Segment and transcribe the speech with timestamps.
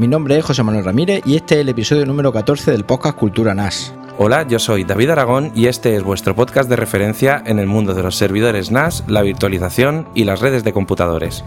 [0.00, 3.18] mi nombre es José Manuel Ramírez y este es el episodio número 14 del podcast
[3.18, 3.92] Cultura NAS.
[4.16, 7.92] Hola, yo soy David Aragón y este es vuestro podcast de referencia en el mundo
[7.92, 11.44] de los servidores NAS, la virtualización y las redes de computadores.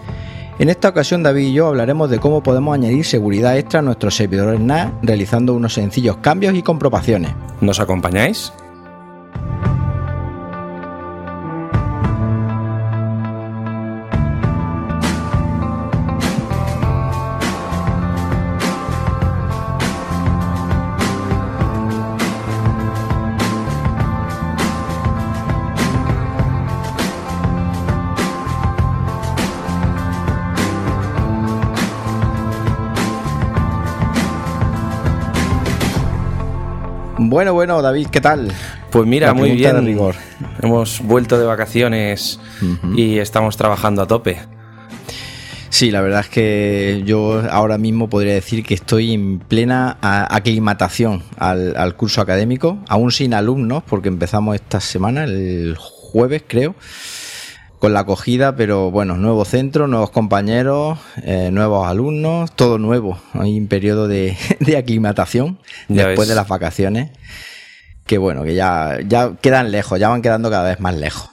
[0.60, 4.16] En esta ocasión David y yo hablaremos de cómo podemos añadir seguridad extra a nuestros
[4.16, 7.32] servidores NAS realizando unos sencillos cambios y comprobaciones.
[7.60, 8.54] ¿Nos acompañáis?
[37.34, 38.52] Bueno, bueno, David, ¿qué tal?
[38.92, 39.74] Pues mira, muy bien.
[39.78, 40.14] de rigor.
[40.62, 42.40] Hemos vuelto de vacaciones
[42.96, 44.38] y estamos trabajando a tope.
[45.70, 51.24] Sí, la verdad es que yo ahora mismo podría decir que estoy en plena aclimatación
[51.40, 56.76] al, al curso académico, aún sin alumnos, porque empezamos esta semana, el jueves creo,
[57.84, 63.18] con la acogida, pero bueno, nuevo centro, nuevos compañeros, eh, nuevos alumnos, todo nuevo.
[63.34, 65.60] Hay un periodo de, de aclimatación
[65.90, 66.30] Ya después ves.
[66.30, 67.12] de las vacaciones,
[68.06, 71.30] que bueno, que ya, ya quedan lejos, ya van quedando cada vez más lejos.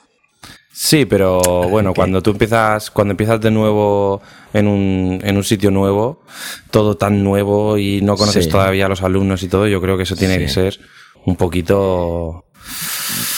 [0.72, 4.20] Sí, pero bueno, cuando tú empiezas, cuando empiezas de nuevo
[4.52, 6.24] en un, en un sitio nuevo,
[6.72, 8.50] todo tan nuevo y no conoces Sí.
[8.50, 10.40] todavía a los alumnos y todo, yo creo que eso tiene Sí.
[10.40, 10.80] que ser
[11.26, 12.44] un poquito...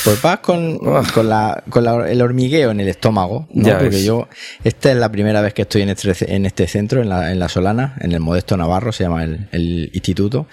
[0.05, 3.67] Pues vas con, con, la, con la- el hormigueo en el estómago, ¿no?
[3.69, 4.05] Ya porque ves.
[4.05, 4.28] yo,
[4.64, 7.39] esta es la primera vez que estoy en este, en este centro, en la, en
[7.39, 10.47] la Solana, en el Modesto Navarro, se llama el, el instituto.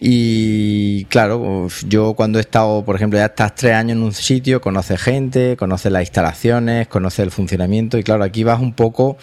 [0.00, 4.60] Y claro, yo cuando he estado, por ejemplo, ya estás tres años en un sitio,
[4.60, 9.16] conoces gente, conoces las instalaciones, conoces el funcionamiento, y claro, aquí vas un poco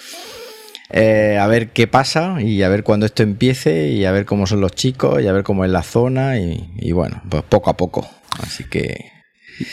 [0.90, 4.48] eh, a ver qué pasa y a ver cuándo esto empiece y a ver cómo
[4.48, 7.70] son los chicos y a ver cómo es la zona y, y bueno, pues poco
[7.70, 8.08] a poco.
[8.42, 9.15] Así que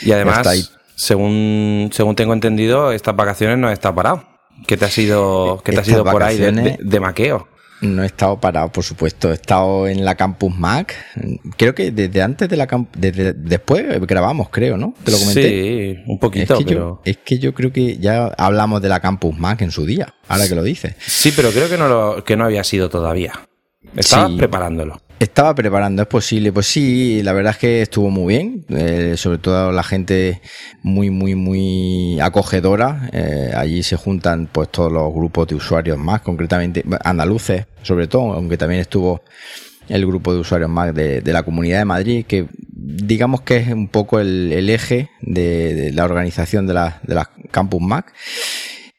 [0.03, 0.53] Y además, está
[0.95, 4.23] según, según tengo entendido, estas vacaciones no has parado.
[4.67, 6.99] ¿Qué te has ido, qué te has Estas ido por ahí de, vacaciones- de- de
[6.99, 7.47] maqueo?
[7.81, 9.29] No he estado parado, por supuesto.
[9.29, 10.95] He estado en la Campus Mac.
[11.57, 12.97] Creo que desde antes de la Campus...
[12.97, 14.93] Desde, después grabamos, creo, ¿no?
[15.03, 15.49] Te lo comenté.
[15.95, 16.79] Sí, un Es poquito, que, pero...
[16.79, 20.13] yo, es que yo creo que ya hablamos de la Campus Mac en su día,
[20.29, 20.95] ahora que lo dices.
[21.05, 23.33] Sí, pero creo que no, lo, que no había sido todavía.
[23.97, 24.37] Estabas Sí.
[24.37, 25.01] preparándolo.
[25.23, 26.51] Estaba preparando, es posible.
[26.51, 28.65] Pues sí, la verdad es que estuvo muy bien.
[28.67, 30.41] eh, sobre todo la gente
[30.81, 33.09] muy, muy, muy acogedora.
[33.13, 38.33] eh, allí se juntan pues todos los grupos de usuarios más, concretamente andaluces, sobre todo,
[38.33, 39.21] aunque también estuvo
[39.87, 43.87] el grupo de usuarios más de, la Comunidad de Madrid, que digamos que es un
[43.87, 48.13] poco el, eje de, la organización de la, de la Campus Mac.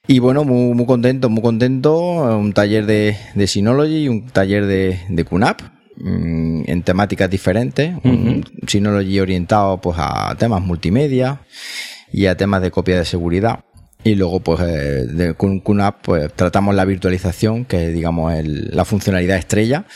[0.07, 1.95] Y bueno, muy, muy contento, muy contento.
[2.39, 5.25] Un taller de, de Synology un taller de, de
[5.97, 7.95] mm, en temáticas diferentes.
[8.05, 11.41] Un Synology orientado pues a temas multimedia
[12.13, 13.61] y a temas de copia de seguridad.
[14.07, 18.69] Y luego, pues, eh, de, con QNAP, pues, tratamos la virtualización, que es, digamos, el-
[18.77, 19.87] la funcionalidad estrella.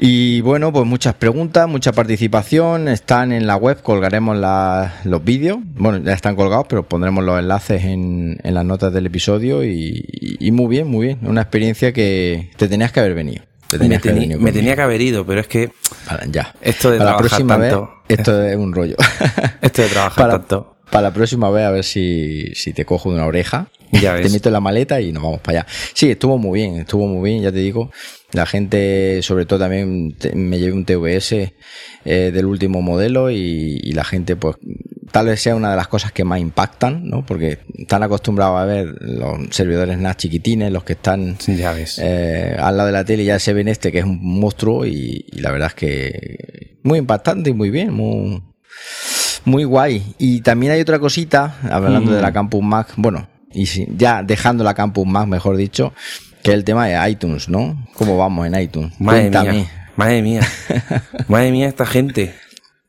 [0.00, 2.86] Y bueno, pues muchas preguntas, mucha participación.
[2.88, 5.58] Están en la web, colgaremos la- los vídeos.
[5.74, 9.64] Bueno, ya están colgados, pero pondremos los enlaces en, en las notas del episodio.
[9.64, 11.18] Y, y- y muy bien, muy bien.
[11.22, 13.42] Una experiencia que te tenías que haber venido.
[13.70, 15.70] Me, venido me tenía que haber ido, pero es que
[16.06, 16.54] Para- ya.
[16.62, 17.90] esto de Para la trabajar próxima tanto...
[18.08, 18.96] vez, esto es un rollo.
[19.60, 20.77] Esto de trabajar para, tanto...
[20.90, 23.68] para la próxima vez, a ver si, si te cojo de una oreja.
[23.92, 25.68] Ya te meto en la maleta y nos vamos para allá.
[25.94, 27.90] Sí, estuvo muy bien, estuvo muy bien, ya te digo.
[28.32, 33.80] La gente, sobre todo también, te- me llevé un TVS eh, del último modelo y,
[33.82, 34.56] y la gente, pues,
[35.10, 37.24] tal vez sea una de las cosas que más impactan, ¿no?
[37.24, 41.98] Porque están acostumbrados a ver los servidores NAS chiquitines, los que están Ya ves.
[42.02, 45.24] eh, al lado de la tele ya se ven este que es un monstruo y,
[45.32, 48.42] y la verdad es que muy impactante y muy bien, muy,
[49.48, 50.14] muy guay.
[50.18, 52.14] Y también hay otra cosita, hablando Mm.
[52.14, 55.92] de la Campus Mac, bueno, y si- ya dejando la Campus Mac, mejor dicho,
[56.42, 57.86] que es el tema de iTunes, ¿no?
[57.94, 58.92] ¿Cómo vamos en iTunes?
[59.00, 59.52] Madre Cuéntame.
[59.52, 60.40] mía, madre mía,
[61.28, 62.34] madre mía esta gente,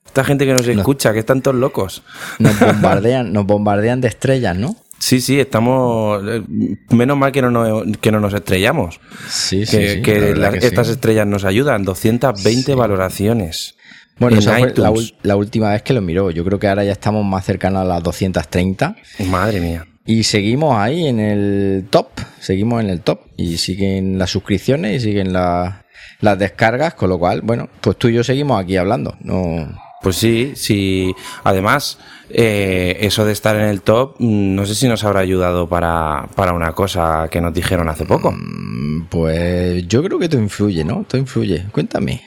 [0.06, 2.04] esta gente que nos escucha, que están todos locos.
[2.40, 4.76] Nos bombardean, nos bombardean de estrellas, ¿no?
[5.00, 6.22] Sí, sí, estamos.
[6.28, 6.44] eh,
[6.90, 9.00] Menos mal que no, nos- que no nos estrellamos.
[9.30, 11.86] Sí, que que la- estas estrellas nos ayudan.
[11.86, 13.76] 220 valoraciones.
[14.20, 14.92] Bueno, en esa fue la,
[15.24, 16.32] la última vez que lo miró.
[16.32, 18.96] Yo creo que ahora ya estamos más cercanos a las 230.
[19.30, 19.86] Madre mía.
[20.06, 22.08] Y seguimos ahí en el top,
[22.40, 25.86] seguimos en el top y siguen las suscripciones y siguen la-
[26.22, 29.16] las descargas, con lo cual, bueno, pues tú y yo seguimos aquí hablando.
[29.22, 29.68] No,
[30.02, 31.14] Pues sí, sí.
[31.44, 31.98] Además,
[32.30, 36.30] eh, eso de estar en el top, mm, no sé si nos habrá ayudado para,
[36.36, 38.32] para una cosa que nos dijeron hace poco.
[38.32, 41.06] Mm, Pues yo creo que todo influye, ¿no?
[41.08, 41.66] Todo influye.
[41.72, 42.22] Cuéntame.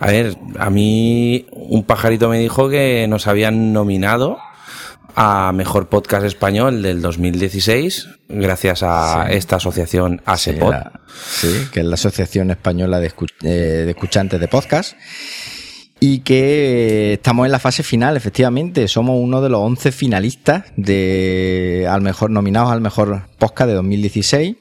[0.00, 4.38] A ver, a mí un pajarito me dijo que nos habían nominado
[5.16, 10.74] a Mejor Podcast Español del 2016 gracias a esta asociación ASEPOD.
[11.16, 13.12] Sí, que es la Asociación Española de,
[13.42, 14.94] eh, de Escuchantes de Podcast.
[16.06, 18.86] Y que estamos en la fase final, efectivamente.
[18.88, 24.56] Somos uno de los 11 finalistas de, al mejor, nominados al mejor podcast de 2016.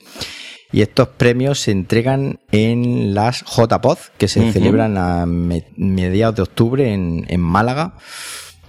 [0.72, 6.42] Y estos premios se entregan en las JPod, que se celebran a me- mediados de
[6.44, 7.96] octubre en, en Málaga.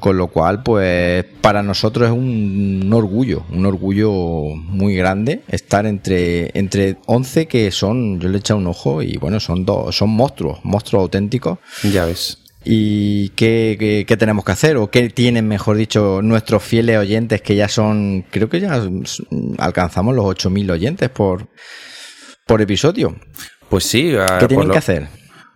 [0.00, 5.86] Con lo cual, pues para nosotros es un, un orgullo, un orgullo muy grande estar
[5.86, 9.96] entre, entre 11 que son, yo le he echado un ojo y bueno, son dos,
[9.96, 11.58] son monstruos, monstruos auténticos.
[11.90, 12.43] Ya ves.
[12.64, 14.76] ¿Y qué, qué- qué tenemos que hacer?
[14.76, 18.82] ¿O qué tienen, mejor dicho, nuestros fieles oyentes que ya son, creo que ya
[19.58, 21.48] alcanzamos los 8.000 oyentes por,
[22.46, 23.16] por episodio?
[23.68, 24.14] Pues sí.
[24.18, 25.08] ah, ¿Qué tienen lo- que hacer?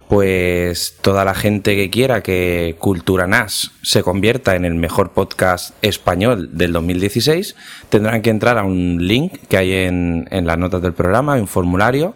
[0.09, 5.75] Pues toda la gente que quiera que Cultura NAS se convierta en el mejor podcast
[5.83, 7.55] español del 2016
[7.91, 11.47] tendrán que entrar a un link que hay en, en las notas del programa, un
[11.47, 12.15] formulario,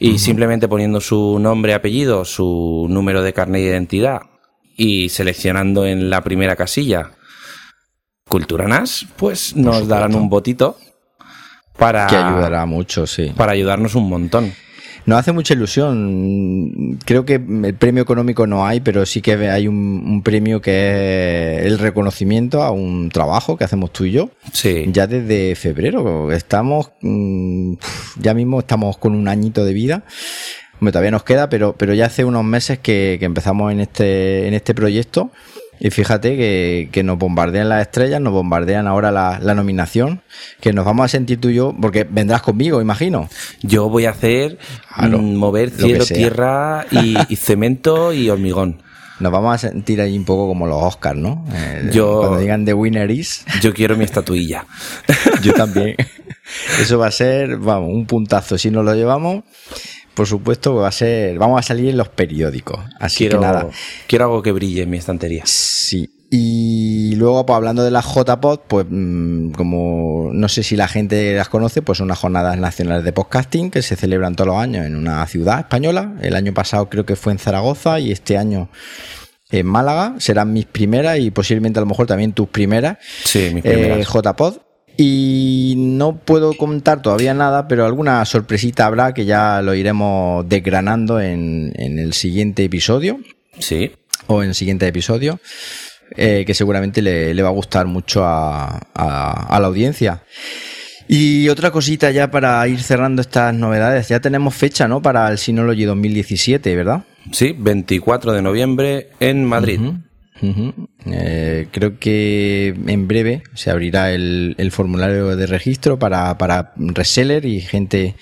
[0.00, 4.22] y simplemente poniendo su nombre, apellido, su número de carnet de identidad
[4.76, 7.10] y seleccionando en la primera casilla
[8.28, 10.78] Cultura NAS, pues nos darán un votito
[11.76, 13.32] para, Que ayudará mucho, sí.
[13.36, 14.52] para ayudarnos un montón.
[15.06, 16.98] Nos hace mucha ilusión.
[17.04, 21.58] Creo que el premio económico no hay, pero sí que hay un, un premio que
[21.60, 24.30] es el reconocimiento a un trabajo que hacemos tú y yo.
[24.52, 24.86] Sí.
[24.88, 26.32] Ya desde febrero.
[26.32, 27.74] Estamos, mm,
[28.18, 30.04] ya mismo estamos con un añito de vida.
[30.84, 34.46] Hombre, todavía nos queda, pero, pero ya hace unos meses que, que empezamos en este,
[34.46, 35.30] en este proyecto.
[35.80, 40.20] Y fíjate que, que nos bombardean las estrellas, nos bombardean ahora la, la nominación,
[40.60, 43.30] que nos vamos a sentir tú y yo, porque vendrás conmigo, imagino.
[43.62, 44.58] Yo voy a hacer
[44.94, 48.82] Claro, mm, mover cielo, tierra y, y cemento y hormigón.
[49.20, 51.46] Nos vamos a sentir ahí un poco como los Oscars, ¿no?
[51.50, 54.66] Eh, Yo- Cuando digan The Winner is, Yo quiero mi estatuilla.
[55.42, 55.96] yo también.
[56.78, 58.58] Eso va a ser, vamos, un puntazo.
[58.58, 59.44] Si nos lo llevamos,
[60.14, 62.80] por supuesto, va a ser, vamos a salir en los periódicos.
[62.98, 63.68] Así Quiero, que nada.
[64.06, 65.42] quiero algo que brille en mi estantería.
[65.44, 66.10] Sí.
[66.30, 71.34] Y luego, pues hablando de las JPod, pues mm, como no sé si la gente
[71.34, 74.84] las conoce, pues son unas jornadas nacionales de podcasting que se celebran todos los años
[74.86, 76.14] en una ciudad española.
[76.22, 78.68] El año pasado creo que fue en Zaragoza y este año
[79.50, 80.14] en Málaga.
[80.18, 82.98] Serán mis primeras y posiblemente a lo mejor también tus primeras.
[83.24, 84.08] Sí, mis eh, primeras.
[84.08, 84.63] JPod.
[84.96, 91.20] Y no puedo contar todavía nada, pero alguna sorpresita habrá que ya lo iremos desgranando
[91.20, 93.18] en, en el siguiente episodio
[93.58, 93.90] Sí.
[94.28, 95.40] o en el siguiente episodio,
[96.16, 100.22] eh, que seguramente le, le va a gustar mucho a, a- a la audiencia.
[101.06, 105.02] Y otra cosita ya para ir cerrando estas novedades, ya tenemos fecha, ¿no?
[105.02, 107.02] Para el Synology 2017, ¿verdad?
[107.32, 109.80] Sí, 24 de noviembre en Madrid.
[111.06, 117.44] Eh, creo que en breve se abrirá el, el formulario de registro para, para reseller
[117.46, 118.16] y gente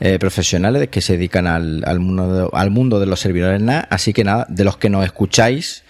[0.00, 3.86] eh, profesionales que se dedican al, al mundo, de, al mundo de los servidores NAS.
[3.90, 5.84] Así que nada, de los que nos escucháis,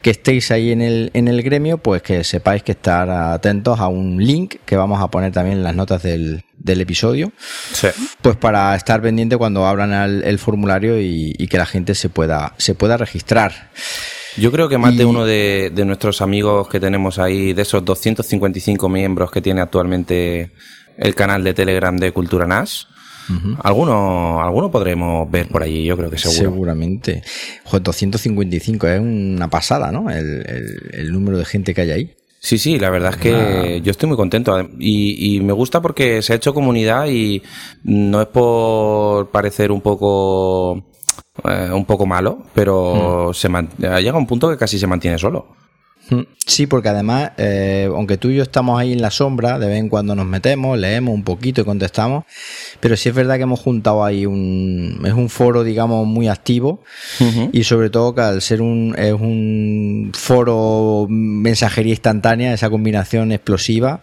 [0.00, 3.88] que estéis ahí en el, en el gremio, pues que sepáis que estar atentos a
[3.88, 7.32] un link que vamos a poner también en las notas del, del episodio.
[7.72, 7.88] Sí.
[8.22, 12.08] Pues para estar pendiente cuando abran el, el formulario y, y que la gente se
[12.08, 13.70] pueda, se pueda registrar.
[14.36, 17.84] Yo creo que más de uno de, de nuestros amigos que tenemos ahí, de esos
[17.84, 20.50] 255 miembros que tiene actualmente
[20.96, 22.88] el canal de Telegram de Cultura NAS,
[23.62, 26.50] alguno, alguno podremos ver por allí, yo creo que seguro.
[26.52, 27.22] Seguramente.
[27.64, 30.10] Joder, 255 es una pasada, ¿no?
[30.10, 32.14] El, el- el número de gente que hay ahí.
[32.40, 36.20] Sí, sí, la verdad es que yo estoy muy contento y, y me gusta porque
[36.22, 37.40] se ha hecho comunidad y
[37.84, 40.84] no es por parecer un poco
[41.44, 45.46] eh, un poco malo, pero se man- llega un punto que casi se mantiene solo.
[46.10, 49.68] Mm, Sí, porque además, eh, aunque tú y yo estamos ahí en la sombra, de
[49.68, 52.24] vez en cuando nos metemos, leemos un poquito y contestamos,
[52.80, 55.00] pero sí es verdad que hemos juntado ahí un...
[55.06, 56.82] Es un foro, digamos, muy activo
[57.52, 58.94] y sobre todo que al ser un...
[58.98, 64.02] Es un foro mensajería instantánea, esa combinación explosiva,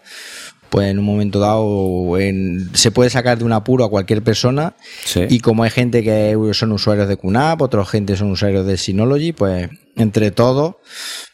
[0.70, 4.74] pues en un momento dado en- se puede sacar de un apuro a cualquier persona
[5.04, 5.22] Sí.
[5.28, 9.32] y como hay gente que son usuarios de QNAP, otra gente son usuarios de Synology,
[9.32, 10.76] pues entre todos,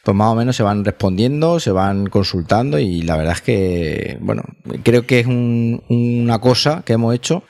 [0.03, 4.19] pues más o menos se van respondiendo, se van consultando y la verdad es que,
[4.21, 4.43] bueno,
[4.83, 7.45] creo que es un- una cosa que hemos hecho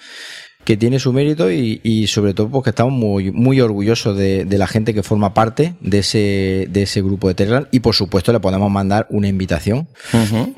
[0.66, 4.92] que tiene su mérito y, sobre todo porque estamos muy, muy orgullosos de, la gente
[4.92, 8.68] que forma parte de ese, de ese grupo de Telegram y por supuesto le podemos
[8.68, 9.86] mandar una invitación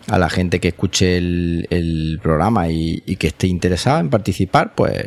[0.06, 5.04] a la gente que escuche el, programa y, y, que esté interesada en participar, pues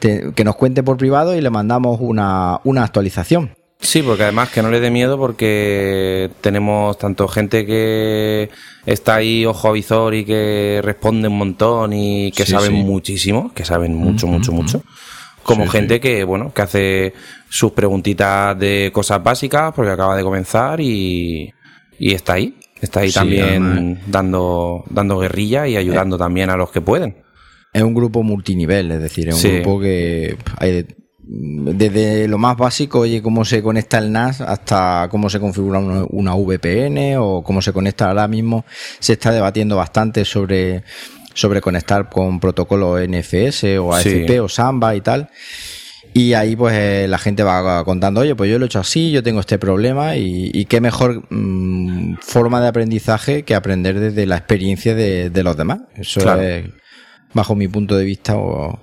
[0.00, 3.59] que nos cuente por privado y le mandamos una, una actualización.
[3.80, 8.50] Sí, porque además que no le dé miedo porque tenemos tanto gente que
[8.84, 13.64] está ahí ojo a visor y que responde un montón y que saben muchísimo, que
[13.64, 14.82] saben mucho, mucho, mucho.
[15.42, 17.14] Como gente que, bueno, que hace
[17.48, 21.50] sus preguntitas de cosas básicas porque acaba de comenzar y,
[21.98, 22.56] y está ahí.
[22.80, 27.16] Está ahí también dando, dando guerrilla y ayudando también a los que pueden.
[27.72, 30.86] Es un grupo multinivel, es decir, es un grupo que hay
[31.32, 36.34] desde lo más básico, oye, cómo se conecta el NAS hasta cómo se configura una,
[36.34, 38.64] VPN o cómo se conecta ahora mismo.
[38.98, 40.82] Se está debatiendo bastante sobre,
[41.32, 45.30] sobre conectar con protocolos NFS o AFP o Samba y tal.
[46.12, 49.12] Y ahí pues eh, la gente va contando, oye, pues yo lo he hecho así,
[49.12, 54.36] yo tengo este problema y, qué mejor mm, forma de aprendizaje que aprender desde la
[54.36, 55.82] experiencia de, los demás.
[55.94, 56.64] Eso es
[57.32, 58.80] bajo mi punto de vista, o,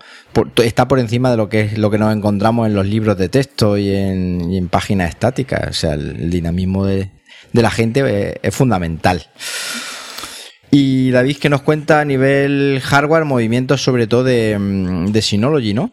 [0.58, 3.30] está por encima de lo que es lo que nos encontramos en los libros de
[3.30, 5.70] texto y en, páginas estáticas.
[5.70, 7.12] O sea, el, dinamismo de,
[7.54, 9.28] la gente es, fundamental.
[10.70, 15.74] Y David, que nos cuenta a nivel hardware movimientos sobre todo de, mm, de Synology,
[15.74, 15.92] ¿no?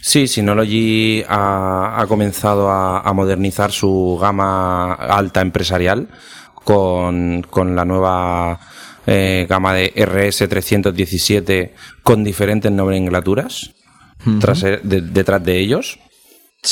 [0.00, 6.08] Sí, Synology ha, comenzado a, modernizar su gama alta empresarial
[6.54, 8.60] con, con la nueva
[9.06, 11.70] eh, gama de RS317
[12.02, 13.70] con diferentes nomenclaturas
[14.24, 15.98] detrás de ellos.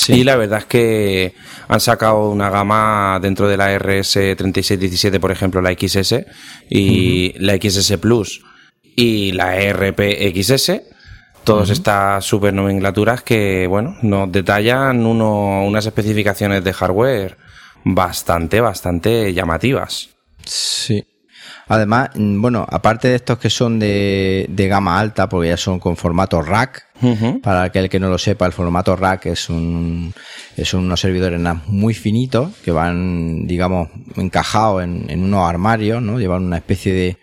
[0.08, 1.34] Y la verdad es que
[1.68, 6.24] han sacado una gama dentro de la RS3617, por ejemplo, la XS
[6.70, 8.42] y la XS Plus
[8.96, 10.80] y la RPXS.
[11.44, 17.36] Todas estas super nomenclaturas que, bueno, nos detallan uno, unas especificaciones de hardware
[17.84, 20.10] bastante, bastante llamativas.
[20.44, 21.04] Sí.
[21.72, 25.96] Además, mm, bueno, aparte de estos que son de, gama alta, porque ya son con
[25.96, 26.84] formato rack,
[27.42, 30.12] para aquel que no lo sepa, el formato rack es un
[30.62, 36.20] son unos servidores muy finitos que van, digamos, encajados en, unos armarios, ¿no?
[36.20, 37.16] Llevan una especie de,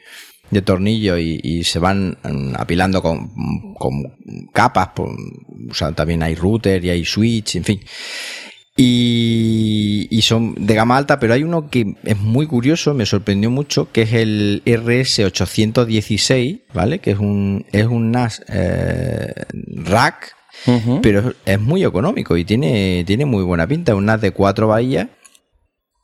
[0.50, 3.30] de tornillo y, se van mm, apilando con,
[4.52, 7.80] capas, o sea, también hay router y hay switch, en fin.
[8.82, 13.92] Y, son de gama alta, pero hay uno que es muy curioso, me sorprendió mucho,
[13.92, 17.00] que es el RS816, ¿vale?
[17.00, 19.34] Que es un, es un NAS eh,
[19.68, 20.34] rack,
[21.02, 23.96] pero es muy económico y tiene, tiene muy buena pinta.
[23.96, 25.08] Un NAS de cuatro bahías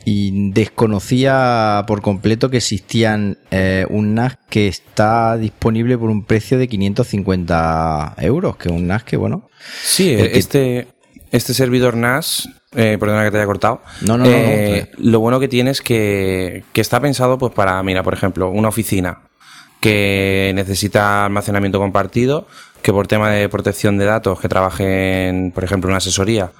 [0.03, 6.57] y desconocía por completo que existían eh, un NAS que está disponible por un precio
[6.57, 9.49] de 550 euros, que es un NAS que, bueno...
[9.81, 10.87] Sí, este,
[11.31, 13.81] este servidor NAS eh, perdona que te haya cortado.
[14.01, 18.13] No, no, eh, Lo bueno que tiene es que, está pensado pues para, mira, por
[18.13, 19.21] ejemplo, una oficina
[19.79, 22.47] que necesita almacenamiento compartido,
[22.81, 26.51] que por tema de protección de datos, que trabajen, por ejemplo, una asesoría,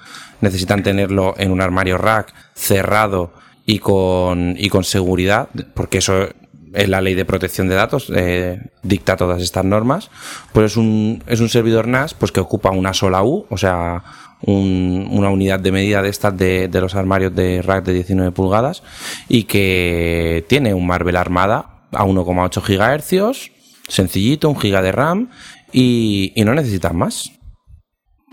[0.42, 3.34] necesitan tenerlo en un armario rack cerrado
[3.66, 6.30] y con, y con seguridad, porque eso
[6.74, 10.12] es la ley de protección de datos, eh, dicta todas estas normas,
[10.54, 14.04] pues es un, es un servidor NAS pues que ocupa una sola U, o sea,
[14.42, 18.84] una unidad de medida de estas de, los armarios de rack de 19 pulgadas
[19.28, 23.52] y que tiene un Marvel Armada a 1,8 GHz,
[23.88, 25.30] sencillito, un giga de RAM
[25.72, 27.32] y, no necesitas más.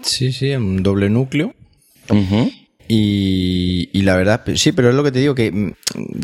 [0.03, 1.55] Sí, sí, un doble núcleo.
[2.89, 5.73] y, la verdad, sí, pero es lo que te digo, que mm,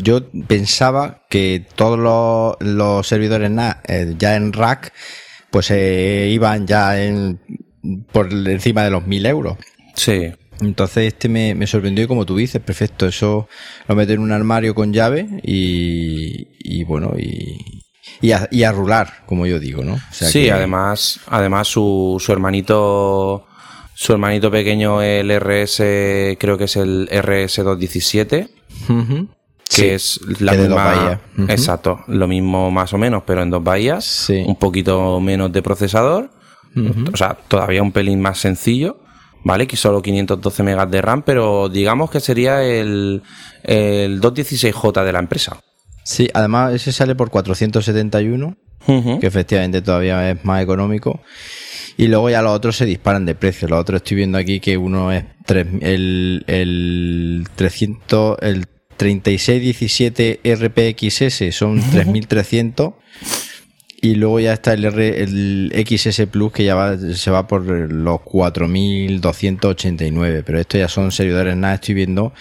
[0.03, 1.97] yo pensaba que todos
[2.59, 3.51] los, servidores
[3.87, 4.93] eh, ya en rack,
[5.49, 7.39] pues eh, iban ya en,
[8.11, 9.57] por encima de los 1000 euros.
[9.95, 10.31] Sí.
[10.61, 13.47] Entonces este me, sorprendió y como tú dices, perfecto, eso
[13.87, 17.83] lo meto en un armario con llave y, bueno, y,
[18.21, 19.99] y, a, rular, como yo digo, ¿no?
[20.11, 23.47] sí, además, además su, su hermanito,
[23.93, 25.77] su hermanito pequeño, el RS,
[26.37, 28.49] creo que es el RS217,
[29.69, 34.57] que es la misma, exacto, lo mismo más o menos, pero en dos bahías, un
[34.57, 36.31] poquito menos de procesador,
[36.75, 39.01] o sea, todavía un pelín más sencillo
[39.43, 39.67] ¿vale?
[39.67, 43.21] Que solo 512 megas de RAM, pero digamos que sería el,
[43.63, 45.57] el 216J de la empresa.
[46.03, 48.57] Sí, además ese sale por 471,
[49.19, 51.21] que efectivamente todavía es más económico.
[51.97, 53.67] Y luego ya los otros se disparan de precio.
[53.67, 58.65] Los otros estoy viendo aquí que uno es el, el 300, el
[58.97, 62.93] 3617 RPXS son 3300
[64.01, 67.65] Y luego ya está el, R, el XS Plus que ya va, se va por
[67.65, 70.43] los 4289.
[70.45, 72.31] Pero esto ya son servidores NAS, estoy viendo,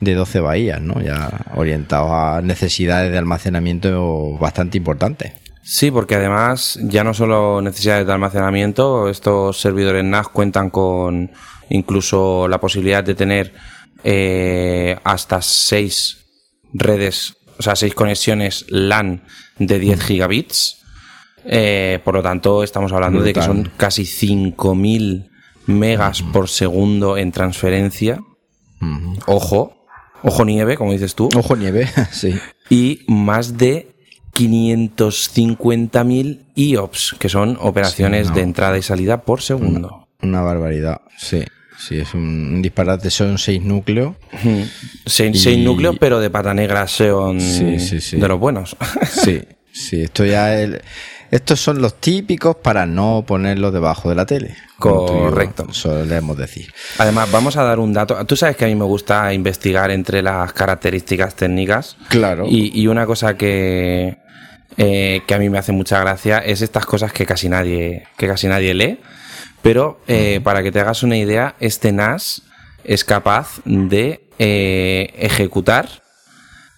[0.00, 1.00] de 12 bahías, ¿no?
[1.00, 5.34] Ya orientados a necesidades de almacenamiento bastante importantes.
[5.62, 11.30] Sí, porque además ya no solo necesidades de almacenamiento, estos servidores NAS cuentan con
[11.70, 13.54] incluso la posibilidad de tener
[14.02, 16.18] eh, hasta 6
[16.72, 19.22] redes, o sea, 6 conexiones LAN
[19.58, 20.80] de 10 gigabits
[21.44, 25.30] eh, por lo tanto, estamos hablando de que son casi 5.000
[25.66, 28.20] megas por segundo en transferencia.
[29.26, 29.86] Ojo,
[30.22, 31.30] ojo nieve, como dices tú.
[31.36, 32.34] Ojo nieve, sí.
[32.68, 33.94] Y más de
[34.34, 40.08] 550.000 IOPS, que son operaciones de entrada y salida por segundo.
[40.22, 41.42] Una, barbaridad, sí.
[41.76, 44.14] Sí, es un, disparate, son seis núcleos.
[45.06, 48.76] seis, núcleos, pero de pata negra son de los buenos.
[49.10, 50.80] sí, sí, esto ya es...
[51.34, 54.54] Estos son los típicos para no ponerlos debajo de la tele.
[54.78, 55.66] Correcto.
[55.72, 56.72] Solemos decir.
[56.98, 58.24] Además, vamos a dar un dato.
[58.24, 61.96] Tú sabes que a mí me gusta investigar entre las características técnicas.
[62.06, 62.46] Claro.
[62.48, 64.18] Y, una cosa que,
[64.76, 68.28] eh, que a mí me hace mucha gracia es estas cosas que casi nadie, que
[68.28, 69.00] casi nadie lee.
[69.60, 72.42] Pero eh, para que te hagas una idea, este NAS
[72.84, 75.88] es capaz de eh, ejecutar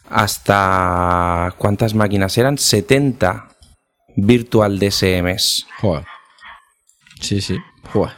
[0.08, 2.56] hasta ¿cuántas máquinas eran?
[2.56, 3.55] 70
[4.16, 5.66] Virtual DSMs.
[5.80, 6.04] Joder.
[7.20, 7.58] Sí, sí.
[7.92, 8.14] Joder.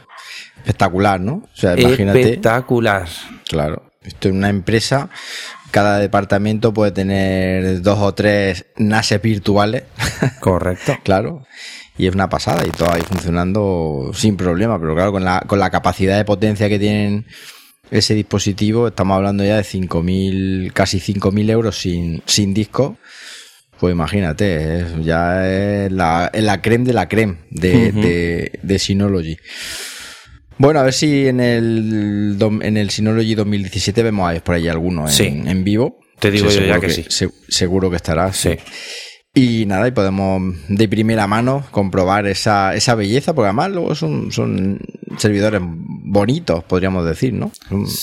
[0.57, 1.33] Espectacular, ¿no?
[1.33, 2.21] O sea, imagínate.
[2.21, 3.07] Espectacular.
[3.47, 3.91] Claro.
[4.01, 5.09] Esto es una empresa.
[5.71, 9.83] Cada departamento puede tener dos o tres NASes virtuales.
[10.39, 10.97] Correcto.
[11.03, 11.45] claro.
[11.97, 14.79] Y es una pasada y todo ahí funcionando sin problema.
[14.79, 17.25] Pero claro, con la, con la capacidad de potencia que tienen
[17.91, 22.97] ese dispositivo, estamos hablando ya de 5.000, casi 5.000 euros sin, sin disco
[23.79, 29.37] pues imagínate, ya es la, la creme de la creme de, de, Synology.
[30.57, 35.05] Bueno, a ver si en el, en el Synology 2017 vemos a por ahí alguno
[35.09, 35.99] en, en vivo.
[36.19, 37.27] Te digo yo ya que, sí.
[37.47, 38.33] seguro que estará.
[38.33, 38.57] Sí.
[39.33, 44.31] Y nada, y podemos de primera mano comprobar esa, esa belleza, porque además luego son,
[44.31, 44.81] son
[45.17, 47.51] servidores bonitos, podríamos decir, ¿no?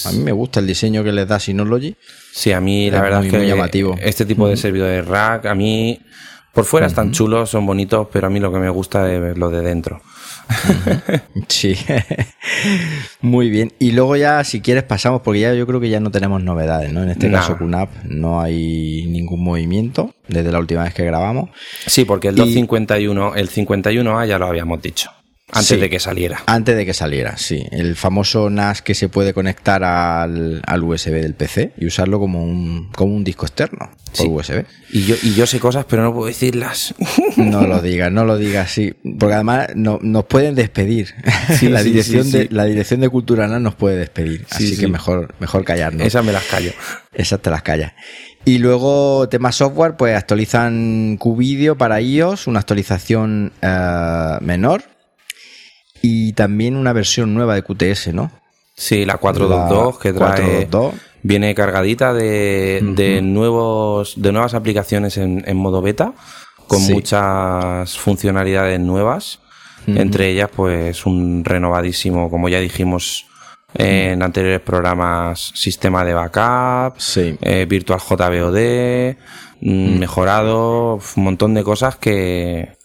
[0.04, 1.96] A mí me gusta el diseño que les da Synology.
[2.32, 3.96] Sí, a mí la verdad es que llamativo.
[4.00, 6.00] este tipo de servidores rack, a mí
[6.52, 9.50] por fuera están chulos, son bonitos, pero a mí lo que me gusta es lo
[9.50, 10.00] de dentro.
[11.48, 11.76] Sí,
[13.20, 13.72] muy bien.
[13.78, 16.92] Y luego ya, si quieres, pasamos, porque ya yo creo que ya no tenemos novedades,
[16.92, 17.02] ¿no?
[17.02, 21.50] En este caso, QNAP no hay ningún movimiento desde la última vez que grabamos.
[21.86, 25.10] Sí, porque el 251, el 51A ya lo habíamos dicho.
[25.52, 26.42] Antes de que saliera.
[26.46, 27.64] Antes de que saliera, sí.
[27.70, 32.90] El famoso NAS que se puede conectar al, USB del PC y usarlo como un,
[32.90, 34.64] como un disco externo por USB.
[34.90, 36.94] Y yo, y yo sé cosas, pero no puedo decirlas.
[37.36, 38.94] No lo digas, no lo digas, sí.
[39.18, 41.14] Porque además no, nos pueden despedir.
[41.62, 44.46] la, dirección de, la dirección de Cultura NAS nos puede despedir.
[44.50, 46.06] así que mejor, mejor callarnos.
[46.06, 46.72] Esas me las callo.
[47.12, 47.92] Esas te las callas.
[48.44, 54.95] Y luego, tema software, pues actualizan QVideo para iOS, una actualización eh, menor
[56.08, 58.30] y también una versión nueva de QTS, ¿no?
[58.76, 60.68] Sí, la 422 que trae
[61.22, 66.12] viene cargadita de, nuevos de nuevas aplicaciones en, modo beta
[66.68, 69.40] con muchas funcionalidades nuevas.
[69.88, 73.26] Entre ellas, pues un renovadísimo, como ya dijimos
[73.74, 79.16] en anteriores programas, sistema de backup, eh, Virtual JBOD,
[79.60, 82.75] mm, mejorado, un montón de cosas que,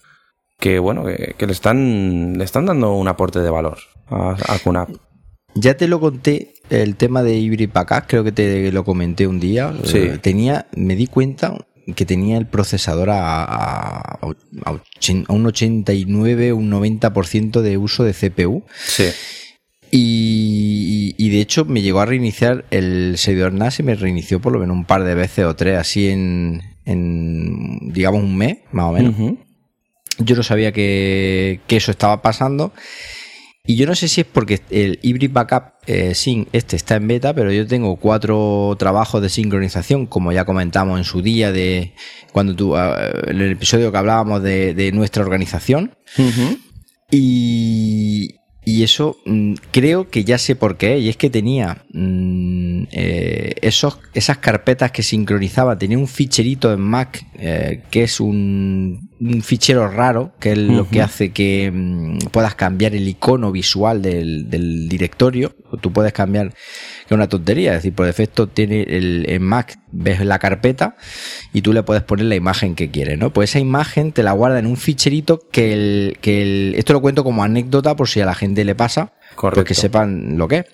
[0.61, 4.87] que bueno, que, le están le están dando un aporte de valor a, a
[5.55, 9.73] Ya te lo conté, el tema de Backup, creo que te lo comenté un día.
[9.83, 9.97] Sí.
[9.97, 11.57] Eh, tenía, me di cuenta
[11.95, 18.63] que tenía el procesador a, a, a un 89, un 90% de uso de CPU.
[18.85, 19.05] Sí.
[19.89, 24.53] Y, y, de hecho me llegó a reiniciar el servidor NAS y me reinició por
[24.53, 28.85] lo menos un par de veces o tres, así en, en digamos, un mes, más
[28.85, 29.15] o menos.
[30.23, 32.73] Yo no sabía que, eso estaba pasando.
[33.63, 37.07] Y yo no sé si es porque el Hybrid Backup eh, Sync este está en
[37.07, 41.93] beta, pero yo tengo cuatro trabajos de sincronización, como ya comentamos en su día de
[42.31, 45.95] cuando tú, ah, en el episodio que hablábamos de, nuestra organización.
[47.11, 50.99] Y, y eso mm, creo que ya sé por qué.
[50.99, 55.77] Y es que tenía mm, eh, esos, esas carpetas que sincronizaba.
[55.77, 60.89] Tenía un ficherito en Mac eh, que es un un fichero raro, que es lo
[60.89, 65.53] que hace que mm, puedas cambiar el icono visual del, del directorio.
[65.79, 66.55] Tú puedes cambiar, que
[67.05, 70.95] es una tontería, es decir, por defecto tiene el, en Mac, ves la carpeta
[71.53, 73.31] y tú le puedes poner la imagen que quieres, ¿no?
[73.31, 77.01] Pues esa imagen te la guarda en un ficherito que el, que el, esto lo
[77.01, 79.65] cuento como anécdota por si a la gente le pasa, Correcto.
[79.65, 80.65] que sepan lo que es.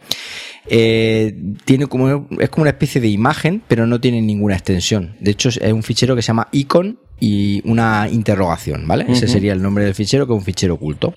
[0.69, 5.17] Eh, tiene como, es como una especie de imagen, pero no tiene ninguna extensión.
[5.19, 9.05] De hecho, es un fichero que se llama icon y una interrogación, ¿vale?
[9.09, 11.13] Ese sería el nombre del fichero, que es un fichero oculto.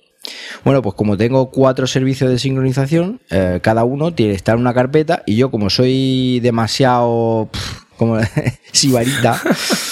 [0.64, 4.60] Bueno, pues como tengo cuatro servicios de sincronización, eh, cada uno tiene que estar en
[4.60, 7.48] una carpeta y yo como soy demasiado
[7.96, 8.18] como
[8.72, 9.40] sibarita,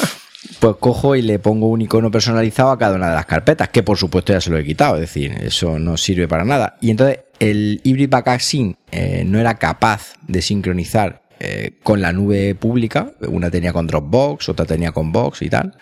[0.61, 3.83] pues cojo y le pongo un icono personalizado a cada una de las carpetas, que
[3.83, 6.77] por supuesto ya se lo he quitado, es decir, eso no sirve para nada.
[6.81, 12.13] Y entonces el Hybrid Backup Sync eh, no era capaz de sincronizar eh, con la
[12.13, 15.77] nube pública, una tenía con Dropbox, otra tenía con Box y tal.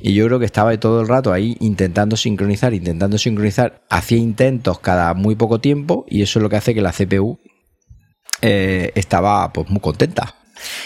[0.00, 4.78] Y yo creo que estaba todo el rato ahí intentando sincronizar, intentando sincronizar, hacía intentos
[4.80, 7.38] cada muy poco tiempo y eso es lo que hace que la CPU
[8.42, 10.34] eh, estaba pues muy contenta.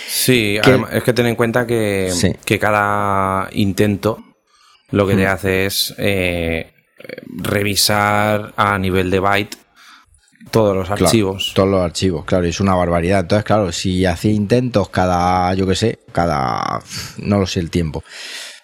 [0.07, 0.59] Sí,
[0.93, 2.13] es que ten en cuenta que,
[2.45, 4.23] que cada intento
[4.91, 5.29] lo que te mm.
[5.29, 6.73] hace es eh,
[7.27, 9.57] revisar a nivel de byte
[10.51, 11.53] todos los archivos.
[11.55, 13.21] todos los archivos, claro, es una barbaridad.
[13.21, 16.83] Entonces, claro, si hacía intentos cada, yo qué sé, cada,
[17.19, 18.03] no lo sé el tiempo,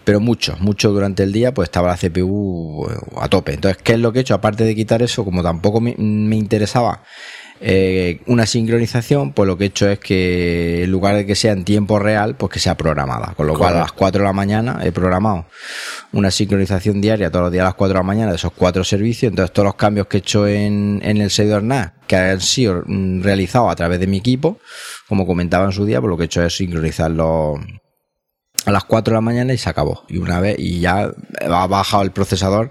[0.04, 3.54] pero mucho, mucho durante el día, pues estaba la CPU eh, a tope.
[3.54, 4.34] Entonces, ¿qué es lo que he hecho?
[4.34, 7.02] Aparte de quitar eso, como tampoco me, me interesaba
[7.60, 11.52] eh, una sincronización, pues lo que he hecho es que en lugar de que sea
[11.52, 13.32] en tiempo real, pues que sea programada.
[13.36, 15.46] Con lo cual a las 4 de la mañana he programado
[16.12, 18.84] una sincronización diaria todos los días a las 4 de la mañana de esos cuatro
[18.84, 19.30] servicios.
[19.30, 22.82] Entonces todos los cambios que he hecho en, en el servidor NAS, que han sido
[22.86, 24.58] mm, realizados a través de mi equipo,
[25.08, 27.58] como comentaba en su día, pues lo que he hecho es sincronizarlo
[28.66, 30.04] a las 4 de la mañana y se acabó.
[30.08, 32.70] Y una vez, y ya ha bajado el procesador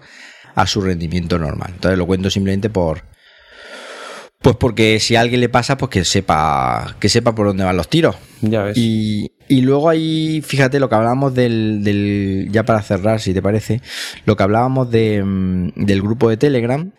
[0.53, 1.71] a su rendimiento normal.
[1.73, 3.03] Entonces lo cuento simplemente por,
[4.45, 7.75] pues porque si a alguien le pasa, pues que sepa, que sepa por dónde van
[7.75, 8.15] los tiros.
[8.41, 8.77] Ya ves.
[8.77, 13.41] Y, y luego ahí, fíjate, lo que hablábamos del, del, ya para cerrar, si te
[13.41, 13.81] parece,
[14.27, 16.91] lo que hablábamos de, mm, del grupo de Telegram.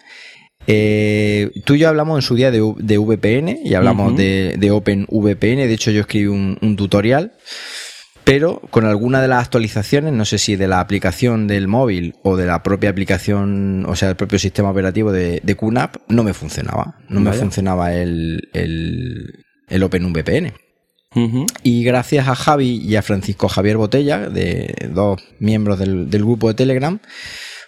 [0.67, 4.71] Eh, tú y yo hablamos en su día de, de VPN y hablamos de, de
[4.73, 5.69] OpenVPN.
[5.69, 7.35] De hecho, yo escribí un, un tutorial
[8.27, 12.37] pero con alguna de las actualizaciones, no sé si de la aplicación del móvil o
[12.37, 16.35] de la propia aplicación, o sea, el propio sistema operativo de, de QNAP, no me
[16.35, 16.97] funcionaba.
[17.09, 20.53] No me funcionaba el, el, el OpenVPN.
[21.63, 26.49] Y gracias a Javi y a Francisco Javier Botella, de dos miembros del, del grupo
[26.49, 26.99] de Telegram,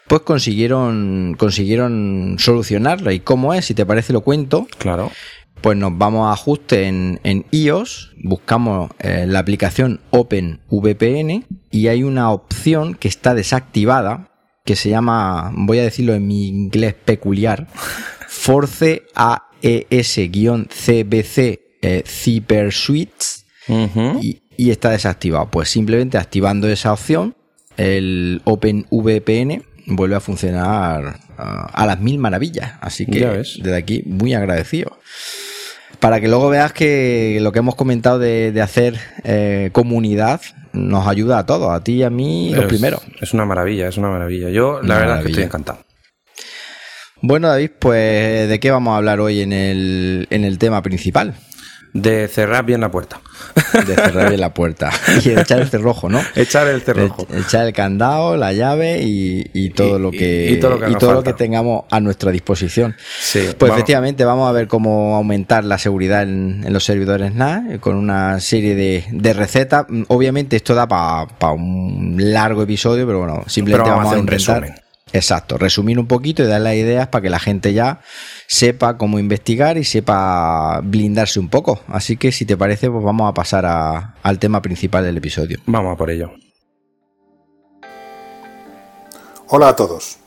[0.09, 3.13] pues consiguieron, consiguieron solucionarlo.
[3.13, 3.67] ¿Y cómo es?
[3.67, 4.67] Si te parece lo cuento.
[4.79, 5.13] Claro
[5.61, 12.03] pues nos vamos a ajuste en, en iOS, buscamos eh, la aplicación OpenVPN y hay
[12.03, 14.31] una opción que está desactivada
[14.65, 17.69] que se llama, voy a decirlo en mi inglés peculiar,
[18.29, 20.59] Force AES-CBC
[21.81, 25.51] eh, Zipper Suites y, y, está desactivado.
[25.51, 27.35] Pues simplemente activando esa opción,
[27.79, 32.75] el OpenVPN vuelve a funcionar uh, a las mil maravillas.
[32.81, 34.99] Así que desde aquí muy agradecido
[36.01, 40.41] para que luego veas que lo que hemos comentado de, hacer eh, comunidad
[40.73, 43.01] nos ayuda a todos, a ti y a mí lo primero.
[43.21, 44.51] Es una maravilla, es una maravilla.
[44.51, 45.81] Yo la verdad es que estoy encantado.
[47.21, 51.35] Bueno, David, pues ¿de qué vamos a hablar hoy en el, en el tema principal?
[52.03, 53.21] De cerrar bien la puerta.
[53.87, 54.91] De cerrar bien la puerta.
[55.25, 56.21] Y echar el cerrojo, ¿no?
[56.35, 57.27] Echar el cerrojo.
[57.35, 62.01] echar el candado, la llave y, todo lo que, y, todo, lo que, tengamos a
[62.01, 62.95] nuestra disposición.
[63.21, 67.79] Sí, pues efectivamente vamos a ver cómo aumentar la seguridad en, los servidores NAS eh,
[67.79, 69.87] con una serie de, recetas.
[70.09, 74.88] Obviamente esto da para un largo episodio, pero bueno, simplemente vamos, a, hacer un resumen.
[75.13, 78.01] Exacto, resumir un poquito y dar las ideas para que la gente ya
[78.47, 81.81] sepa cómo investigar y sepa blindarse un poco.
[81.89, 85.59] Así que si te parece, pues vamos a pasar al tema principal del episodio.
[85.67, 86.33] Vamos a por ello.
[89.49, 90.19] Hola a todos.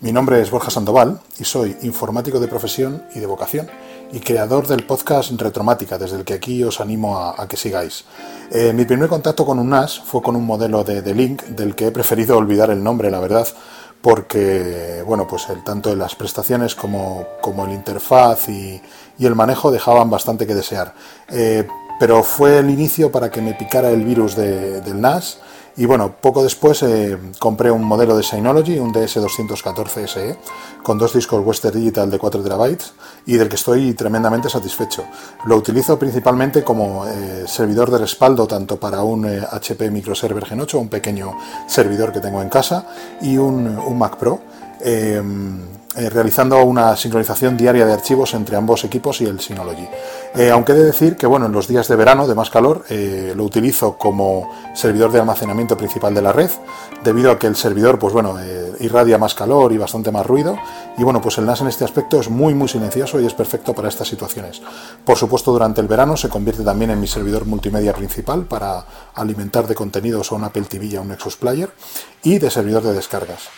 [0.00, 3.68] Mi nombre es Borja Sandoval y soy informático de profesión y de vocación
[4.12, 8.04] y creador del podcast Retromática, desde el que aquí os animo a, que sigáis.
[8.52, 11.74] Eh, mi primer contacto con un NAS fue con un modelo de, de Link, del
[11.74, 13.48] que he preferido olvidar el nombre, la verdad,
[14.00, 18.80] porque bueno, pues el, tanto las prestaciones como, como el interfaz y,
[19.18, 20.94] el manejo dejaban bastante que desear.
[21.28, 21.66] Eh,
[21.98, 25.40] pero fue el inicio para que me picara el virus del NAS
[25.78, 30.36] Y bueno, poco después eh, compré un modelo de Synology, un DS214 SE,
[30.82, 32.78] con dos discos Western Digital de 4 TB
[33.26, 35.04] y del que estoy tremendamente satisfecho.
[35.44, 40.62] Lo utilizo principalmente como eh, servidor de respaldo tanto para un HP eh, Microserver Gen
[40.62, 41.36] 8, un pequeño
[41.68, 42.84] servidor que tengo en casa,
[43.22, 44.40] y un Mac Pro.
[45.98, 49.88] Eh, realizando una sincronización diaria de archivos entre ambos equipos y el Synology.
[50.36, 52.84] Eh, aunque he de decir que bueno, en los días de verano de más calor
[52.88, 56.50] eh, lo utilizo como servidor de almacenamiento principal de la red,
[57.02, 58.36] debido a que el servidor pues bueno,
[58.78, 60.56] irradia más calor y bastante más ruido.
[60.98, 63.74] Y bueno, pues el NAS en este aspecto es muy muy silencioso y es perfecto
[63.74, 64.62] para estas situaciones.
[65.04, 69.66] Por supuesto, durante el verano se convierte también en mi servidor multimedia principal para alimentar
[69.66, 71.70] de contenidos a un Apple TV y a un Nexus Player
[72.22, 73.48] y de servidor de descargas.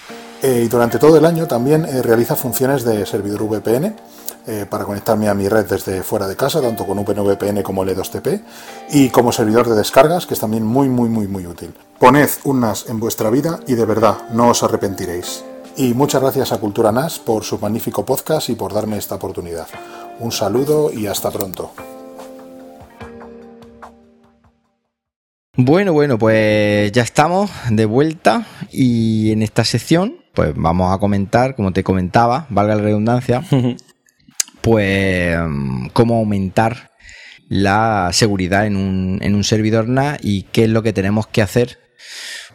[0.43, 3.95] Eh, y durante todo el año también eh, realiza funciones de servidor VPN
[4.47, 8.43] eh, para conectarme a mi red desde fuera de casa, tanto con VPN como L2TP,
[8.91, 11.75] y como servidor de descargas, que es también muy, muy, muy, muy útil.
[11.99, 15.45] Poned un NAS en vuestra vida y de verdad no os arrepentiréis.
[15.77, 19.67] Y muchas gracias a Cultura NAS por su magnífico podcast y por darme esta oportunidad.
[20.21, 21.73] Un saludo y hasta pronto.
[25.57, 31.55] Bueno, bueno, pues ya estamos de vuelta y en esta sección pues vamos a comentar,
[31.55, 33.43] como te comentaba, valga la redundancia,
[34.61, 35.37] pues
[35.93, 36.91] cómo aumentar
[37.49, 41.43] la seguridad en un, en un servidor NAS y qué es lo que tenemos que
[41.43, 41.79] hacer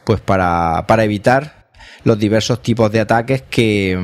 [0.05, 1.67] pues para, para evitar
[2.03, 3.99] los diversos tipos de ataques que,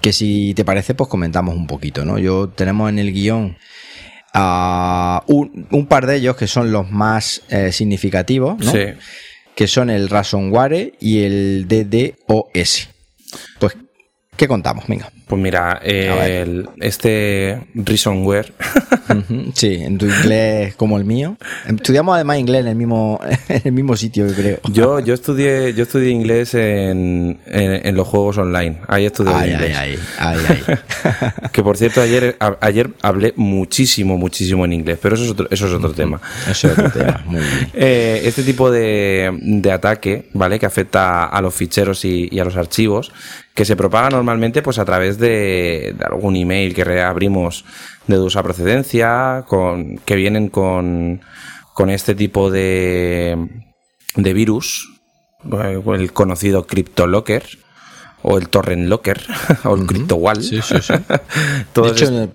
[0.00, 2.18] que si te parece pues comentamos un poquito, ¿no?
[2.18, 3.56] Yo tenemos en el guion
[5.26, 8.70] un, par de ellos que son los más eh, significativos, ¿no?
[8.70, 8.78] Sí
[9.54, 12.88] que son el Ransomware y el DDoS.
[13.58, 13.76] Pues,
[14.36, 14.86] ¿qué contamos?
[14.88, 15.10] Venga.
[15.34, 15.80] Pues mira,
[16.80, 18.52] este Ransomware.
[19.52, 21.36] sí, en tu inglés como el mío.
[21.66, 23.18] Estudiamos además inglés en el mismo,
[23.48, 24.60] en el mismo sitio, creo.
[24.70, 28.78] Yo, yo estudié, yo estudié inglés en, en, los juegos online.
[28.86, 29.76] Ahí estudié inglés.
[29.76, 30.38] Ay, ay,
[31.52, 35.66] que por cierto, ayer, ayer hablé muchísimo, muchísimo en inglés, pero eso es otro, eso
[35.66, 36.20] es otro tema.
[36.48, 37.70] Eso es otro tema, muy bien.
[37.74, 40.60] Eh, este tipo de, de, ataque, ¿vale?
[40.60, 43.12] Que afecta a los ficheros y, y a los archivos,
[43.54, 45.23] que se propaga normalmente pues a través de,
[46.04, 47.64] algún email que reabrimos
[48.06, 51.22] de dudosa procedencia, con, que vienen con,
[51.74, 53.48] con este tipo de,
[54.16, 54.88] de virus,
[55.52, 57.44] eh, el conocido CryptoLocker
[58.22, 59.20] o el Torrent Locker
[59.64, 60.42] o el CryptoWall.
[60.42, 60.94] Sí, sí, sí.
[61.82, 62.34] de hecho,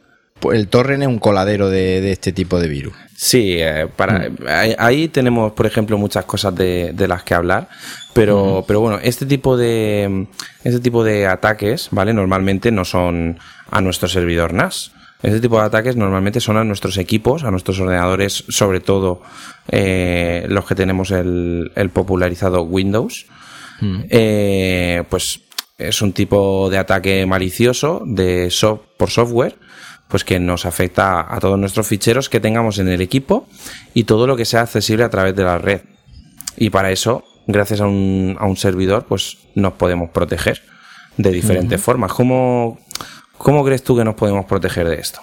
[0.51, 2.93] el, Torrent es un coladero de, este tipo de virus.
[3.21, 4.77] Sí, eh, para, mm.
[4.77, 7.67] ahí, tenemos, por ejemplo, muchas cosas de, de las que hablar.
[8.13, 10.25] Pero, pero bueno, este tipo de
[10.63, 12.13] este tipo de ataques, ¿vale?
[12.13, 13.37] Normalmente no son
[13.69, 14.93] a nuestro servidor NAS.
[15.21, 19.21] Este tipo de ataques normalmente son a nuestros equipos, a nuestros ordenadores, sobre todo
[19.67, 23.25] eh, los que tenemos el, el popularizado Windows.
[24.09, 25.41] Eh, pues
[25.77, 28.49] es un tipo de ataque malicioso de
[28.95, 29.57] por software,
[30.09, 33.47] pues que nos afecta a todos nuestros ficheros que tengamos en el equipo
[33.93, 35.81] y todo lo que sea accesible a través de la red.
[36.57, 40.61] Y para eso gracias a un, a un servidor, pues nos podemos proteger
[41.17, 42.13] de diferentes formas.
[42.13, 42.79] ¿Cómo,
[43.37, 45.21] ¿Cómo crees tú que nos podemos proteger de esto?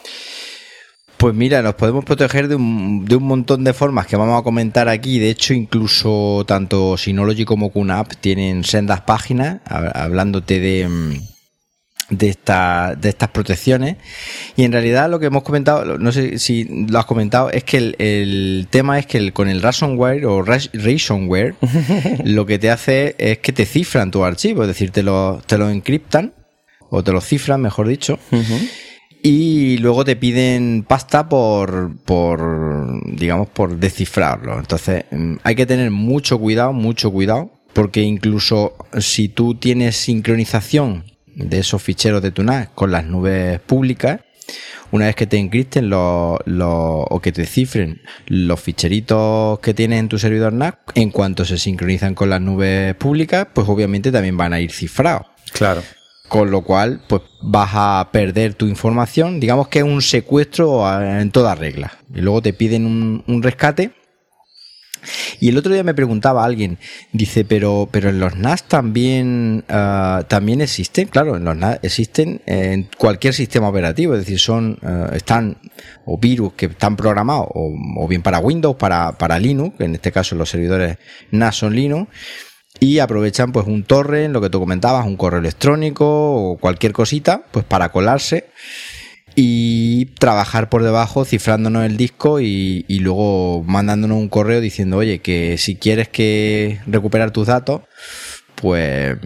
[1.17, 4.45] Pues mira, nos podemos proteger de un, de un, montón de formas que vamos a
[4.45, 5.19] comentar aquí.
[5.19, 11.36] De hecho, incluso tanto Synology como QNAP tienen sendas páginas hablándote de mm,
[12.11, 13.97] de, esta, de estas protecciones.
[14.57, 17.95] Y en realidad lo que hemos comentado, no sé si lo has comentado, es que
[17.99, 21.55] el, tema es que con el ransomware o ransomware
[22.25, 25.59] lo que te hace es que te cifran tu archivo, es decir, te lo, te
[25.59, 26.35] lo encriptan
[26.91, 28.19] o te lo cifran, mejor dicho.
[29.23, 34.57] Y luego te piden pasta por, por, digamos, por descifrarlo.
[34.59, 41.16] Entonces, mm, hay que tener mucho cuidado, mucho cuidado, porque incluso si tú tienes sincronización
[41.37, 44.21] de esos ficheros de tu NAS con las nubes públicas.
[44.91, 50.09] Una vez que te encripten los, o que te cifren los ficheritos que tienes en
[50.09, 54.53] tu servidor NAS, en cuanto se sincronizan con las nubes públicas, pues obviamente también van
[54.53, 55.27] a ir cifrados.
[55.53, 55.83] Claro.
[56.29, 59.39] Con lo cual, pues vas a perder tu información.
[59.39, 61.99] Digamos que es un secuestro en toda regla.
[62.13, 63.93] Y luego te piden un, un rescate
[65.41, 66.79] y el otro día me preguntaba alguien,
[67.13, 72.43] dice, pero, pero en los NAS también, ah, también existen, claro, en los NAS existen
[72.47, 75.59] en cualquier sistema operativo, es decir, son, ah, están,
[76.05, 80.35] o virus que están programados, o, bien para Windows, para, para Linux, en este caso
[80.35, 80.99] los servidores
[81.31, 82.11] NAS son Linux,
[82.79, 87.45] y aprovechan pues un torrent, lo que tú comentabas, un correo electrónico o cualquier cosita,
[87.51, 88.51] pues para colarse
[89.39, 95.59] y trabajar por debajo cifrándonos el disco y, luego mandándonos un correo diciendo, oye, que
[95.59, 97.83] si quieres que recuperar tus datos,
[98.57, 99.17] pues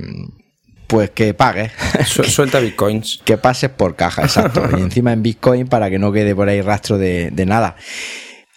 [0.88, 1.70] pues que pagues.
[2.04, 3.20] Suelta bitcoins.
[3.24, 4.68] que pases por caja, exacto.
[4.76, 7.76] y encima en bitcoin para que no quede por ahí rastro de, nada.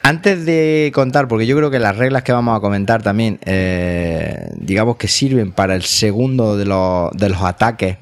[0.01, 4.49] Antes de contar, porque yo creo que las reglas que vamos a comentar también, eh,
[4.55, 7.97] digamos que sirven para el segundo de los, de los ataques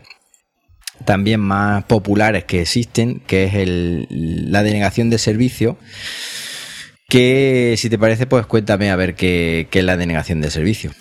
[1.06, 5.78] también más populares que existen, que es el, la denegación de servicio.
[7.10, 10.92] Que si te parece, pues cuéntame a ver qué, es la denegación de servicio.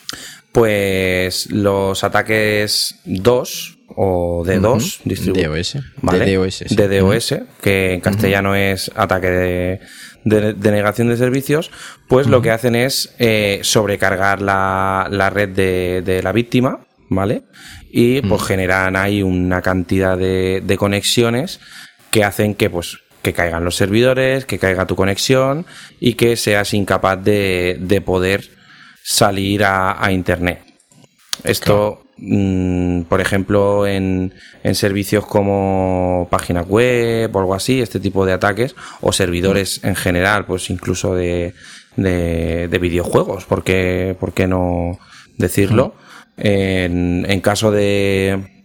[0.52, 5.00] Pues los ataques 2 o D2,
[5.32, 6.36] DOS, ¿vale?
[6.36, 9.80] DDoS, DDoS que en castellano es ataque de,
[10.24, 11.70] denegación de servicios,
[12.08, 17.44] pues lo que hacen es eh, sobrecargar la, la red de, de, la víctima, ¿vale?
[17.90, 18.44] Y pues mm.
[18.44, 21.60] generan ahí una cantidad de, conexiones
[22.10, 25.66] que hacen que pues que caigan los servidores, que caiga tu conexión
[25.98, 28.48] y que seas incapaz de, poder
[29.02, 30.62] salir a, internet.
[31.44, 38.24] Esto, mm, por ejemplo, en, en, servicios como página web o algo así, este tipo
[38.24, 41.52] de ataques, o servidores en general, pues incluso de,
[41.96, 44.32] de, videojuegos, ¿por qué, ¿por
[45.40, 45.94] decirlo?
[46.36, 48.64] En, caso de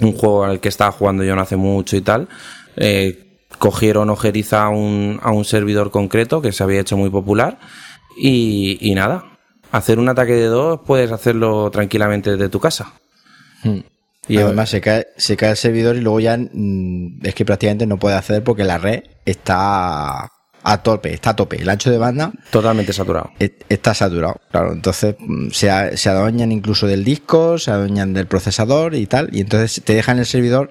[0.00, 2.28] un juego al que estaba jugando yo no hace mucho y tal,
[2.76, 7.58] eh, cogieron ojeriza a un, a un servidor concreto que se había hecho muy popular
[8.16, 9.24] y, nada,
[9.72, 12.92] hacer un ataque de dos puedes hacerlo tranquilamente desde tu casa.
[13.62, 13.80] Hmm.
[14.28, 17.86] Y además se cae, se cae el servidor y luego ya mm, es que prácticamente
[17.86, 20.32] no puede hacer porque la red está
[20.68, 21.62] a tope, está a tope.
[21.62, 22.32] El ancho de banda.
[22.50, 23.30] Totalmente saturado.
[23.38, 24.72] Está saturado, claro.
[24.72, 29.30] Entonces mm, se, se adueñan incluso del disco, se adueñan del procesador y tal.
[29.32, 30.70] Y entonces te dejan el servidor,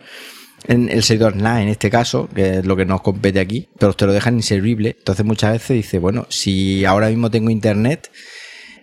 [0.68, 3.94] en el servidor NAS en este caso, que es lo que nos compete aquí, pero
[3.94, 4.98] te lo dejan inservible.
[4.98, 8.12] Entonces muchas veces dice, bueno, si ahora mismo tengo internet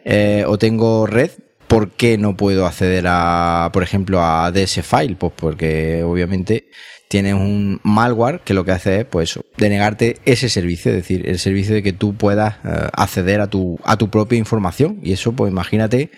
[0.06, 1.30] eh, o tengo red,
[1.66, 5.16] ¿por qué no puedo acceder a, por ejemplo, a DS File?
[5.16, 6.68] Pues porque obviamente
[7.12, 11.38] tienes un malware que lo que hace es pues denegarte ese servicio, es decir, el
[11.38, 14.98] servicio de que tú puedas eh, acceder a tu, a tu propia información.
[15.02, 16.10] Y eso, pues imagínate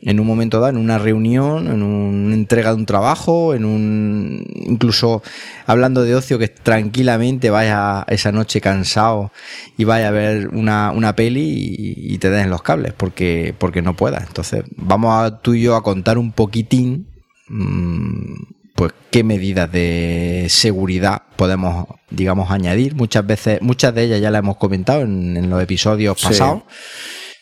[0.00, 4.46] en un momento dado, en una reunión, en una entrega de un trabajo, en un
[4.64, 5.24] incluso
[5.66, 9.32] hablando de ocio que tranquilamente vaya esa noche cansado
[9.76, 13.96] y vaya a ver una, una peli y, te den los cables porque, porque no
[13.96, 14.24] puedas.
[14.28, 17.08] Entonces, vamos tú y yo a contar un poquitín
[17.48, 22.94] mmm, pues qué medidas de seguridad podemos, digamos, añadir.
[22.94, 26.62] Muchas veces, muchas de ellas ya las hemos comentado en, los episodios pasados,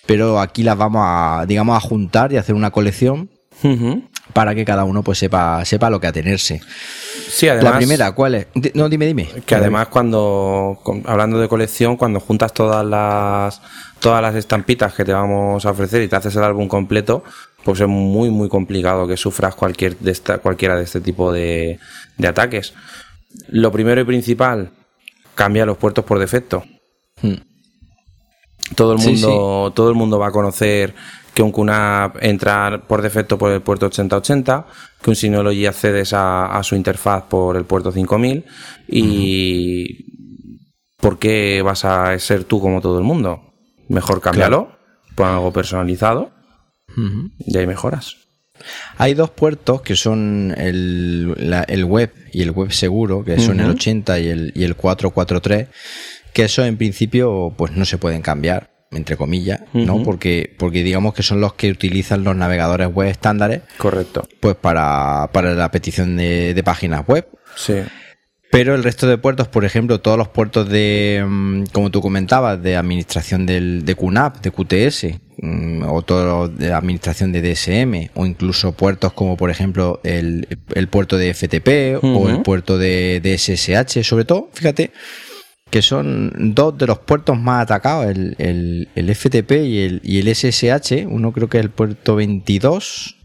[0.06, 3.30] pero aquí las vamos a, digamos, a juntar y hacer una colección
[4.32, 6.60] para que cada uno pues sepa, sepa lo que atenerse.
[7.28, 8.46] Sí, además, la primera, ¿cuál es?
[8.74, 9.28] No, dime, dime.
[9.46, 13.60] Que además cuando, hablando de colección, cuando juntas todas las,
[13.98, 17.24] todas las estampitas que te vamos a ofrecer y te haces el álbum completo,
[17.64, 21.78] pues es muy, muy complicado que sufras cualquier de esta, cualquiera de este tipo de,
[22.16, 22.74] de ataques.
[23.48, 24.70] Lo primero y principal,
[25.34, 26.64] cambia los puertos por defecto.
[27.22, 27.34] Hmm.
[28.74, 30.94] Todo el mundo, todo el mundo va a conocer
[31.34, 34.66] que un QNAP entra por defecto por el puerto 8080,
[35.02, 38.44] que un Synology accedes a, a su interfaz por el puerto 5000
[38.88, 40.10] y
[40.96, 43.54] ¿por qué vas a ser tú como todo el mundo?
[43.88, 44.76] Mejor cámbialo,
[45.14, 46.32] pon algo personalizado
[47.38, 48.16] y hay mejoras.
[48.98, 51.34] Hay dos puertos que son el,
[51.66, 55.68] el web y el web seguro, que son el 80 y el, y el 443,
[56.32, 60.02] que eso en principio pues no se pueden cambiar, entre comillas, ¿no?
[60.02, 63.62] Porque, porque digamos que son los que utilizan los navegadores web estándares.
[63.78, 64.26] Correcto.
[64.40, 67.28] Pues para, para la petición de, de páginas web.
[67.54, 67.74] Sí.
[68.50, 72.60] Pero el resto de puertos, por ejemplo, todos los puertos de, mm, como tú comentabas,
[72.60, 78.26] de administración del, de QNAP, de QTS, mm, o todo de administración de DSM, o
[78.26, 83.38] incluso puertos como, por ejemplo, el, el puerto de FTP o el puerto de, de,
[83.38, 84.90] SSH, sobre todo, fíjate,
[85.70, 90.18] que son dos de los puertos más atacados, el, el, el FTP y el, y
[90.18, 93.16] el SSH, uno creo que es el puerto 22,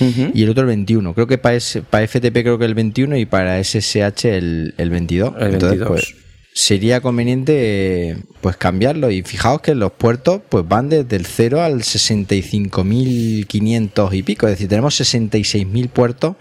[0.00, 1.14] y el otro el 21.
[1.14, 1.58] Creo que para,
[1.90, 5.34] para FTP creo que el 21 y para SSH el, el 22.
[5.38, 6.14] Entonces, pues
[6.52, 11.82] sería conveniente pues cambiarlo y fijaos que los puertos pues van desde el 0 al
[11.82, 16.36] 65.500 y pico, es decir, tenemos 66.000 puertos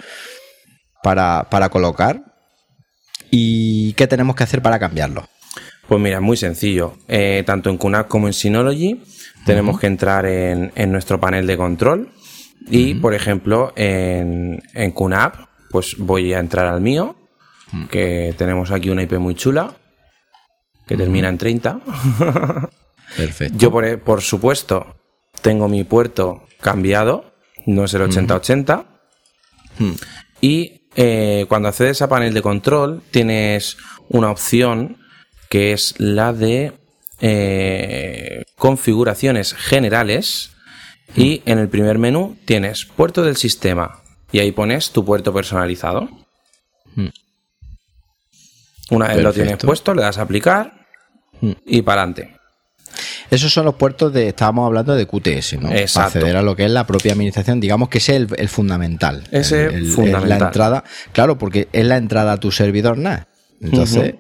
[1.04, 2.24] para, para colocar
[3.30, 5.28] y qué tenemos que hacer para cambiarlo.
[5.90, 6.94] Pues mira, muy sencillo.
[7.08, 9.02] Eh, tanto en QNAP como en Synology
[9.44, 12.12] tenemos que entrar en, en, nuestro panel de control
[12.70, 15.34] y, por ejemplo, en, en QNAP,
[15.72, 17.16] pues voy a entrar al mío
[17.90, 19.74] que tenemos aquí una IP muy chula,
[20.88, 21.80] que termina en 30.
[23.18, 23.58] Perfecto.
[23.58, 24.96] Yo, por, por supuesto,
[25.42, 27.34] tengo mi puerto cambiado,
[27.66, 28.86] no es el 8080.
[30.40, 33.78] Y eh, cuando accedes a panel de control, tienes
[34.10, 34.98] una opción
[35.50, 36.74] que es la de
[37.22, 40.52] eh, configuraciones generales.
[41.16, 44.02] Y en el primer menú tienes puerto del sistema.
[44.32, 46.08] Y ahí pones tu puerto personalizado.
[48.92, 50.86] Una vez lo tienes puesto, le das a aplicar
[51.66, 52.36] y para adelante.
[53.30, 55.70] Esos son los puertos de, estábamos hablando de QTS, ¿no?
[55.70, 58.50] Para acceder a lo que es la propia administración, digamos que ese es el, el
[58.50, 59.24] fundamental.
[59.32, 60.30] Ese El- el- es fundamental.
[60.40, 63.28] la entrada, claro, porque es la entrada a tu servidor NAS.
[63.62, 64.16] Entonces,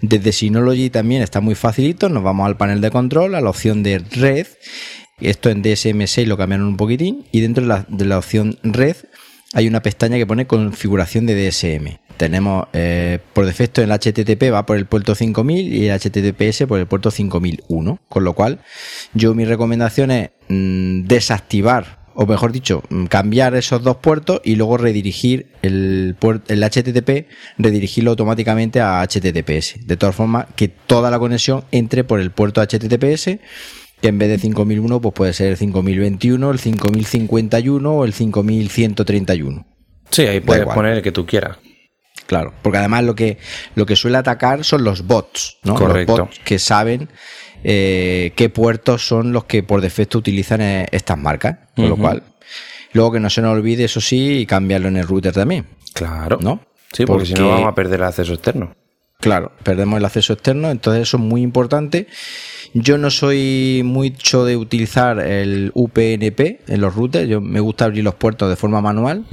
[0.00, 3.82] desde Synology también está muy facilito, nos vamos al panel de control, a la opción
[3.82, 4.46] de red,
[5.20, 8.96] esto en DSM6 lo cambiaron un poquitín, y dentro de la, opción red
[9.52, 11.98] hay una pestaña que pone configuración de DSM.
[12.16, 16.78] Tenemos eh, por defecto el HTTP va por el puerto 5000 y el HTTPS por
[16.78, 18.00] el puerto 5001.
[18.08, 18.60] Con lo cual,
[19.12, 24.56] yo mi recomendación es mm, desactivar, o mejor dicho, mm, cambiar esos dos puertos y
[24.56, 26.16] luego redirigir el,
[26.48, 29.86] el HTTP, redirigirlo automáticamente a HTTPS.
[29.86, 33.38] De todas formas, que toda la conexión entre por el puerto HTTPS
[34.02, 39.66] que en vez de 5001 pues puede ser el 5021, el 5051 o el 5131.
[40.10, 41.58] Sí, ahí puedes poner el que tú quieras.
[42.26, 43.38] Claro, porque además lo que,
[43.74, 45.74] lo que suele atacar son los bots, ¿no?
[45.74, 46.16] Correcto.
[46.16, 47.08] Los bots que saben
[47.64, 51.58] eh, qué puertos son los que por defecto utilizan eh, estas marcas.
[51.76, 52.22] Con lo cual,
[52.92, 55.66] luego que no se nos olvide, eso sí, y cambiarlo en el router también.
[55.94, 56.38] Claro.
[56.40, 56.60] ¿No?
[56.92, 58.74] Sí, porque, si no vamos a perder el acceso externo.
[59.22, 62.08] Claro, perdemos el acceso externo, entonces eso es muy importante.
[62.74, 68.02] Yo no soy mucho de utilizar el UPnP en los routers, yo me gusta abrir
[68.02, 69.24] los puertos de forma manual.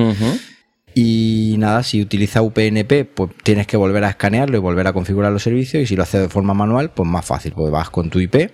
[1.02, 5.32] Y nada, si utilizas UPnP, pues tienes que volver a escanearlo y volver a configurar
[5.32, 5.82] los servicios.
[5.84, 8.52] Y si lo haces de forma manual, pues más fácil, pues vas con tu IP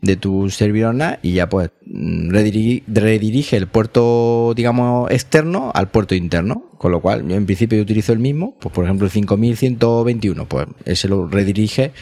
[0.00, 5.88] de tu servidor NAS y ya pues mm, rediri- redirige el puerto, digamos, externo al
[5.88, 6.70] puerto interno.
[6.78, 10.46] Con lo cual, yo en principio yo utilizo el mismo, pues por ejemplo el 5121,
[10.46, 11.92] pues ese lo redirige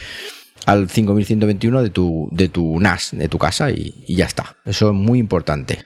[0.67, 4.57] al 5121 de tu, de tu NAS, de tu casa y ya está.
[4.63, 5.79] Eso es muy importante.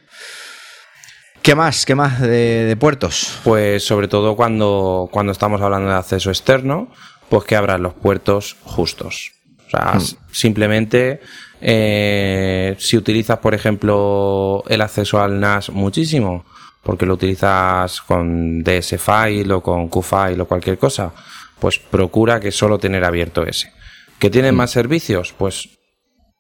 [1.46, 1.86] ¿Qué más?
[1.86, 3.40] ¿Qué más de, de puertos?
[3.44, 6.90] Pues sobre todo cuando, cuando estamos hablando de acceso externo,
[7.30, 9.32] pues que abran los puertos justos.
[9.68, 11.22] O sea, s- simplemente
[11.62, 16.46] eh, si utilizas, por ejemplo, el acceso al NAS muchísimo,
[16.82, 21.14] porque lo utilizas con DS File o con QFile o cualquier cosa,
[21.60, 23.72] pues procura que solo tener abierto ese.
[24.18, 25.34] ¿Que tienen más servicios?
[25.38, 25.70] Pues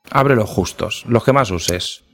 [0.09, 2.04] abre los justos, los que más uses.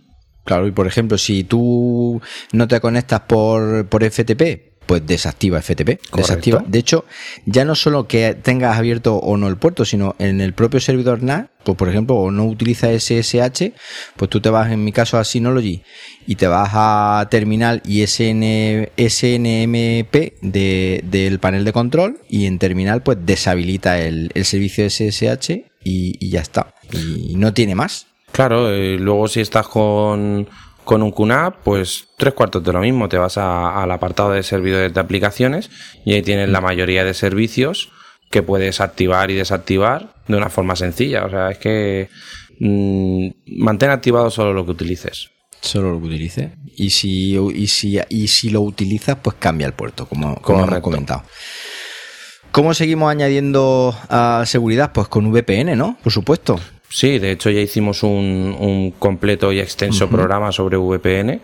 [0.43, 2.21] Claro, y por ejemplo, si tú
[2.51, 5.99] no te conectas por, por FTP, pues desactiva FTP.
[6.17, 6.63] Desactiva.
[6.67, 7.05] De hecho,
[7.45, 11.21] ya no solo que tengas abierto o no el puerto, sino en el propio servidor
[11.23, 13.71] NAS, pues por ejemplo, o no utiliza SSH,
[14.17, 15.83] pues tú te vas, en mi caso, a Synology
[16.27, 22.59] y te vas a terminal y SN, SNMP de- del panel de control y en
[22.59, 25.51] terminal pues deshabilita el, el servicio SSH
[25.83, 26.73] y, y ya está.
[26.91, 28.07] Y no tiene más.
[28.31, 30.47] Claro, eh, luego si estás con,
[30.83, 33.09] con un QNAP, pues tres cuartos de lo mismo.
[33.09, 35.69] Te vas a- al apartado de servidores de aplicaciones
[36.05, 37.89] y ahí tienes la mayoría de servicios
[38.29, 41.25] que puedes activar y desactivar de una forma sencilla.
[41.25, 42.09] O sea, es que
[42.59, 43.27] mm,
[43.57, 45.29] mantén activado solo lo que utilices.
[45.59, 46.53] Solo lo que utilice.
[46.77, 50.79] Y si, y si, y si lo utilizas, pues cambia el puerto, como, como hemos
[50.81, 51.23] comentado.
[52.51, 53.95] ¿Cómo seguimos añadiendo
[54.45, 54.91] seguridad?
[54.93, 55.97] Pues con VPN, ¿no?
[56.03, 56.59] Por supuesto.
[56.91, 61.41] Sí, de hecho ya hicimos un, un completo y extenso programa sobre VPN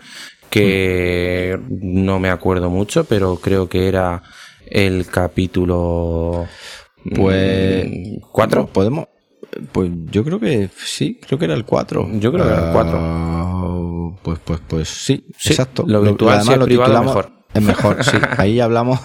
[0.50, 4.22] que no me acuerdo mucho, pero creo que era
[4.70, 6.46] el capítulo
[7.14, 7.86] Pues.
[7.86, 8.66] mm, cuatro.
[8.66, 9.06] Podemos.
[9.72, 12.08] Pues yo creo que sí, creo que era el 4.
[12.14, 14.18] Yo creo que era el 4.
[14.22, 15.84] Pues, pues, pues sí, Sí, exacto.
[15.86, 17.37] lo virtual, si es privado, titulamos- mejor.
[17.58, 18.16] Es mejor, sí.
[18.38, 19.00] Ahí hablamos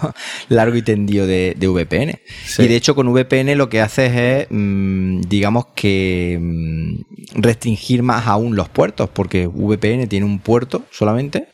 [0.48, 2.20] largo y tendido de, de VPN.
[2.46, 2.62] Sí.
[2.62, 8.26] Y de hecho, con VPN lo que haces es, mm, digamos que mm, restringir más
[8.26, 11.48] aún los puertos, porque VPN tiene un puerto solamente.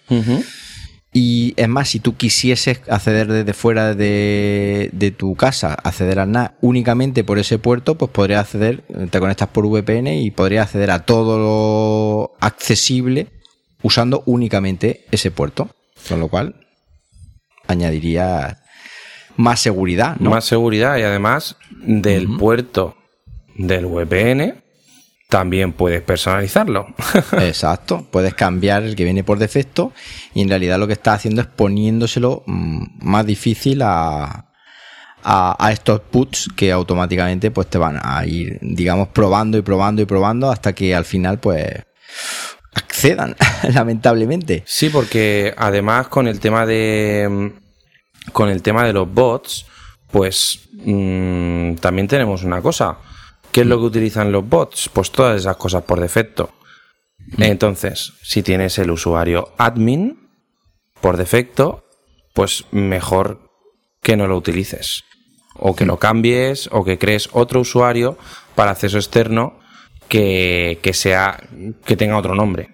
[1.12, 6.30] Y es más, si tú quisieses acceder desde fuera de, de tu casa, acceder al
[6.30, 10.92] NAS únicamente por ese puerto, pues podrías acceder, te conectas por VPN y podrías acceder
[10.92, 13.26] a todo lo accesible
[13.82, 15.70] usando únicamente ese puerto.
[16.08, 16.54] Con lo cual,
[17.70, 18.58] añadiría
[19.36, 20.30] más seguridad, ¿no?
[20.30, 22.96] Más seguridad y además del puerto
[23.56, 24.62] del VPN
[25.28, 26.88] también puedes personalizarlo.
[27.38, 29.92] Exacto, puedes cambiar el que viene por defecto
[30.34, 34.50] y en realidad lo que estás haciendo es poniéndoselo mm, más difícil a,
[35.22, 40.04] a, estos puts que automáticamente pues te van a ir, digamos, probando y probando y
[40.04, 41.84] probando hasta que al final pues
[42.74, 43.36] accedan,
[43.74, 44.62] lamentablemente.
[44.66, 47.52] Sí, porque además con el tema de
[48.32, 49.66] con el tema de los bots,
[50.10, 52.98] pues mm, también tenemos una cosa.
[53.52, 54.88] ¿Qué es lo que utilizan los bots?
[54.92, 56.50] Pues todas esas cosas por defecto.
[57.36, 57.42] Mm.
[57.42, 60.28] Entonces, si tienes el usuario admin
[61.00, 61.84] por defecto,
[62.34, 63.50] pues mejor
[64.02, 65.04] que no lo utilices.
[65.54, 68.16] O que lo cambies o que crees otro usuario
[68.54, 69.59] para acceso externo
[70.10, 71.40] que, que sea
[71.86, 72.68] que tenga otro nombre.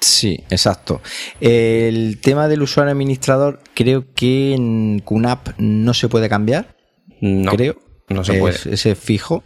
[0.00, 1.02] Sí, exacto.
[1.40, 6.76] El tema del usuario administrador, creo que en QNAP no se puede cambiar.
[7.20, 7.76] No, creo.
[8.08, 8.56] No se puede.
[8.72, 9.42] Ese fijo.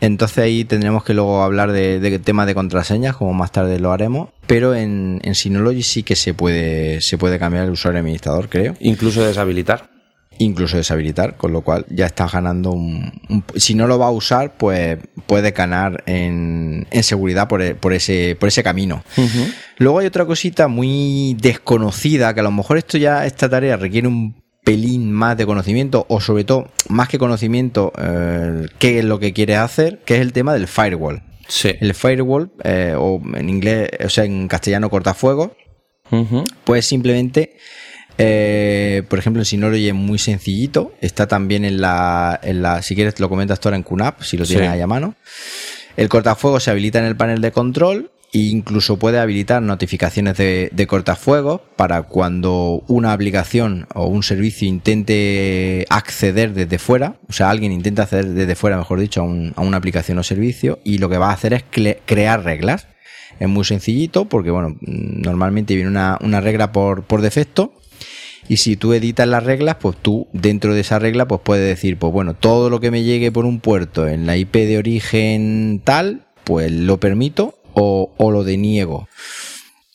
[0.00, 3.90] Entonces ahí tendremos que luego hablar de, de temas de contraseñas, como más tarde lo
[3.90, 4.28] haremos.
[4.46, 8.76] Pero en, en Synology sí que se puede, se puede cambiar el usuario administrador, creo.
[8.78, 9.97] Incluso deshabilitar
[10.38, 13.12] incluso deshabilitar, con lo cual ya estás ganando un,
[13.56, 17.92] si no lo va a usar, pues puede ganar en, en seguridad por, e, por,
[17.92, 19.02] ese, por ese camino.
[19.76, 24.08] Luego hay otra cosita muy desconocida, que a lo mejor esto ya, esta tarea requiere
[24.08, 29.18] un pelín más de conocimiento, o sobre todo, más que conocimiento, eh, qué es lo
[29.18, 31.22] que quieres hacer, que es el tema del firewall.
[31.46, 31.70] Sí.
[31.80, 35.52] El firewall, eh, o en inglés, o sea, en castellano cortafuegos,
[36.64, 37.56] pues simplemente
[38.18, 40.92] eh, por ejemplo, en Synology es muy sencillito.
[41.00, 44.44] Está también en la, en la si quieres lo comentas ahora en QNAP, si lo
[44.44, 45.14] tienes ahí a mano.
[45.96, 50.68] El cortafuego se habilita en el panel de control e incluso puede habilitar notificaciones de,
[50.72, 57.48] de cortafuegos para cuando una aplicación o un servicio intente acceder desde fuera, o sea,
[57.50, 59.24] alguien intenta acceder desde fuera, mejor dicho, a,
[59.62, 61.64] una aplicación o servicio y lo que va a hacer es
[62.04, 62.86] crear reglas.
[63.40, 67.77] Es muy sencillito porque, bueno, normalmente viene una, una regla por, por defecto
[68.48, 71.98] y si tú editas las reglas, pues tú dentro de esa regla pues puedes decir,
[71.98, 75.82] pues bueno, todo lo que me llegue por un puerto en la IP de origen
[75.84, 79.08] tal, pues lo permito o, lo deniego.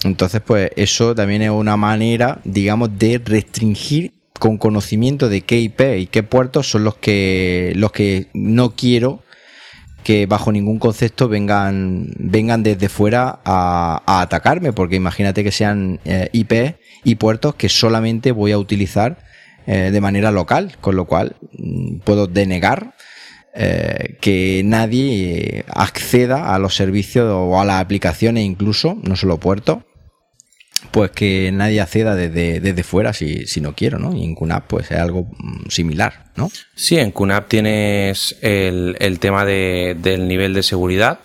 [0.04, 5.82] Entonces, pues eso también es una manera, digamos, de restringir con conocimiento de qué IP
[5.98, 9.22] y qué puertos son los que los que no quiero
[10.04, 16.30] que bajo ningún concepto vengan vengan desde fuera a, atacarme, porque imagínate que sean eh,
[16.34, 19.18] IP y puertos que solamente voy a utilizar
[19.66, 22.96] eh, de manera local, con lo cual mm, puedo denegar
[23.56, 29.84] eh, que nadie acceda a los servicios o a las aplicaciones incluso, no solo puertos,
[30.92, 34.14] pues que nadie acceda desde, desde fuera si, si, no quiero, ¿no?
[34.14, 36.52] Y en QNAP pues es algo mm, similar, ¿no?
[36.76, 41.20] Sí, en QNAP tienes el, el tema de, del nivel de seguridad.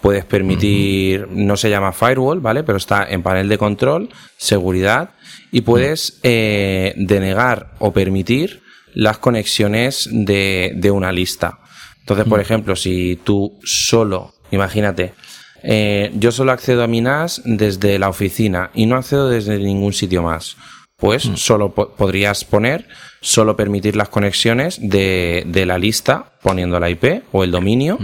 [0.00, 2.64] Puedes permitir, no se llama firewall, ¿vale?
[2.64, 5.10] Pero está en panel de control, seguridad
[5.54, 8.60] y puedes eh, denegar o permitir
[8.92, 11.60] las conexiones de, de una lista.
[12.00, 12.42] Entonces, por mm.
[12.42, 15.14] ejemplo, si tú solo, imagínate,
[15.62, 19.92] eh, yo solo accedo a mi NAS desde la oficina y no accedo desde ningún
[19.92, 20.56] sitio más.
[20.96, 21.36] Pues mm.
[21.36, 22.88] solo podrías poner,
[23.20, 27.96] solo permitir las conexiones de, de, la lista poniendo la IP o el dominio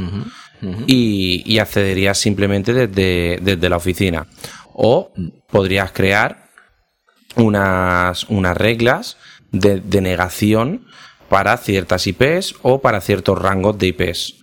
[0.86, 4.28] Y, y, accederías simplemente desde, desde la oficina.
[4.72, 5.28] O mm.
[5.50, 6.49] podrías crear
[7.36, 9.16] unas, unas reglas
[9.52, 10.86] de, negación
[11.28, 14.34] para ciertas IPs o para ciertos rangos de IPs.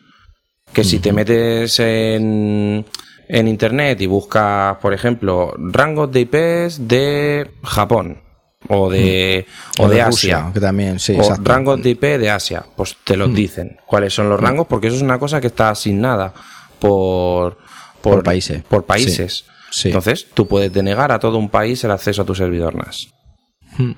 [0.73, 2.85] Que si te metes en,
[3.27, 8.21] en internet y buscas, por ejemplo, rangos de IPs de Japón
[8.69, 9.45] o de,
[9.79, 13.33] o, de, Asia, que también, sí, o rangos de IP de Asia, pues te los
[13.33, 16.33] dicen cuáles son los rangos, porque eso es una cosa que está asignada
[16.79, 17.57] por,
[18.01, 18.63] por, países.
[18.63, 19.45] Por países.
[19.83, 23.09] Entonces, tú puedes denegar a todo un país el acceso a tu servidor NAS.
[23.77, 23.93] Hmm.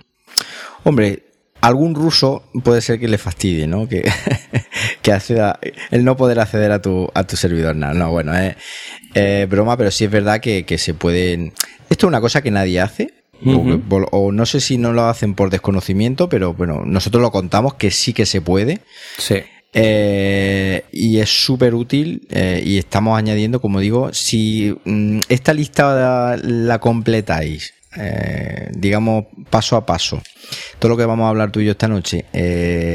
[0.84, 1.24] Hombre,
[1.62, 3.88] algún ruso puede ser que le fastidie, ¿no?
[3.88, 4.10] Que,
[5.02, 5.60] que acceda,
[5.92, 7.96] el no poder acceder a tu, a tu servidor NAS.
[7.96, 11.54] No, bueno, es broma, pero sí es verdad que, se pueden...
[11.90, 13.14] Esto es una cosa que nadie hace,
[14.12, 17.90] o, no sé si no lo hacen por desconocimiento, pero bueno, nosotros lo contamos que
[17.90, 18.82] sí que se puede.
[19.18, 19.44] Sí.
[19.72, 26.38] Eh, y es súper útil eh, y estamos añadiendo, como digo, si mm, esta lista
[26.38, 30.22] la, completáis, eh, digamos, paso a paso,
[30.80, 32.26] todo lo que vamos a hablar tú y yo esta noche,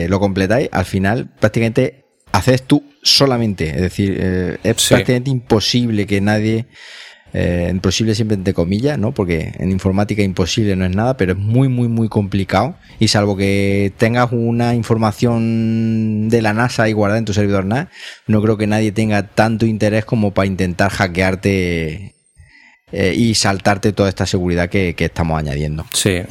[0.09, 6.67] lo completáis, al final prácticamente haces tú solamente, es decir, es prácticamente imposible que nadie
[7.37, 9.13] eh, imposible siempre entre comillas, ¿no?
[9.13, 12.77] Porque en informática imposible no es nada, pero es muy, muy, muy complicado.
[13.01, 17.89] Y salvo que tengas una información de la NASA y guardada en tu servidor NAS,
[18.29, 22.15] no creo que nadie tenga tanto interés como para intentar hackearte
[22.93, 25.85] eh, y saltarte toda esta seguridad que, estamos añadiendo.
[25.93, 26.23] Sí.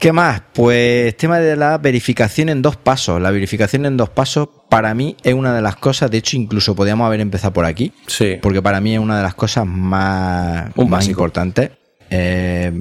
[0.00, 0.42] ¿Qué más?
[0.52, 3.22] Pues tema de la verificación en dos pasos.
[3.22, 6.74] La verificación en dos pasos para mí es una de las cosas, de hecho incluso
[6.74, 8.38] podríamos haber empezado por aquí, Sí.
[8.40, 11.72] porque para mí es una de las cosas más, Un más importantes
[12.08, 12.72] eh,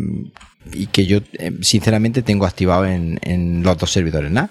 [0.72, 4.32] y que yo eh, sinceramente tengo activado en, en los dos servidores.
[4.32, 4.50] ¿no?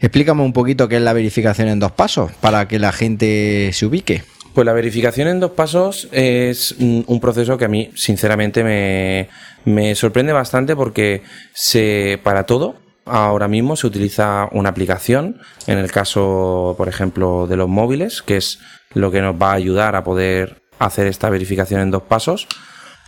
[0.00, 3.86] Explícame un poquito qué es la verificación en dos pasos para que la gente se
[3.86, 4.22] ubique.
[4.52, 9.28] Pues la verificación en dos pasos es un proceso que a mí, sinceramente, me,
[9.64, 11.22] me sorprende bastante porque
[11.52, 17.56] se, para todo, ahora mismo se utiliza una aplicación, en el caso, por ejemplo, de
[17.56, 18.60] los móviles, que es
[18.94, 22.46] lo que nos va a ayudar a poder hacer esta verificación en dos pasos.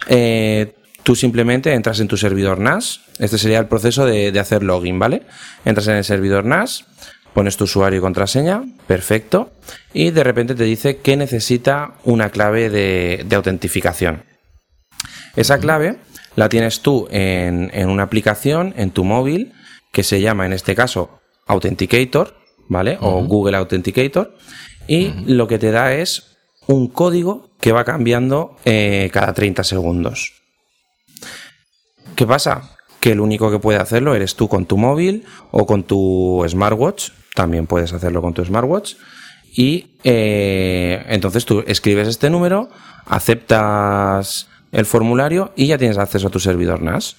[0.08, 3.00] Eh, tú simplemente entras en tu servidor NAS.
[3.18, 5.22] Este sería el proceso de, de hacer login, ¿vale?
[5.64, 6.84] Entras en el servidor NAS,
[7.32, 9.52] pones tu usuario y contraseña, perfecto,
[9.92, 14.24] y de repente te dice que necesita una clave de, de autentificación.
[15.36, 15.98] Esa clave
[16.34, 19.52] la tienes tú en, en una aplicación, en tu móvil,
[19.96, 22.36] que se llama en este caso Authenticator,
[22.68, 22.98] ¿vale?
[23.00, 24.36] O Google Authenticator,
[24.86, 26.36] y lo que te da es
[26.66, 30.34] un código que va cambiando eh, cada 30 segundos.
[32.14, 32.76] ¿Qué pasa?
[33.00, 37.12] Que el único que puede hacerlo eres tú con tu móvil o con tu smartwatch.
[37.34, 38.96] También puedes hacerlo con tu smartwatch.
[39.50, 42.68] Y eh, entonces tú escribes este número,
[43.06, 47.16] aceptas el formulario y ya tienes acceso a tu servidor NAS.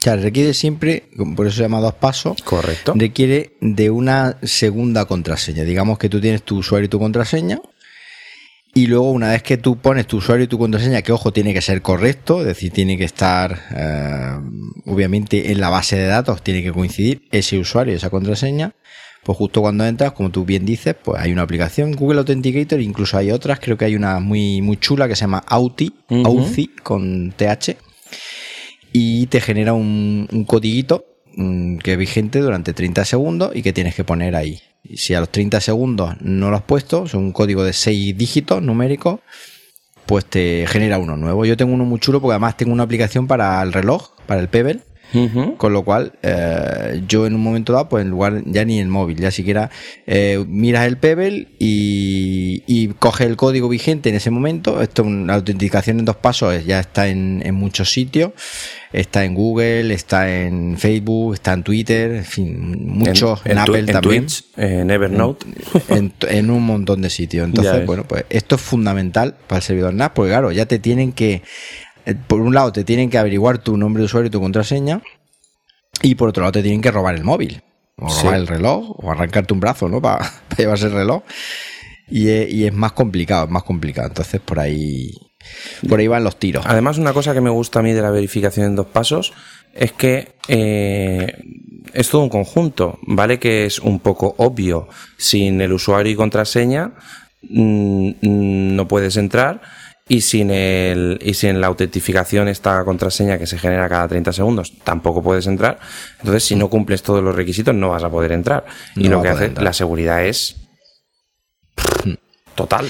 [0.00, 1.04] O sea, requiere siempre,
[1.36, 2.94] por eso se llama dos pasos, Correcto.
[2.96, 5.64] requiere de una segunda contraseña.
[5.64, 7.60] Digamos que tú tienes tu usuario y tu contraseña.
[8.72, 11.52] Y luego, una vez que tú pones tu usuario y tu contraseña, que ojo, tiene
[11.52, 14.38] que ser correcto, es decir, tiene que estar, eh,
[14.86, 18.72] obviamente, en la base de datos, tiene que coincidir ese usuario y esa contraseña.
[19.22, 23.18] Pues justo cuando entras, como tú bien dices, pues hay una aplicación Google Authenticator, incluso
[23.18, 25.92] hay otras, creo que hay una muy, muy chula que se llama Auti.
[26.08, 27.76] Authy con TH,
[28.92, 33.72] y te genera un, un codiguito mm, que es vigente durante 30 segundos y que
[33.72, 34.60] tienes que poner ahí.
[34.94, 38.62] Si a los 30 segundos no lo has puesto, es un código de 6 dígitos
[38.62, 39.20] numéricos,
[40.06, 41.44] pues te genera uno nuevo.
[41.44, 44.48] Yo tengo uno muy chulo porque además tengo una aplicación para el reloj, para el
[44.48, 44.80] Pebble.
[45.56, 48.88] Con lo cual, eh, yo en un momento dado, pues en lugar ya ni el
[48.88, 49.70] móvil, ya siquiera
[50.06, 54.80] eh, miras el Pebble y, y coges el código vigente en ese momento.
[54.80, 58.32] Esto, una autenticación en dos pasos, ya está en, en muchos sitios.
[58.92, 63.86] Está en Google, está en Facebook, está en Twitter, en fin, muchos en, Apple en
[63.86, 64.26] también.
[64.26, 65.46] Twitch, en Evernote.
[65.88, 67.44] En, un montón de sitios.
[67.46, 71.12] Entonces, bueno, pues esto es fundamental para el servidor NAS, porque claro, ya te tienen
[71.12, 71.42] que, eh,
[72.26, 75.02] por un lado, te tienen que averiguar tu nombre de usuario y tu contraseña,
[76.02, 77.62] y por otro lado, te tienen que robar el móvil,
[77.96, 78.22] o Sí.
[78.24, 80.00] robar el reloj, o arrancarte un brazo, ¿no?
[80.00, 81.22] Para, llevarse el reloj.
[82.08, 84.08] Y es, y es más complicado, es más complicado.
[84.08, 85.12] Entonces, por ahí,
[85.88, 86.64] por ahí van los tiros.
[86.66, 89.32] Además, una cosa que me gusta a mí de la verificación en dos pasos
[89.74, 91.36] es que eh,
[91.92, 93.38] es todo un conjunto, ¿vale?
[93.38, 94.88] Que es un poco obvio.
[95.18, 96.92] Sin el usuario y contraseña
[97.48, 99.60] mm, mm, no puedes entrar
[100.10, 104.72] y sin, el, y sin la autentificación, esta contraseña que se genera cada 30 segundos,
[104.82, 105.78] tampoco puedes entrar.
[106.18, 108.64] Entonces, si no cumples todos los requisitos, no vas a poder entrar.
[108.96, 109.62] Y No lo que hace entrar.
[109.62, 110.56] la seguridad es
[112.56, 112.88] total.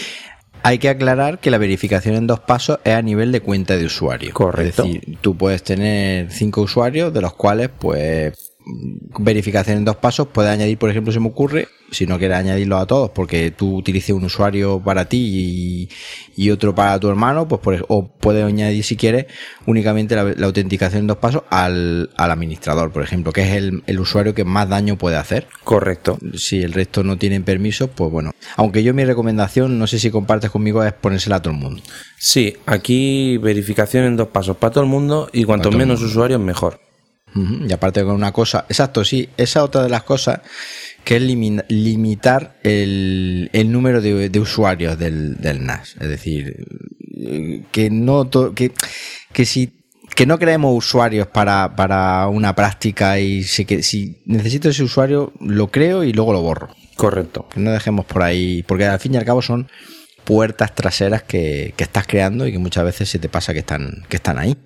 [0.63, 3.85] Hay que aclarar que la verificación en dos pasos es a nivel de cuenta de
[3.85, 4.33] usuario.
[4.33, 4.85] Correcto.
[4.85, 8.50] Es decir, tú puedes tener cinco usuarios, de los cuales, pues,
[9.19, 12.79] verificación en dos pasos, puedes añadir, por ejemplo, se me ocurre, si no quieres añadirlo
[12.79, 15.89] a todos, porque tú utilices un usuario para ti
[16.37, 19.27] y, y otro para tu hermano, pues, por ej- o puedes añadir, si quieres,
[19.67, 23.83] únicamente la, la autenticación en dos pasos al, al administrador, por ejemplo, que es el,
[23.87, 26.19] el usuario que más daño puede hacer Correcto.
[26.37, 28.31] si el resto no tienen permiso, pues bueno.
[28.57, 31.83] Aunque yo mi recomendación, no sé si compartes conmigo, es ponérsela a todo el mundo.
[32.19, 36.81] Sí, aquí verificación en dos pasos para todo el mundo y cuanto menos usuarios mejor.
[37.35, 40.41] Y aparte con una cosa, exacto, sí, esa otra de las cosas
[41.05, 45.97] que es limi- limitar el, el número de, de usuarios del, del NAS.
[46.01, 46.67] Es decir,
[47.71, 48.73] que no to- que,
[49.33, 49.73] que si
[50.17, 55.33] que no creemos usuarios para, para una práctica y si, que, si necesito ese usuario,
[55.41, 56.69] lo creo y luego lo borro.
[56.97, 57.49] Correcto.
[57.49, 59.69] Que no dejemos por ahí, porque al fin y al cabo son
[60.25, 64.03] puertas traseras que, que estás creando y que muchas veces se te pasa que están,
[64.09, 64.57] que están ahí.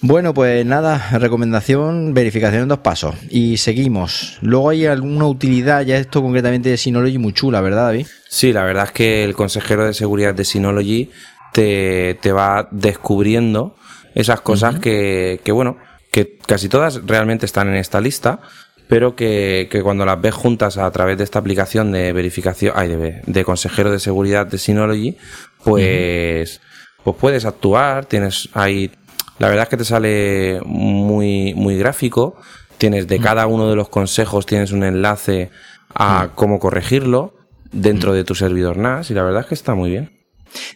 [0.00, 3.14] Bueno, pues nada, recomendación, verificación en dos pasos.
[3.30, 4.38] Y seguimos.
[4.42, 8.06] Luego hay alguna utilidad, ya esto concretamente de Synology, muy chula, ¿verdad, David?
[8.28, 11.10] Sí, la verdad es que el consejero de seguridad de Synology
[11.54, 13.76] te, te va descubriendo
[14.14, 15.78] esas cosas que, que, bueno,
[16.10, 18.40] que casi todas realmente están en esta lista,
[18.88, 22.88] pero que, que cuando las ves juntas a través de esta aplicación de verificación, ay,
[22.88, 25.16] de, de consejero de seguridad de Synology,
[25.64, 26.60] pues,
[27.02, 28.90] pues puedes actuar, tienes ahí
[29.38, 32.36] La verdad es que te sale muy, muy gráfico.
[32.78, 35.50] Tienes de cada uno de los consejos, tienes un enlace
[35.94, 37.34] a cómo corregirlo
[37.72, 40.10] dentro de tu servidor NAS y la verdad es que está muy bien.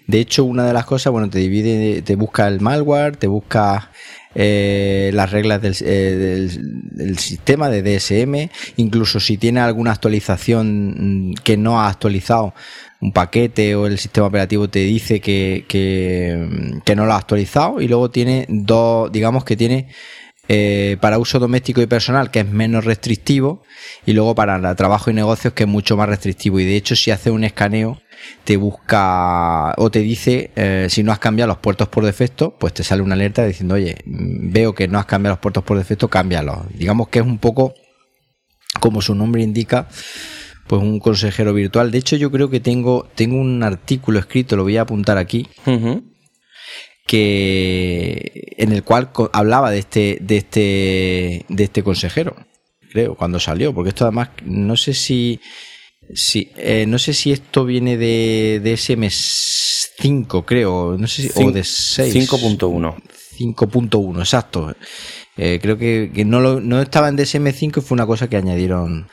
[0.07, 3.91] De hecho, una de las cosas, bueno, te divide, te busca el malware, te busca
[4.35, 6.49] eh, las reglas eh,
[6.93, 12.55] del, sistema de DSM, incluso si tiene alguna actualización mm, que no ha actualizado
[13.01, 17.89] un paquete o el sistema operativo te dice que, que, no lo ha actualizado y
[17.89, 19.89] luego tiene dos, digamos que tiene
[20.49, 23.63] eh, para uso doméstico y personal que es menos restrictivo
[24.07, 27.11] y luego para trabajo y negocios que es mucho más restrictivo y de hecho si
[27.11, 28.01] hace un escaneo
[28.45, 32.75] te busca o te dice eh, si no has cambiado los puertos por defecto, pues
[32.75, 36.09] te sale una alerta diciendo, oye, veo que no has cambiado los puertos por defecto,
[36.09, 36.59] cámbialos.
[36.75, 37.75] Digamos que es un poco,
[38.81, 39.89] como su nombre indica,
[40.69, 41.91] pues un consejero virtual.
[41.91, 45.49] De hecho, yo creo que tengo, tengo un artículo escrito, lo voy a apuntar aquí,
[47.07, 52.37] que en el cual hablaba de este, de este, de este consejero,
[52.93, 55.41] creo, cuando salió, porque esto además, no sé si
[56.15, 61.51] Sí, eh, no sé si esto viene de, de SM5, creo, no sé si, o
[61.51, 62.31] de 6.
[62.31, 62.97] 5.1.
[63.39, 64.75] 5.1, exacto.
[65.37, 69.09] Eh, creo que, no, lo, no estaba en DSM5 y fue una cosa que añadieron,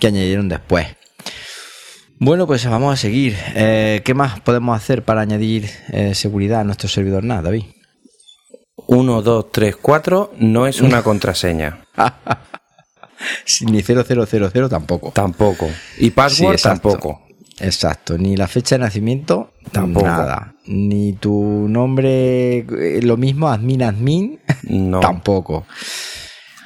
[0.00, 0.88] que añadieron después.
[2.18, 3.36] Bueno, pues vamos a seguir.
[3.54, 5.70] Eh, ¿Qué más podemos hacer para añadir
[6.14, 7.64] seguridad a nuestro servidor NAS, David?
[8.86, 11.84] 1, 2, 3, 4 no es una contraseña.
[13.60, 15.12] Ni 0000 tampoco.
[15.12, 15.68] Tampoco.
[15.98, 17.22] Y password tampoco.
[17.60, 20.06] Exacto, ni la fecha de nacimiento, tampoco.
[20.06, 20.54] Nada.
[20.66, 25.00] Ni tu nombre, eh, lo mismo, admin, admin, no.
[25.00, 25.66] tampoco.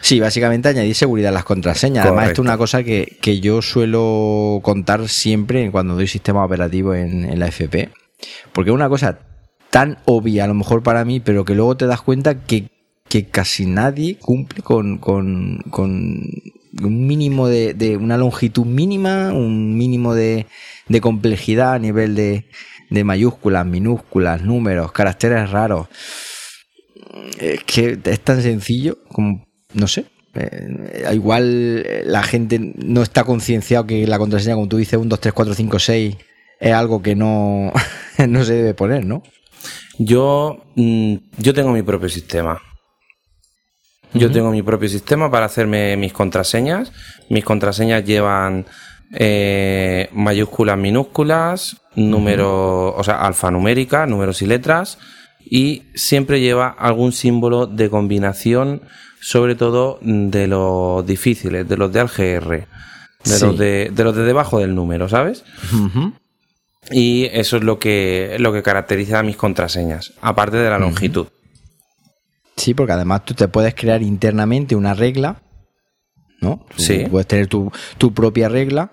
[0.05, 2.05] Sí, básicamente añadir seguridad a las contraseñas.
[2.05, 7.39] Además, esto es una cosa que, yo suelo contar siempre cuando doy sistema operativo en,
[7.39, 7.89] la FP.
[8.53, 9.19] Porque es una cosa
[9.71, 12.69] tan obvia a lo mejor para mí, pero que luego te das cuenta que
[13.09, 20.47] que casi nadie cumple con, con, un mínimo de, una longitud mínima, un mínimo de,
[20.89, 22.45] de complejidad a nivel de,
[22.91, 25.89] de mayúsculas, minúsculas, números, caracteres raros.
[27.39, 33.87] Es que es tan sencillo como, no sé, eh, igual la gente no está concienciado
[33.87, 36.17] que la contraseña, como tú dices, 1, 2, 3, 4, 5, 6,
[36.61, 37.73] es algo que no,
[38.29, 39.23] no se debe poner, ¿no?
[39.99, 42.61] Yo, mm, yo tengo mi propio sistema.
[44.13, 46.93] Yo tengo mi propio sistema para hacerme mis contraseñas.
[47.29, 48.65] Mis contraseñas llevan
[49.13, 54.99] eh, mayúsculas, minúsculas, números, o sea, alfanumérica, números y letras,
[55.45, 58.83] y siempre lleva algún símbolo de combinación,
[59.25, 62.69] sobre todo de los difíciles, de los de ALGR,
[63.25, 65.45] de, los, de, los de debajo del número, ¿sabes?
[66.91, 71.29] Y eso es lo que, lo que caracteriza a mis contraseñas, aparte de la longitud.
[72.59, 75.41] Sí, porque además tú te puedes crear internamente una regla,
[76.43, 76.67] ¿no?
[76.77, 77.07] Sí.
[77.11, 77.73] Puedes tener tu,
[78.15, 78.93] propia regla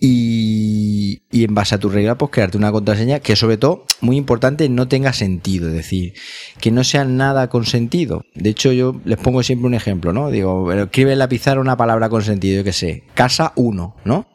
[0.00, 4.16] y, y, en base a tu regla, pues crearte una contraseña que sobre todo, muy
[4.16, 6.14] importante, no tenga sentido, es decir,
[6.60, 8.24] que no sea nada con sentido.
[8.34, 10.30] De hecho, yo les pongo siempre un ejemplo, ¿no?
[10.30, 14.26] Digo, escribe en la pizarra una palabra con sentido, yo qué sé, casa 1, ¿no?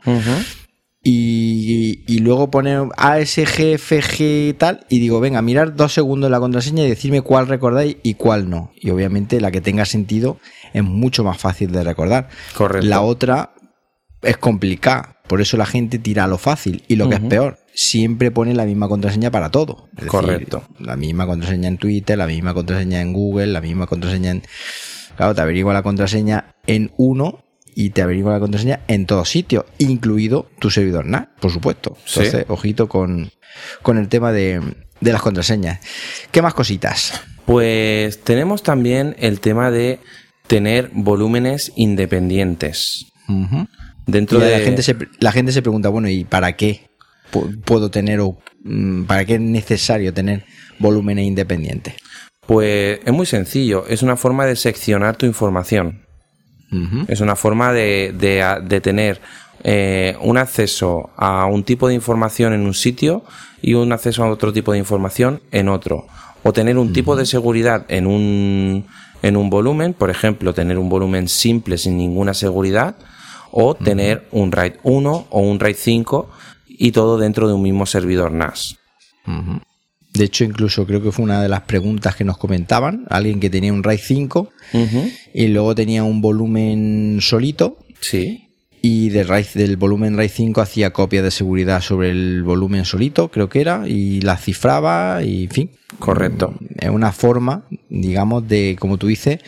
[1.06, 6.84] y, y, luego poner ASG, FG tal, y digo, venga, mirar dos segundos la contraseña
[6.84, 8.72] y decirme cuál recordáis y cuál no.
[8.76, 10.38] Y obviamente la que tenga sentido
[10.74, 12.30] es mucho más fácil de recordar.
[12.56, 12.88] Correcto.
[12.88, 13.54] La otra
[14.24, 16.84] es complicada, por eso la gente tira a lo fácil.
[16.88, 19.90] Y lo que es peor, siempre pone la misma contraseña para todo.
[20.08, 20.64] Correcto.
[20.80, 24.44] La misma contraseña en Twitter, la misma contraseña en Google, la misma contraseña en...
[25.16, 27.44] Claro, te averigua la contraseña en uno
[27.76, 31.98] y te averigua la contraseña en todos sitios, incluido tu servidor NAS, por supuesto.
[32.08, 33.32] Entonces, ojito con,
[33.86, 34.62] el tema de,
[35.02, 35.80] las contraseñas.
[36.32, 37.22] ¿Qué más cositas?
[37.46, 40.00] Pues tenemos también el tema de
[40.48, 43.08] tener volúmenes independientes.
[44.06, 44.52] Dentro de...
[44.52, 46.90] La gente, se, la gente se pregunta, bueno, ¿y para qué
[47.66, 50.46] puedo tener o mm, para qué es necesario tener
[50.80, 51.96] volúmenes independientes?
[52.46, 56.04] Pues es muy sencillo, es una forma de seccionar tu información.
[57.08, 58.16] Es una forma de,
[58.68, 59.22] de, tener
[59.64, 63.24] eh, un acceso a un tipo de información en un sitio
[63.62, 66.08] y un acceso a otro tipo de información en otro.
[66.42, 68.88] O tener un tipo de seguridad en un,
[69.22, 72.96] en un volumen, por ejemplo, tener un volumen simple sin ninguna seguridad,
[73.56, 76.30] o tener un RAID 1 o un RAID 5
[76.68, 78.78] y todo dentro de un mismo servidor NAS.
[80.12, 83.52] De hecho, incluso creo que fue una de las preguntas que nos comentaban, alguien que
[83.52, 84.50] tenía un RAID 5
[85.34, 87.78] y luego tenía un volumen solito.
[88.00, 88.50] Sí.
[88.82, 93.30] Y de RAID, del volumen RAID 5 hacía copia de seguridad sobre el volumen solito,
[93.30, 95.72] creo que era, y la cifraba y en fin.
[96.00, 96.56] Correcto.
[96.80, 97.66] Es una forma
[98.02, 99.40] digamos, de, como tú dices,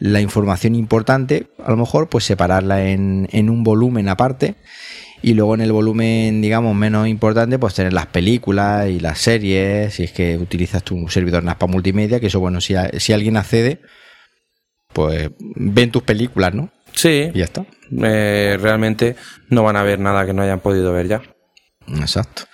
[0.00, 4.56] la información importante, a lo mejor, pues separarla en, en un volumen aparte
[5.22, 9.94] y luego en el volumen, digamos, menos importante, pues tener las películas y las series,
[9.94, 13.36] si es que utilizas tu servidor NAS para multimedia, que eso, bueno, si, si alguien
[13.36, 13.80] accede,
[14.92, 16.70] pues ven tus películas, ¿no?
[16.92, 17.30] Sí.
[17.34, 17.66] Y ya está.
[18.02, 19.16] Eh, realmente
[19.48, 21.22] no van a ver nada que no hayan podido ver ya.
[21.86, 22.44] Exacto.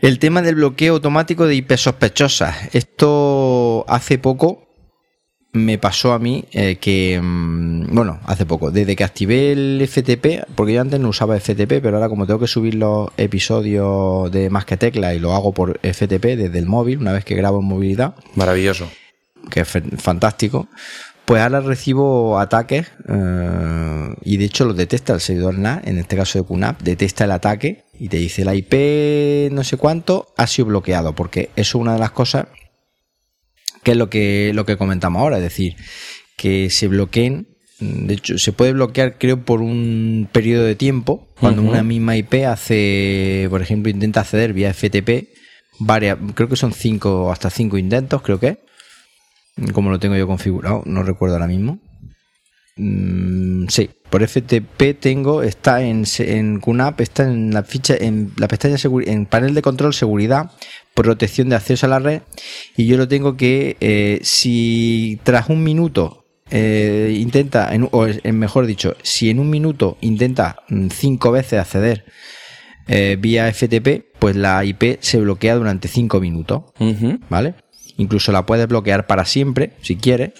[0.00, 2.74] El tema del bloqueo automático de IP sospechosas.
[2.74, 4.69] Esto hace poco
[5.52, 10.44] me pasó a mí eh, que, mm, bueno, hace poco, desde que activé el FTP,
[10.54, 14.50] porque yo antes no usaba FTP, pero ahora como tengo que subir los episodios de
[14.50, 17.60] Más que Tecla y lo hago por FTP desde el móvil, una vez que grabo
[17.60, 18.14] en movilidad.
[18.34, 18.88] Maravilloso.
[19.50, 20.68] Que es fantástico.
[21.24, 26.16] Pues ahora recibo ataques eh, y de hecho lo detecta el servidor NAS, en este
[26.16, 30.48] caso de QNAP, detecta el ataque y te dice la IP no sé cuánto ha
[30.48, 32.46] sido bloqueado, porque eso es una de las cosas
[33.82, 35.76] que es lo que, lo que comentamos ahora, es decir,
[36.36, 37.48] que se bloqueen,
[37.80, 42.46] de hecho, se puede bloquear creo por un periodo de tiempo, cuando una misma IP
[42.46, 45.28] hace, por ejemplo, intenta acceder vía FTP,
[45.78, 48.58] varias, creo que son cinco, hasta cinco intentos, creo que,
[49.72, 51.78] como lo tengo yo configurado, no recuerdo ahora mismo.
[52.76, 58.48] Mm, sí, por FTP tengo, está en, en QNAP, está en la ficha, en la
[58.48, 58.76] pestaña
[59.06, 60.50] en panel de control seguridad,
[61.02, 62.22] protección de acceso a la red,
[62.76, 68.96] y yo lo tengo que eh, si tras un minuto eh, intenta, o mejor dicho,
[69.02, 72.04] si en un minuto intenta mm, cinco veces acceder
[72.88, 76.64] eh, vía FTP, pues la IP se bloquea durante cinco minutos,
[77.28, 77.54] ¿vale?
[77.96, 80.32] Incluso la puedes bloquear para siempre, si quieres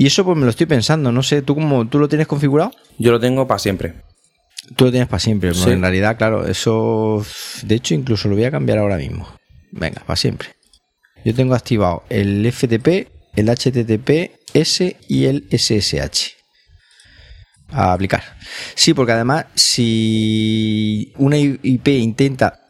[0.00, 2.70] y eso pues me lo estoy pensando, no sé, ¿tú cómo tú lo tienes configurado?
[2.98, 3.96] Yo lo tengo para siempre.
[4.76, 7.24] Tú lo tienes para siempre, en realidad, claro, eso
[7.62, 9.28] de hecho incluso lo voy a cambiar ahora mismo.
[9.72, 10.50] Venga, para siempre.
[11.24, 16.36] Yo tengo activado el FTP, el HTTPS y el SSH.
[17.72, 18.22] A aplicar.
[18.74, 22.60] Sí, porque además, si una IP intenta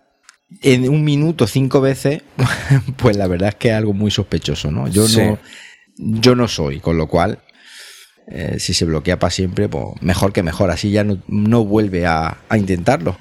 [0.62, 2.22] en un minuto cinco veces,
[2.96, 4.88] pues la verdad es que es algo muy sospechoso, ¿no?
[4.88, 5.38] Yo no
[6.00, 7.40] yo no soy, con lo cual,
[8.28, 12.38] eh, si se bloquea para siempre, pues mejor que mejor, así ya no, vuelve a,
[12.54, 13.16] intentarlo.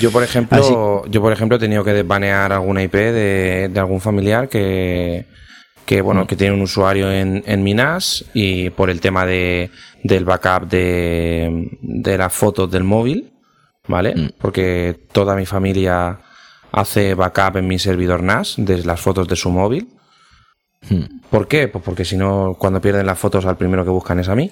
[0.00, 4.48] Yo, por ejemplo, yo, por ejemplo, he tenido que desbanear alguna IP de, algún familiar
[4.48, 5.26] que,
[5.86, 9.70] que bueno, que tiene un usuario en, en Minas y por el tema de,
[10.02, 13.32] del backup de, de las fotos del móvil,
[13.86, 14.14] ¿vale?
[14.14, 14.30] Mm.
[14.38, 16.20] Porque toda mi familia
[16.72, 19.88] hace backup en mi servidor NAS de las fotos de su móvil.
[20.88, 21.20] Hmm.
[21.30, 21.68] ¿Por qué?
[21.68, 24.50] Pues porque si no, cuando pierden las fotos, al primero que buscan es a mí.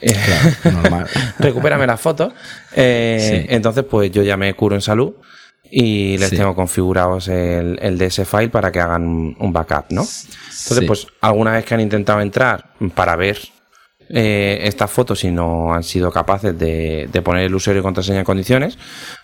[0.00, 1.06] Claro, normal.
[1.38, 2.32] Recupérame las fotos.
[2.74, 5.14] Eh, entonces, pues yo ya me curo en salud
[5.70, 9.04] y les tengo configurados el, el DS file para que hagan
[9.38, 10.02] un backup, ¿no?
[10.02, 13.38] Entonces, pues alguna vez que han intentado entrar para ver
[14.14, 18.24] eh, estas fotos y no han sido capaces de, poner el usuario y contraseña en
[18.26, 18.76] condiciones,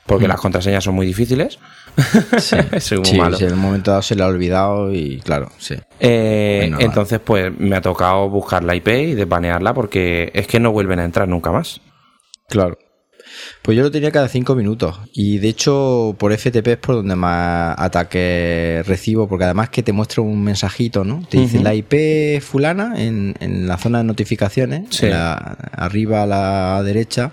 [0.07, 0.29] porque hmm.
[0.29, 1.59] las contraseñas son muy difíciles,
[2.39, 2.57] Sí,
[2.95, 5.75] en el momento dado se le ha olvidado y claro, sí.
[6.01, 10.73] Eh, entonces, pues me ha tocado buscar la IP y desbanearla porque es que no
[10.73, 11.81] vuelven a entrar nunca más.
[12.49, 12.79] Claro.
[13.63, 17.15] Pues yo lo tenía cada cinco minutos y de hecho por FTP es por donde
[17.15, 21.25] más ataques recibo porque además que te muestra un mensajito, ¿no?
[21.29, 23.35] Te dice la IP fulana en,
[23.67, 25.03] la zona de notificaciones,
[25.73, 27.33] arriba a la derecha,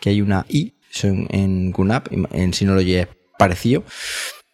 [0.00, 3.08] que hay una I en, en QNAP, en, si no lo lleves
[3.38, 3.84] parecido.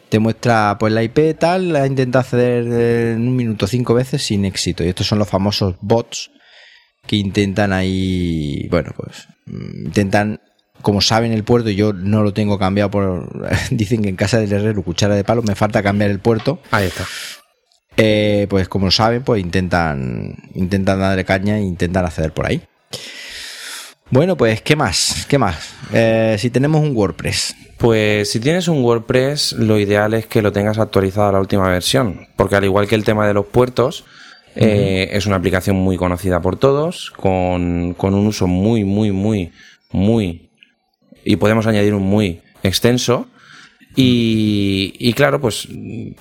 [0.09, 2.67] Te muestra pues la IP tal, ha intentado acceder
[3.15, 4.85] en un minuto cinco veces sin éxito.
[4.85, 6.31] Y estos son los famosos bots
[7.07, 10.41] que intentan ahí, bueno, pues intentan,
[10.83, 14.53] como saben el puerto, yo no lo tengo cambiado por, dicen que en casa del
[14.53, 16.61] herrero cuchara de palo, me falta cambiar el puerto.
[16.71, 17.07] Ahí está.
[17.97, 22.63] Eh, pues como saben, pues intentan, intentan darle caña e intentan acceder por ahí.
[24.13, 25.25] Bueno, pues, ¿qué más?
[25.27, 25.75] ¿Qué más?
[25.91, 27.57] Eh, si tenemos un WordPress.
[27.79, 31.67] Pues si tienes un WordPress, lo ideal es que lo tengas actualizado a la última
[31.71, 34.05] versión, porque al igual que el tema de los puertos,
[34.55, 39.51] eh, es una aplicación muy conocida por todos, con, con, un uso muy, muy, muy,
[39.93, 40.51] muy,
[41.25, 43.29] y podemos añadir un muy extenso.
[43.97, 45.69] Y, y, claro, pues,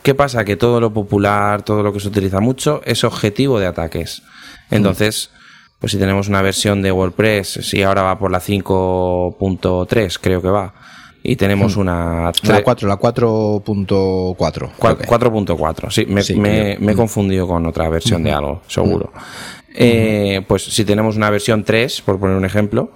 [0.01, 0.45] ¿qué pasa?
[0.45, 4.23] Que todo lo popular, todo lo que se utiliza mucho, es objetivo de ataques.
[4.69, 5.29] Entonces,
[5.81, 10.47] pues si tenemos una versión de WordPress, si ahora va por la 5.3, creo que
[10.47, 10.75] va,
[11.23, 11.79] y tenemos hmm.
[11.79, 12.31] una...
[12.43, 14.71] La 4, la 4.4.
[14.77, 19.11] 4.4, sí, me, me, he confundido con otra versión de algo, seguro.
[19.73, 22.91] Eh, pues si tenemos una versión 3, por poner un ejemplo,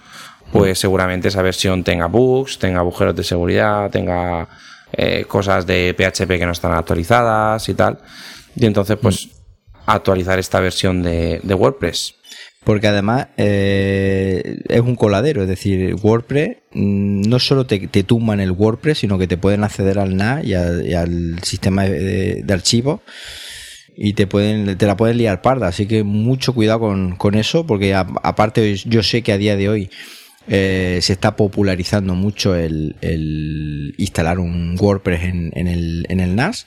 [0.52, 4.48] pues seguramente esa versión tenga bugs, tenga agujeros de seguridad, tenga
[4.94, 7.98] eh, cosas de PHP que no están actualizadas y tal.
[8.56, 9.30] Y entonces, pues
[9.86, 12.16] actualizar esta versión de, WordPress.
[12.66, 18.40] Porque además eh, es un coladero, es decir, WordPress mm, no solo te, te tumban
[18.40, 23.02] el WordPress, sino que te pueden acceder al NAS y, al sistema de, archivos
[23.96, 25.68] y te pueden te la pueden liar parda.
[25.68, 26.80] Así que mucho cuidado
[27.18, 29.90] con, eso, porque aparte yo sé que a día de hoy
[30.48, 32.96] eh, se está popularizando mucho el,
[34.00, 36.66] instalar un WordPress en, el, en el NAS.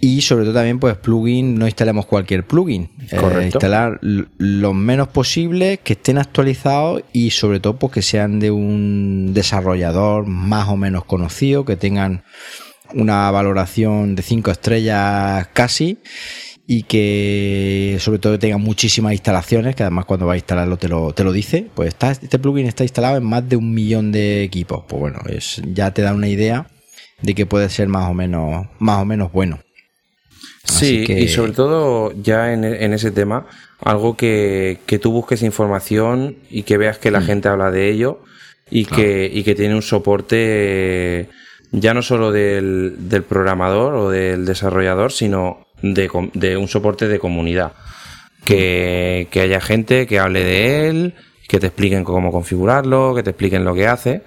[0.00, 2.90] Y sobre todo también, pues plugin, no instalemos cualquier plugin.
[3.10, 8.50] Eh, instalar lo menos posible, que estén actualizados y sobre todo pues que sean de
[8.50, 12.24] un desarrollador más o menos conocido, que tengan
[12.94, 15.98] una valoración de 5 estrellas casi
[16.66, 21.12] y que sobre todo tenga muchísimas instalaciones, que además cuando va a instalarlo te lo,
[21.12, 24.42] te lo dice, pues está, este plugin está instalado en más de un millón de
[24.42, 24.84] equipos.
[24.88, 26.66] Pues bueno, es, ya te da una idea
[27.20, 29.60] de que puede ser más o menos, más o menos bueno.
[30.72, 33.46] Sí, y sobre todo ya en, ese tema,
[33.80, 37.24] algo que, que, tú busques información y que veas que la mm.
[37.24, 38.20] gente habla de ello
[38.70, 41.28] y, que, y que tiene un soporte
[41.72, 47.72] ya no solo del, del programador o del desarrollador, sino de, un soporte de comunidad.
[48.44, 51.14] Que, haya gente que hable de él,
[51.48, 54.22] que te expliquen cómo configurarlo, que te expliquen lo que hace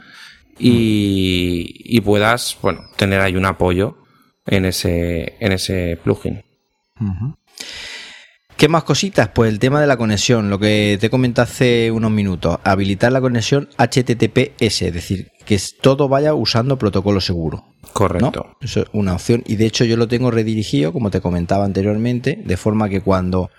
[0.57, 3.97] y, puedas, bueno, tener ahí un apoyo
[4.45, 6.43] en ese, en ese plugin.
[8.57, 9.29] ¿Qué más cositas?
[9.29, 13.19] Pues el tema de la conexión, lo que te comenté hace unos minutos, habilitar la
[13.19, 17.65] conexión HTTPS, es decir, que todo vaya usando protocolo seguro.
[17.91, 18.55] Correcto.
[18.61, 22.41] Eso es una opción y de hecho yo lo tengo redirigido, como te comentaba anteriormente,
[22.45, 23.49] de forma que cuando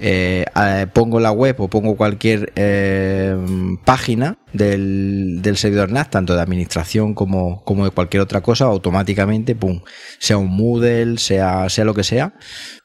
[0.00, 0.46] eh,
[0.92, 3.36] pongo la web o pongo cualquier eh,
[3.84, 9.82] página del, servidor NAS, tanto de administración como, como de cualquier otra cosa, automáticamente, pum,
[10.18, 12.34] sea un Moodle, sea, sea lo que sea,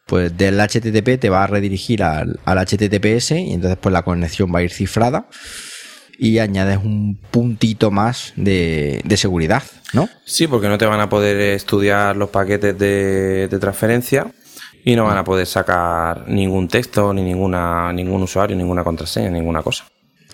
[0.05, 4.59] pues del HTTP te va a redirigir al, HTTPS y entonces pues la conexión va
[4.59, 5.28] a ir cifrada
[6.18, 9.63] y añades un puntito más de, seguridad,
[9.93, 10.09] ¿no?
[10.24, 14.28] Sí, porque no te van a poder estudiar los paquetes de, transferencia
[14.86, 19.63] y no van a poder sacar ningún texto, ni ninguna, ningún usuario, ninguna contraseña, ninguna
[19.63, 19.86] cosa.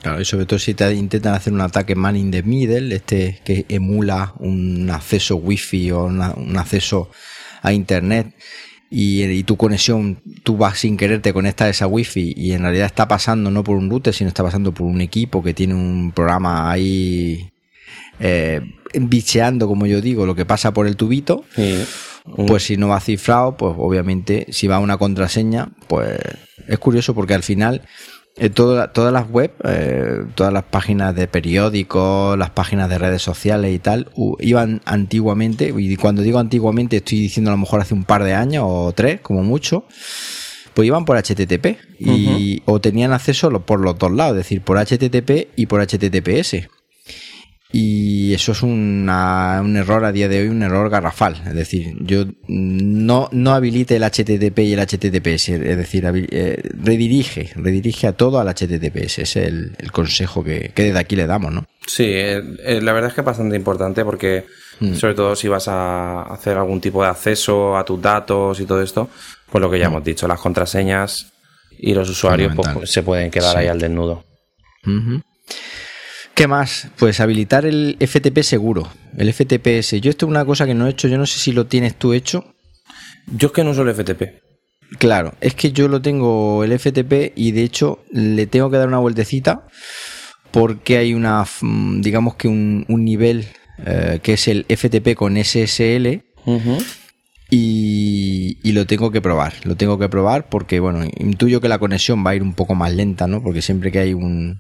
[0.02, 3.40] Claro, y sobre todo si te intentan hacer un ataque man in the middle, este
[3.46, 7.10] que emula un acceso wifi o un acceso
[7.62, 8.36] a internet
[8.90, 12.88] y, tu conexión, tú vas sin querer, te conectas a esa wifi y en realidad
[12.88, 16.12] está pasando no por un router, sino está pasando por un equipo que tiene un
[16.14, 17.54] programa ahí
[18.20, 18.60] eh,
[18.94, 21.46] bicheando, como yo digo, lo que pasa por el tubito.
[22.48, 26.20] Pues si no va cifrado, pues obviamente si va una contraseña, pues
[26.68, 27.82] es curioso porque al final
[28.38, 33.74] eh, todas las web, eh, todas las páginas de periódicos, las páginas de redes sociales
[33.74, 34.10] y tal,
[34.40, 38.34] iban antiguamente, y cuando digo antiguamente estoy diciendo a lo mejor hace un par de
[38.34, 39.86] años o tres, como mucho,
[40.74, 44.78] pues iban por HTTP y, o tenían acceso por los dos lados, es decir, por
[44.78, 46.70] HTTP y por HTTPS.
[47.74, 49.08] Y eso es un
[49.78, 51.42] error a día de hoy, un error garrafal.
[51.48, 57.52] Es decir, yo no, no habilite el HTTP y el HTTPS, es decir, eh, redirige,
[57.56, 59.20] redirige a todo al HTTPS.
[59.20, 61.66] Ese es el, consejo que, desde aquí le damos, ¿no?
[61.88, 64.46] Sí, eh, eh, la verdad es que es bastante importante porque,
[64.82, 64.96] mm.
[64.96, 68.82] sobre todo si vas a hacer algún tipo de acceso a tus datos y todo
[68.82, 69.10] esto,
[69.50, 69.92] pues lo que ya mm.
[69.94, 71.32] hemos dicho, las contraseñas
[71.78, 74.26] y los usuarios pues, se pueden quedar ahí al desnudo.
[76.36, 76.88] ¿Qué más?
[76.98, 80.02] Pues habilitar el FTP seguro, el FTPS.
[80.02, 81.96] Yo esto es una cosa que no he hecho, yo no sé si lo tienes
[81.96, 82.56] tú hecho.
[83.28, 84.42] Yo es que no uso el FTP.
[84.98, 88.88] Claro, es que yo lo tengo el FTP y de hecho le tengo que dar
[88.88, 89.68] una vueltecita
[90.52, 93.48] porque hay una, digamos que un, nivel
[93.86, 96.24] eh, que es el FTP con SSL
[97.50, 99.54] y, y, lo tengo que probar.
[99.64, 102.76] Lo tengo que probar porque, bueno, intuyo que la conexión va a ir un poco
[102.76, 103.42] más lenta, ¿no?
[103.42, 104.60] Porque siempre que hay un,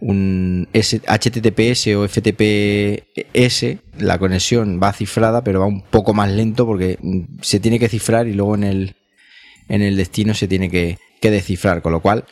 [0.00, 6.98] un HTTPS o FTPS, la conexión va cifrada, pero va un poco más lento porque
[7.42, 8.96] se tiene que cifrar y luego en el,
[9.68, 12.24] en el destino se tiene que, descifrar, con lo cual,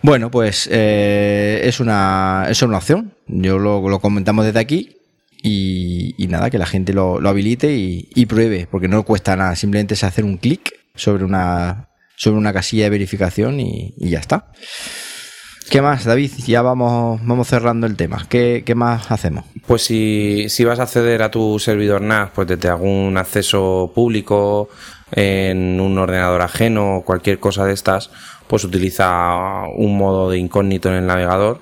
[0.00, 3.14] bueno, pues eh, es, una, es una opción.
[3.26, 4.96] Yo lo, comentamos desde aquí
[5.42, 10.04] y, nada, que la gente lo, habilite y, pruebe, porque no cuesta nada, simplemente es
[10.04, 14.52] hacer un clic sobre una, sobre una casilla de verificación y ya está.
[15.70, 16.30] ¿Qué más, David?
[16.46, 18.26] Ya vamos, vamos cerrando el tema.
[18.28, 19.44] ¿Qué, más hacemos?
[19.66, 24.68] Pues si, vas a acceder a tu servidor NAS, pues desde algún acceso público,
[25.12, 28.10] en un ordenador ajeno, cualquier cosa de estas,
[28.46, 31.60] pues utiliza un modo de incógnito en el navegador,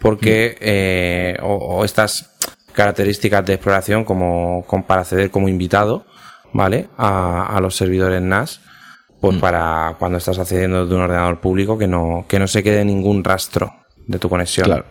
[0.00, 2.30] porque, eh, o, estas
[2.72, 6.06] características de exploración como, para acceder como invitado,
[6.52, 6.88] ¿vale?
[6.96, 8.60] A los servidores NAS,
[9.20, 12.84] pues para cuando estás accediendo de un ordenador público que no, que no se quede
[12.84, 13.74] ningún rastro
[14.06, 14.66] de tu conexión.
[14.66, 14.86] Claro.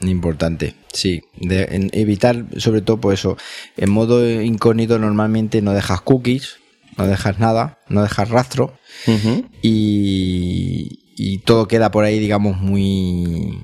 [0.00, 1.22] Importante, sí.
[1.36, 3.36] De, evitar, sobre todo, por pues eso.
[3.76, 6.56] En modo incógnito, normalmente no dejas cookies,
[6.96, 8.78] no dejas nada, no dejas rastro.
[9.62, 13.60] y, y, todo queda por ahí, digamos, muy.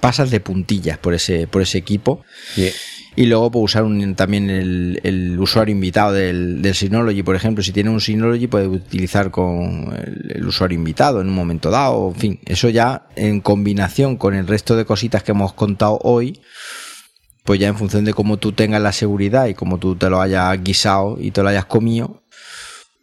[0.00, 2.24] Pasas de puntillas por ese, por ese equipo.
[3.14, 3.84] Y luego pues, usar
[4.16, 7.62] también el, usuario invitado del, Synology, por ejemplo.
[7.62, 12.08] Si tiene un Synology, puede utilizar con el, usuario invitado en un momento dado.
[12.08, 16.40] En fin, eso ya en combinación con el resto de cositas que hemos contado hoy,
[17.44, 20.20] pues ya en función de cómo tú tengas la seguridad y cómo tú te lo
[20.20, 22.22] hayas guisado y te lo hayas comido,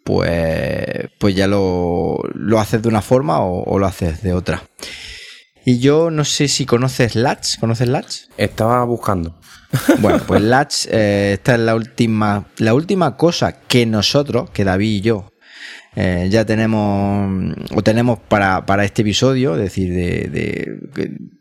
[0.03, 4.63] pues, pues ya lo, lo haces de una forma o, o lo haces de otra.
[5.65, 7.59] Y yo no sé si conoces Latch.
[7.59, 8.21] ¿Conoces Latch?
[8.37, 9.38] Estaba buscando.
[9.99, 14.89] Bueno, pues Latch, eh, esta es la última, la última cosa que nosotros, que David
[14.89, 15.31] y yo,
[15.95, 20.79] eh, ya tenemos o tenemos para, este episodio, es decir, de,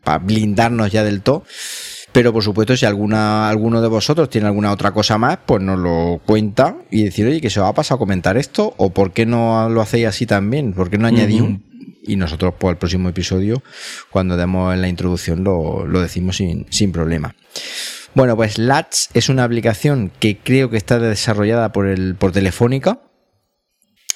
[0.03, 1.43] para blindarnos ya del todo.
[2.11, 5.77] Pero por supuesto, si alguna, alguno de vosotros tiene alguna otra cosa más, pues nos
[5.77, 9.13] lo cuenta y decir, oye, que se va a pasar a comentar esto, o por
[9.13, 11.69] qué no lo hacéis así también, por qué no añadís un
[12.09, 13.61] y nosotros pues, el próximo episodio,
[14.09, 17.35] cuando demos en la introducción, lo, decimos sin, sin problema.
[18.15, 23.01] Bueno, pues Latch es una aplicación que creo que está desarrollada por, el, por Telefónica.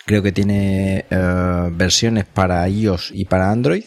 [0.06, 3.86] Creo que tiene eh, versiones para iOS y para Android.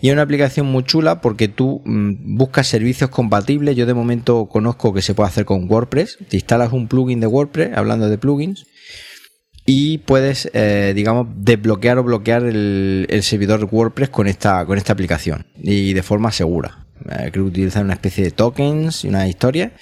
[0.00, 3.74] Y es una aplicación muy chula porque tú mm, buscas servicios compatibles.
[3.74, 6.18] Yo de momento conozco que se puede hacer con WordPress.
[6.28, 8.66] Te instalas un plugin de WordPress, hablando de plugins,
[9.66, 14.92] y puedes, eh, digamos, desbloquear o bloquear el, el, servidor WordPress con esta, con esta
[14.92, 16.81] aplicación y de forma segura.
[17.10, 19.72] Eh, creo que utilizan una especie de tokens y una historia.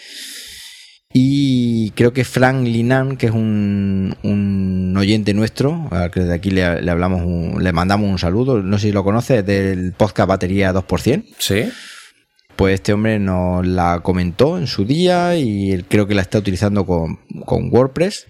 [1.13, 6.65] Y creo que Frank Linan, que es un, un oyente nuestro, que de aquí le,
[6.65, 11.25] hablamos, le mandamos un saludo, no sé si lo conoce, del podcast Batería 2%.
[11.39, 11.69] Sí.
[12.55, 16.39] Pues este hombre nos la comentó en su día y él creo que la está
[16.39, 18.27] utilizando con, con WordPress.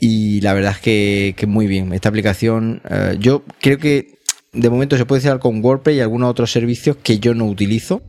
[0.00, 1.92] Y la verdad es que, que muy bien.
[1.92, 4.19] Esta aplicación, eh, yo creo que
[4.52, 8.02] de momento se puede instalar con WordPress y algunos otros servicios que yo no utilizo.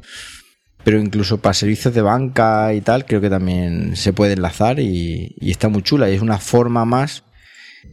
[0.84, 5.36] Pero incluso para servicios de banca y tal, creo que también se puede enlazar y,
[5.42, 6.10] está muy chula.
[6.10, 7.24] Y es una forma más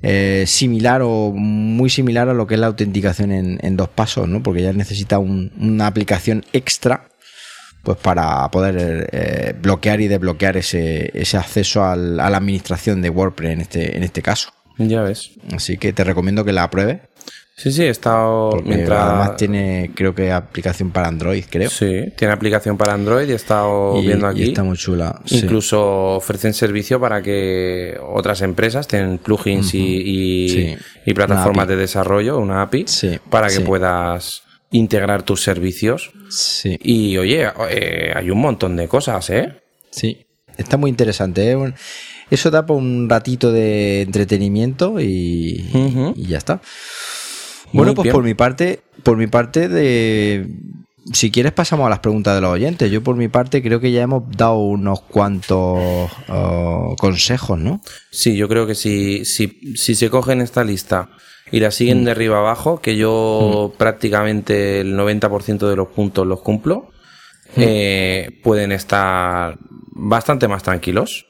[0.02, 4.42] eh, similar o muy similar a lo que es la autenticación en, dos pasos, ¿no?
[4.42, 7.08] Porque ya necesita una aplicación extra
[7.82, 13.10] pues para poder eh, bloquear y desbloquear ese, ese acceso al, a la administración de
[13.10, 14.50] WordPress en este, en este caso.
[14.78, 15.32] Ya ves.
[15.52, 17.00] Así que te recomiendo que la pruebes.
[17.58, 18.52] Sí, sí, he estado.
[18.64, 19.00] mientras...
[19.00, 21.68] Además tiene, creo que aplicación para Android, creo.
[21.68, 24.44] Sí, tiene aplicación para Android y he estado viendo aquí.
[24.44, 25.20] Y está muy chula.
[25.26, 32.62] Incluso ofrecen servicio para que otras empresas tienen plugins y, y, plataformas de desarrollo, una
[32.62, 32.86] API,
[33.28, 36.12] para que puedas integrar tus servicios.
[36.30, 36.78] Sí.
[36.80, 39.60] Y oye, eh, hay un montón de cosas, ¿eh?
[39.90, 41.50] Sí, está muy interesante.
[41.50, 41.74] ¿eh?
[42.30, 46.60] Eso da por un ratito de entretenimiento y, ya está.
[47.72, 50.46] Bueno, pues por mi parte, por mi parte de
[51.12, 52.90] si quieres pasamos a las preguntas de los oyentes.
[52.90, 57.80] Yo por mi parte creo que ya hemos dado unos cuantos uh, consejos, ¿no?
[58.10, 61.10] Sí, yo creo que si, si, si se cogen esta lista
[61.50, 62.04] y la siguen mm.
[62.04, 63.78] de arriba abajo, que yo mm.
[63.78, 66.90] prácticamente el 90% de los puntos los cumplo,
[67.56, 67.60] mm.
[67.60, 69.58] eh, pueden estar
[69.90, 71.26] bastante más tranquilos.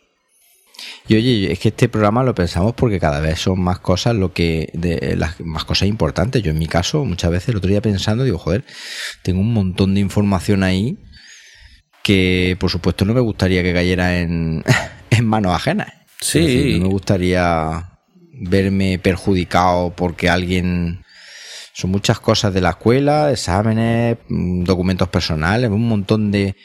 [1.06, 4.32] Y oye, es que este programa lo pensamos porque cada vez son más cosas lo
[4.32, 6.42] que de las más cosas importantes.
[6.42, 8.64] Yo en mi caso, muchas veces el otro día pensando, digo, joder,
[9.22, 10.98] tengo un montón de información ahí
[12.02, 14.64] que por supuesto no me gustaría que cayera en,
[15.10, 15.92] en manos ajenas.
[16.20, 16.78] Sí.
[16.78, 17.98] no me gustaría
[18.32, 21.04] verme perjudicado porque alguien...
[21.74, 26.56] Son muchas cosas de la escuela, exámenes, mm, documentos personales, un montón de,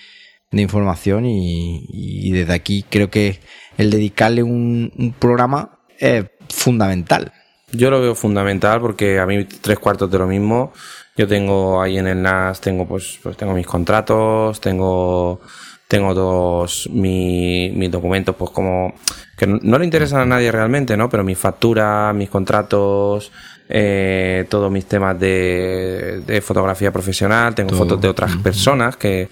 [0.54, 3.40] de información y, desde aquí creo que
[3.78, 7.32] el dedicarle un, programa es fundamental.
[7.72, 10.72] Yo lo veo fundamental porque a mí tres cuartos de lo mismo.
[11.18, 15.42] Yo tengo ahí en el NAS, tengo pues, pues tengo mis contratos, tengo
[15.88, 18.96] tengo todos mis documentos, pues como
[19.38, 21.08] que no, le interesan a nadie realmente, ¿no?
[21.08, 23.32] Pero mis facturas, mis contratos,
[23.70, 29.30] eh, todos mis temas de, fotografía profesional, tengo fotos de otras personas que,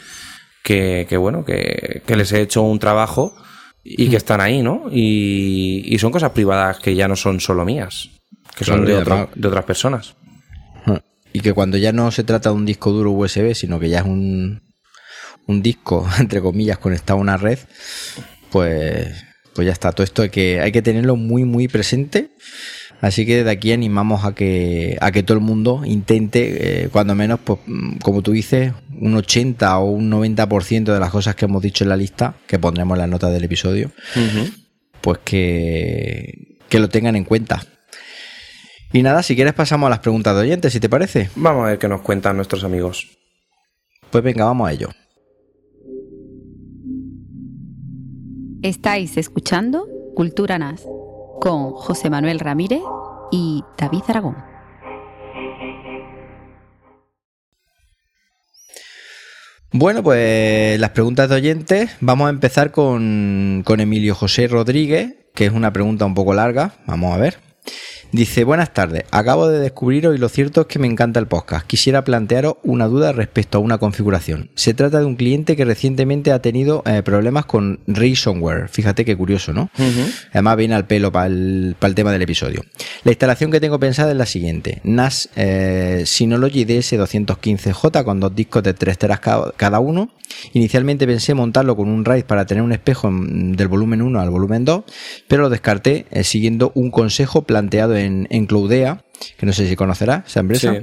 [0.64, 3.36] que, bueno, que, les he hecho un trabajo
[3.84, 4.86] y que están ahí, ¿no?
[4.92, 8.10] Y, son cosas privadas que ya no son solo mías,
[8.56, 9.04] que son de,
[9.36, 10.16] de otras personas.
[11.34, 14.00] Y que cuando ya no se trata de un disco duro USB, sino que ya
[14.00, 14.62] es un,
[15.48, 17.60] un disco, entre comillas, conectado a una red,
[18.52, 19.08] pues,
[19.54, 19.92] pues ya está.
[19.92, 22.32] Todo esto hay que, hay que tenerlo muy, muy presente.
[23.02, 27.16] Así que de aquí animamos a que, a que todo el mundo intente, eh, cuando
[27.16, 31.46] menos, pues, mm, como tú dices, un 80 o un 90% de las cosas que
[31.46, 33.92] hemos dicho en la lista, que pondremos en la nota del episodio,
[35.02, 37.66] pues que, que lo tengan en cuenta.
[38.94, 41.32] Y nada, si quieres pasamos a las preguntas de oyentes, si te parece.
[41.36, 43.18] Vamos a ver qué nos cuentan nuestros amigos.
[44.12, 44.90] Pues venga, vamos a ello.
[48.62, 50.86] Estáis escuchando Cultura NAS
[51.42, 52.84] con José Manuel Ramírez
[53.32, 54.38] y David Aragón.
[59.74, 61.92] Bueno, pues las preguntas de oyentes.
[62.00, 66.76] Vamos a empezar con, con Emilio José Rodríguez, que es una pregunta un poco larga.
[66.86, 67.40] Vamos a ver.
[68.14, 71.66] Dice, buenas tardes, acabo de descubriros y lo cierto es que me encanta el podcast.
[71.66, 74.50] Quisiera plantearos una duda respecto a una configuración.
[74.54, 78.68] Se trata de un cliente que recientemente ha tenido eh, problemas con ransomware.
[78.68, 79.70] Fíjate qué curioso, ¿no?
[80.32, 82.66] Además viene al pelo para el, tema del episodio.
[83.06, 84.82] La instalación que tengo pensada es la siguiente.
[84.84, 90.12] NAS eh, Synology DS215J con dos discos de 3 teras cada uno
[90.54, 94.66] Inicialmente pensé montarlo con un RAID para tener un espejo del volumen 1 al volumen
[94.66, 94.84] 2,
[95.28, 98.01] pero lo descarté eh, siguiendo un consejo planteado en,
[98.48, 99.04] Cloudea,
[99.38, 100.74] que no sé si conocerá esa empresa,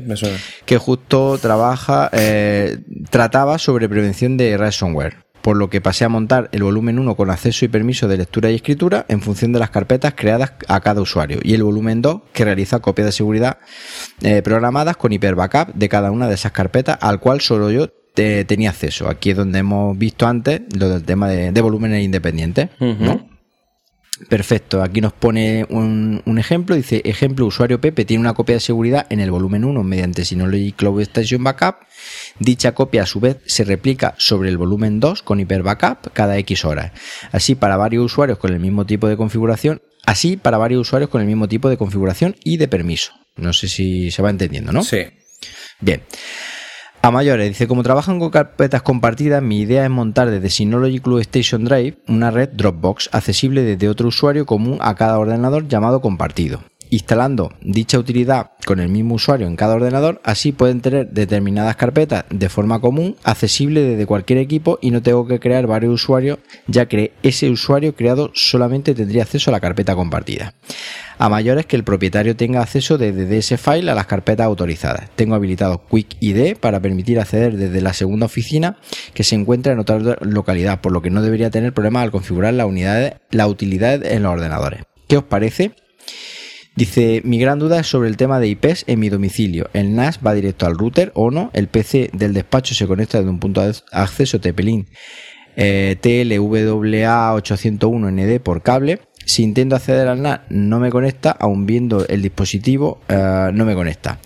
[0.64, 2.78] que justo trabaja, eh,
[3.10, 7.30] trataba sobre prevención de ransomware por lo que pasé a montar el volumen 1 con
[7.30, 11.00] acceso y permiso de lectura y escritura en función de las carpetas creadas a cada
[11.00, 13.58] usuario y el volumen 2 que realiza copias de seguridad
[14.20, 17.88] eh, programadas con hiper backup de cada una de esas carpetas al cual solo yo
[18.12, 19.08] tenía acceso.
[19.08, 22.68] Aquí es donde hemos visto antes lo del tema de, volúmenes independientes.
[24.28, 29.06] Perfecto, aquí nos pone un, ejemplo, dice ejemplo usuario Pepe tiene una copia de seguridad
[29.10, 31.76] en el volumen 1 mediante Synology Cloud Station Backup.
[32.40, 36.36] Dicha copia a su vez se replica sobre el volumen 2 con Hyper Backup cada
[36.38, 36.92] X horas.
[37.30, 41.20] Así para varios usuarios con el mismo tipo de configuración, así para varios usuarios con
[41.20, 43.12] el mismo tipo de configuración y de permiso.
[43.36, 44.82] No sé si se va entendiendo, ¿no?
[44.82, 45.06] Sí.
[45.80, 46.02] Bien.
[47.00, 51.20] A mayores, dice, como trabajan con carpetas compartidas, mi idea es montar desde Synology Club
[51.20, 56.60] Station Drive una red Dropbox accesible desde otro usuario común a cada ordenador llamado compartido.
[56.90, 62.24] Instalando dicha utilidad con el mismo usuario en cada ordenador, así pueden tener determinadas carpetas
[62.30, 66.86] de forma común, accesible desde cualquier equipo y no tengo que crear varios usuarios, ya
[66.86, 70.54] que ese usuario creado solamente tendría acceso a la carpeta compartida.
[71.18, 75.10] A mayores que el propietario tenga acceso desde ese file a las carpetas autorizadas.
[75.16, 78.76] Tengo habilitado Quick ID para permitir acceder desde la segunda oficina
[79.14, 82.54] que se encuentra en otra localidad, por lo que no debería tener problemas al configurar
[82.54, 84.82] la unidad, la utilidad en los ordenadores.
[85.08, 85.72] ¿Qué os parece?
[86.78, 89.68] Dice, mi gran duda es sobre el tema de IPs en mi domicilio.
[89.72, 91.50] El NAS va directo al router o no.
[91.52, 94.86] El PC del despacho se conecta desde un punto de acceso TP-Link
[95.56, 99.00] eh, TLWA801ND por cable.
[99.26, 103.74] Si intento acceder al NAS no me conecta, aun viendo el dispositivo eh, no me
[103.74, 104.20] conecta.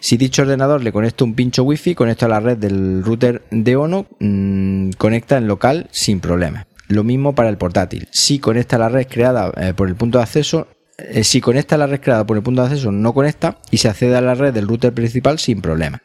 [0.00, 3.76] Si dicho ordenador le conecto un pincho wifi, conecto a la red del router de
[3.76, 6.66] ONO, mm, conecta en local sin problema.
[6.86, 8.08] Lo mismo para el portátil.
[8.10, 10.68] Si conecta a la red creada eh, por el punto de acceso,
[10.98, 13.88] eh, si conecta la red creada por el punto de acceso, no conecta y se
[13.88, 16.02] accede a la red del router principal sin problema.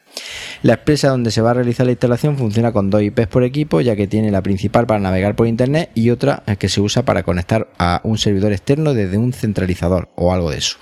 [0.62, 3.80] La empresa donde se va a realizar la instalación funciona con dos IPs por equipo,
[3.80, 7.24] ya que tiene la principal para navegar por internet y otra que se usa para
[7.24, 10.78] conectar a un servidor externo desde un centralizador o algo de eso.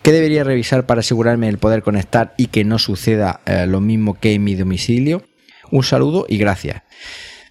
[0.00, 4.14] ¿Qué debería revisar para asegurarme el poder conectar y que no suceda eh, lo mismo
[4.14, 5.24] que en mi domicilio?
[5.70, 6.82] Un saludo y gracias.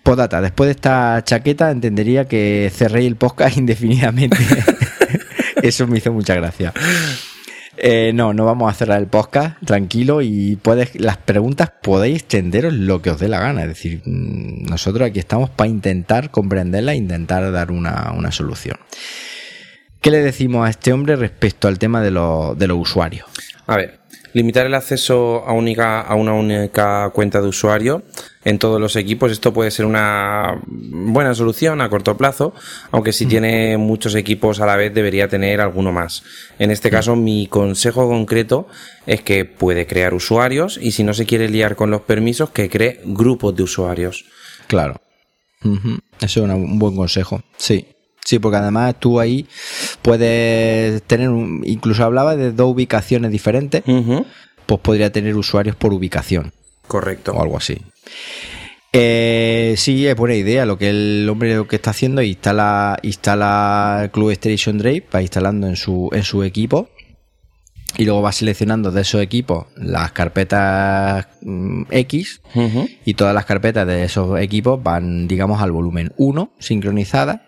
[0.03, 4.37] Podata, después de esta chaqueta entendería que cerré el podcast indefinidamente.
[5.69, 6.71] Eso me hizo mucha gracia.
[7.77, 12.71] Eh, no, no vamos a cerrar el podcast, tranquilo, y puedes, las preguntas podéis tenderos
[12.71, 13.63] lo que os dé la gana.
[13.63, 18.77] Es decir, mm, nosotros aquí estamos para intentar comprenderla e intentar dar una, solución.
[20.01, 23.25] ¿Qué le decimos a este hombre respecto al tema de, de los usuarios?
[23.65, 23.99] A ver,
[24.35, 28.03] limitar el acceso a, única, a una única cuenta de usuario
[28.43, 29.31] en todos los equipos.
[29.31, 32.53] Esto puede ser una buena solución a corto plazo,
[32.91, 33.29] aunque si mm.
[33.29, 36.23] tiene muchos equipos a la vez debería tener alguno más.
[36.59, 36.91] En este mm.
[36.91, 38.67] caso, mi consejo concreto
[39.05, 42.69] es que puede crear usuarios y si no se quiere liar con los permisos, que
[42.69, 44.25] cree grupos de usuarios.
[44.67, 44.99] Claro.
[46.19, 47.41] Eso es un buen consejo.
[47.55, 47.87] Sí.
[48.25, 49.47] Sí, porque además tú ahí
[50.01, 53.83] puedes tener, un, incluso hablaba de dos ubicaciones diferentes,
[54.65, 56.51] pues podría tener usuarios por ubicación.
[56.87, 57.33] Correcto.
[57.33, 57.77] O algo así.
[58.93, 60.65] Eh, sí, es buena idea.
[60.65, 65.21] Lo que el hombre lo que está haciendo es instala, instala Club Station Drive, va
[65.21, 66.89] instalando en su, en su equipo.
[67.97, 72.41] Y luego va seleccionando de esos equipos las carpetas mm, X
[73.05, 77.39] y todas las carpetas de esos equipos van, digamos, al volumen 1 sincronizadas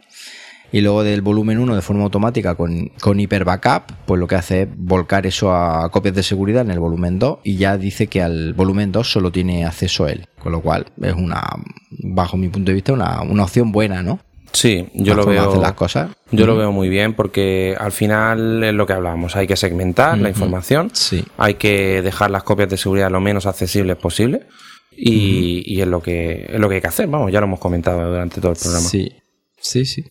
[0.71, 4.35] y luego del volumen 1 de forma automática con, con Hyper Backup, pues lo que
[4.35, 8.07] hace es volcar eso a copias de seguridad en el volumen 2 y ya dice
[8.07, 11.41] que al volumen 2 solo tiene acceso él, con lo cual es una,
[11.89, 14.19] bajo mi punto de vista, una, una opción buena, ¿no?
[14.53, 15.61] Sí, yo lo veo.
[15.61, 16.09] las cosas.
[16.31, 19.35] Yo lo veo muy bien porque al final es lo que hablábamos.
[19.35, 20.89] Hay que segmentar la información.
[20.93, 21.23] Sí.
[21.37, 24.47] Hay que dejar las copias de seguridad lo menos accesibles posible.
[24.91, 27.07] Y, y es lo que es lo que hay que hacer.
[27.07, 28.87] Vamos, ya lo hemos comentado durante todo el programa.
[28.87, 29.11] Sí,
[29.59, 30.05] sí, sí.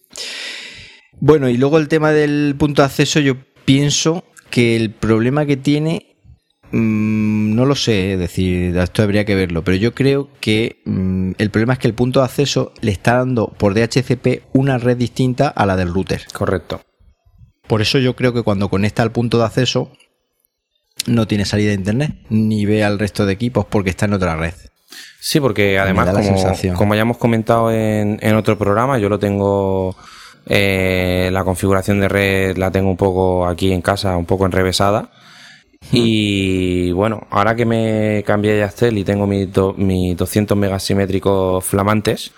[1.19, 5.57] Bueno, y luego el tema del punto de acceso, yo pienso que el problema que
[5.57, 6.17] tiene,
[6.73, 11.33] mm, no lo sé, es decir, esto habría que verlo, pero yo creo que mm,
[11.39, 14.97] el problema es que el punto de acceso le está dando por DHCP una red
[14.97, 16.27] distinta a la del router.
[16.33, 16.83] Correcto.
[17.67, 19.91] Por eso yo creo que cuando conecta al punto de acceso
[21.07, 24.37] no tiene salida de internet, ni ve al resto de equipos porque está en otra
[24.37, 24.55] red.
[25.21, 29.97] Sí, porque además, como, como ya hemos comentado en, en otro programa, yo lo tengo.
[30.47, 35.11] eh, la configuración de red la tengo un poco aquí en casa, un poco enrevesada.
[35.93, 40.83] Y bueno, ahora que me cambié de Yastel y tengo mis do- mis 200 megas
[40.83, 42.33] simétricos flamantes,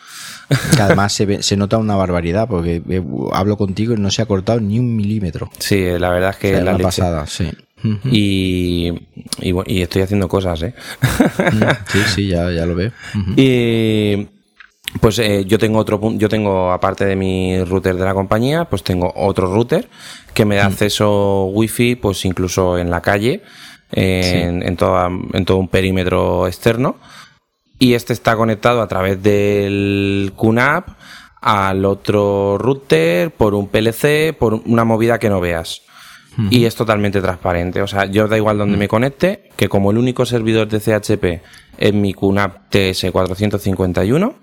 [0.77, 3.03] Que además se, ve- se nota una barbaridad porque eh,
[3.33, 5.51] hablo contigo y no se ha cortado ni un milímetro.
[5.59, 6.85] sí, la verdad es que O sea, es la leche.
[6.85, 7.51] pasada, sí.
[8.11, 8.93] Y,
[9.41, 10.75] y, estoy haciendo cosas, ¿eh?
[11.89, 12.91] Sí, sí, ya, ya lo veo.
[13.37, 14.27] Y
[15.01, 18.65] pues eh, yo tengo otro punto, yo tengo aparte de mi router de la compañía,
[18.65, 19.89] pues tengo otro router
[20.35, 23.43] que me da acceso wifi, pues incluso en la calle,
[23.93, 26.97] en, en, toda- en todo un perímetro externo.
[27.79, 30.89] Y este está conectado a través del QNAP
[31.41, 35.83] al otro router por un PLC, por una movida que no veas.
[36.51, 37.83] Y es totalmente transparente.
[37.83, 41.43] O sea, yo da igual donde me conecte, que como el único servidor de CHP
[41.79, 44.35] es mi QNAP TS451,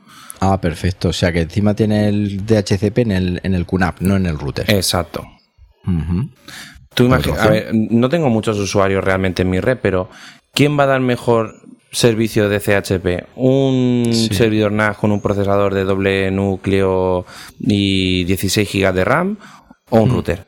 [0.42, 1.10] Ah, perfecto.
[1.10, 4.38] O sea que encima tiene el DHCP en el, en el QNAP, no en el
[4.38, 4.66] router.
[4.70, 5.26] exacto.
[6.94, 10.10] Tú imagi- a ver, no tengo muchos usuarios realmente en mi red, pero
[10.54, 11.56] ¿quién va a dar mejor
[11.92, 13.26] servicio de CHP?
[13.36, 14.34] ¿Un Sí.
[14.34, 17.26] servidor NAS con un procesador de doble núcleo
[17.60, 19.38] y 16 GB de RAM
[19.90, 20.02] o Mm.
[20.04, 20.46] un router?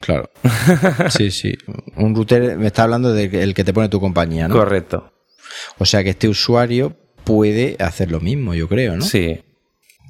[0.00, 0.30] Claro.
[1.10, 1.56] Sí, sí.
[1.96, 4.54] Un router, me está hablando del que te pone tu compañía, ¿no?
[4.54, 5.12] Correcto.
[5.78, 9.04] O sea que este usuario puede hacer lo mismo, yo creo, ¿no?
[9.04, 9.40] Sí.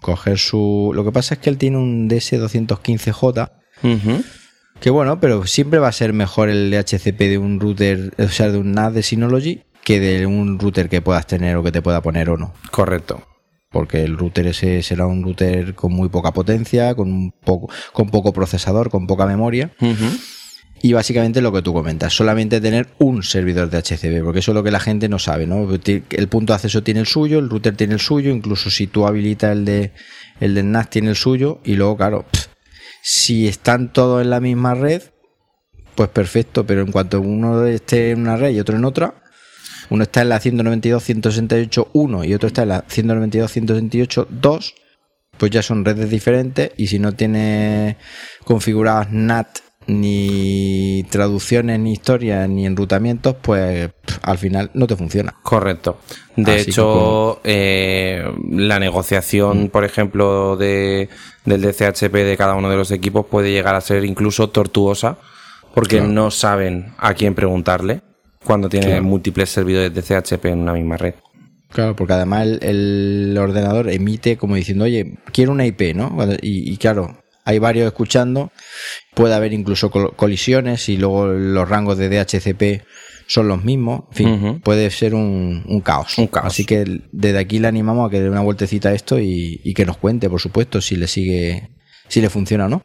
[0.03, 0.93] Coger su.
[0.95, 3.51] Lo que pasa es que él tiene un DS215J.
[3.83, 4.25] Ujú.
[4.81, 8.51] Que bueno, pero siempre va a ser mejor el DHCP de un router, o sea,
[8.51, 11.81] de un NAS de Synology, que de un router que puedas tener o que te
[11.81, 12.53] pueda poner o no.
[12.71, 13.27] Correcto.
[13.77, 18.09] Porque el router ese será un router con muy poca potencia, con un poco, con
[18.09, 19.71] poco procesador, con poca memoria.
[20.81, 24.55] Y básicamente lo que tú comentas, solamente tener un servidor de HCP, porque eso es
[24.55, 25.69] lo que la gente no sabe, ¿no?
[25.85, 29.07] El punto de acceso tiene el suyo, el router tiene el suyo, incluso si tú
[29.07, 29.93] habilitas el de
[30.41, 32.47] el del NAS tiene el suyo, y luego, claro, pff,
[33.03, 35.03] si están todos en la misma red,
[35.95, 39.23] pues perfecto, pero en cuanto uno esté en una red y otro en otra,
[39.91, 44.75] uno está en la 192.168.1 y otro está en la 192.168.2,
[45.39, 47.97] pues ya son redes diferentes y si no tiene
[48.45, 49.59] configuradas NAT
[49.89, 55.35] ni traducciones ni historias ni enrutamientos, pues pff, al final no te funciona.
[55.43, 55.99] Correcto.
[56.35, 61.09] De Así hecho, eh, la negociación, por ejemplo, de,
[61.45, 65.19] del DCHP de cada uno de los equipos puede llegar a ser incluso tortuosa
[65.75, 66.13] porque Claro.
[66.13, 68.01] no saben a quién preguntarle
[68.47, 69.03] cuando Claro.
[69.03, 71.15] múltiples servidores de CHP en una misma red.
[71.71, 76.17] Claro, porque además el, el ordenador emite como diciendo, oye, quiero una IP, ¿no?
[76.41, 78.51] Y, y claro, hay varios escuchando,
[79.15, 82.83] puede haber incluso col- colisiones y luego los rangos de DHCP
[83.29, 86.17] son los mismos, en fin, puede ser un, un caos.
[86.19, 86.47] Un caos.
[86.47, 89.75] Así que desde aquí le animamos a que dé una vueltecita a esto y, y
[89.75, 91.71] que nos cuente, por supuesto, si le sigue,
[92.09, 92.85] si le funciona o no.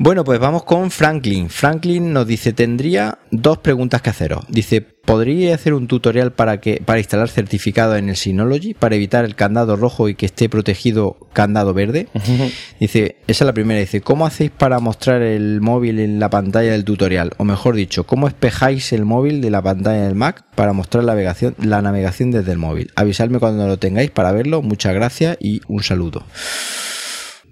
[0.00, 1.50] Bueno, pues vamos con Franklin.
[1.50, 4.44] Franklin nos dice, tendría dos preguntas que haceros.
[4.48, 9.24] Dice, ¿podría hacer un tutorial para que para instalar certificado en el Synology para evitar
[9.24, 12.06] el candado rojo y que esté protegido candado verde?
[12.78, 13.80] Dice, esa es la primera.
[13.80, 17.32] Dice, ¿cómo hacéis para mostrar el móvil en la pantalla del tutorial?
[17.38, 21.14] O mejor dicho, ¿cómo espejáis el móvil de la pantalla del Mac para mostrar la
[21.14, 22.92] navegación, la navegación desde el móvil?
[22.94, 24.62] Avisadme cuando lo tengáis para verlo.
[24.62, 26.24] Muchas gracias y un saludo.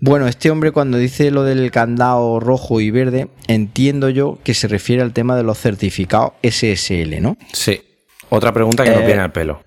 [0.00, 4.68] Bueno, este hombre cuando dice lo del candado rojo y verde, entiendo yo que se
[4.68, 7.36] refiere al tema de los certificados SSL, ¿no?
[7.52, 7.80] Sí.
[8.28, 9.62] Otra pregunta que nos Eh, viene al pelo.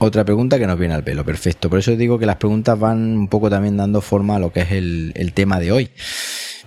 [0.00, 1.68] Otra pregunta que nos viene al pelo, perfecto.
[1.70, 4.60] Por eso digo que las preguntas van un poco también dando forma a lo que
[4.60, 5.90] es el, el tema de hoy.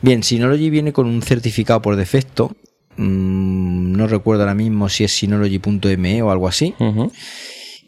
[0.01, 2.55] Bien, Synology viene con un certificado por defecto.
[2.97, 6.73] Mm, no recuerdo ahora mismo si es synology.me o algo así.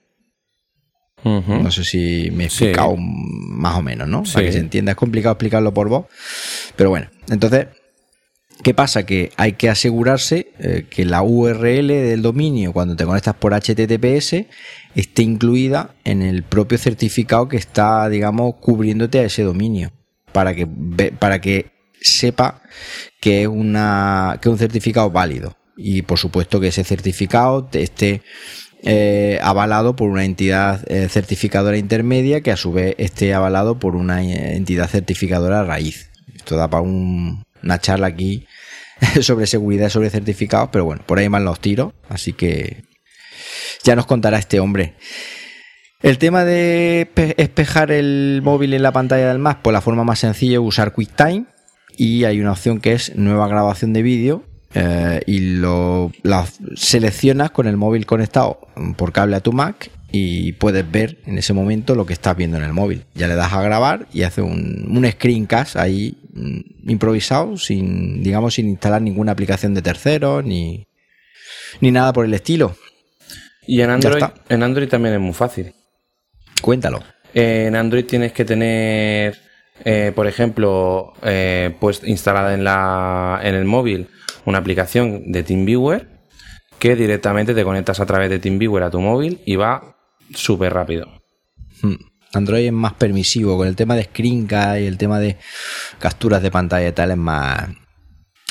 [1.24, 4.24] No sé si me he explicado más o menos, ¿no?
[4.24, 4.90] Para que se entienda.
[4.90, 6.06] Es complicado explicarlo por voz.
[6.74, 7.68] Pero bueno, entonces,
[8.64, 9.06] ¿qué pasa?
[9.06, 14.46] Que hay que asegurarse eh, que la URL del dominio, cuando te conectas por HTTPS,
[14.96, 19.92] esté incluida en el propio certificado que está, digamos, cubriéndote a ese dominio.
[20.32, 21.70] Para que, para que
[22.02, 22.62] sepa
[23.20, 25.56] que es, una, que un certificado válido.
[25.76, 28.22] Y por supuesto que ese certificado esté
[28.82, 33.94] eh, avalado por una entidad eh, certificadora intermedia que a su vez esté avalado por
[33.94, 36.10] una entidad certificadora raíz.
[36.34, 38.46] Esto da para una charla aquí
[39.20, 42.84] sobre seguridad, sobre certificados, pero bueno, por ahí más los tiros, así que
[43.84, 44.94] ya nos contará este hombre.
[46.02, 50.18] El tema de espejar el móvil en la pantalla del Mac, pues la forma más
[50.18, 51.51] sencilla es usar QuickTime
[51.96, 54.44] y hay una opción que es nueva grabación de vídeo
[54.74, 56.46] eh, y lo la
[56.76, 58.60] seleccionas con el móvil conectado
[58.96, 62.58] por cable a tu Mac y puedes ver en ese momento lo que estás viendo
[62.58, 63.04] en el móvil.
[63.14, 68.54] Ya le das a grabar y hace un, un screencast ahí mm, improvisado, sin, digamos,
[68.54, 70.86] sin instalar ninguna aplicación de terceros ni,
[71.80, 72.76] ni nada por el estilo.
[73.66, 75.72] Y en Android, en Android también es muy fácil.
[76.60, 77.02] Cuéntalo.
[77.32, 79.38] En Android tienes que tener
[79.84, 84.08] eh, por ejemplo, eh, pues instalada en, la, en el móvil
[84.44, 86.08] una aplicación de TeamViewer
[86.78, 89.96] que directamente te conectas a través de TeamViewer a tu móvil y va
[90.34, 91.22] súper rápido.
[91.80, 91.94] Hmm.
[92.34, 95.36] Android es más permisivo con el tema de screencast y el tema de
[95.98, 97.68] capturas de pantalla y tal es más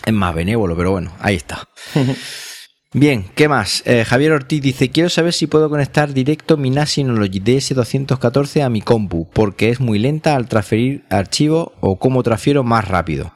[0.05, 1.67] es más benévolo, pero bueno, ahí está.
[2.93, 3.83] Bien, ¿qué más?
[3.85, 8.69] Eh, Javier Ortiz dice, quiero saber si puedo conectar directo mi NAS Synology DS214 a
[8.69, 13.31] mi compu, porque es muy lenta al transferir archivos o cómo transfiero más rápido.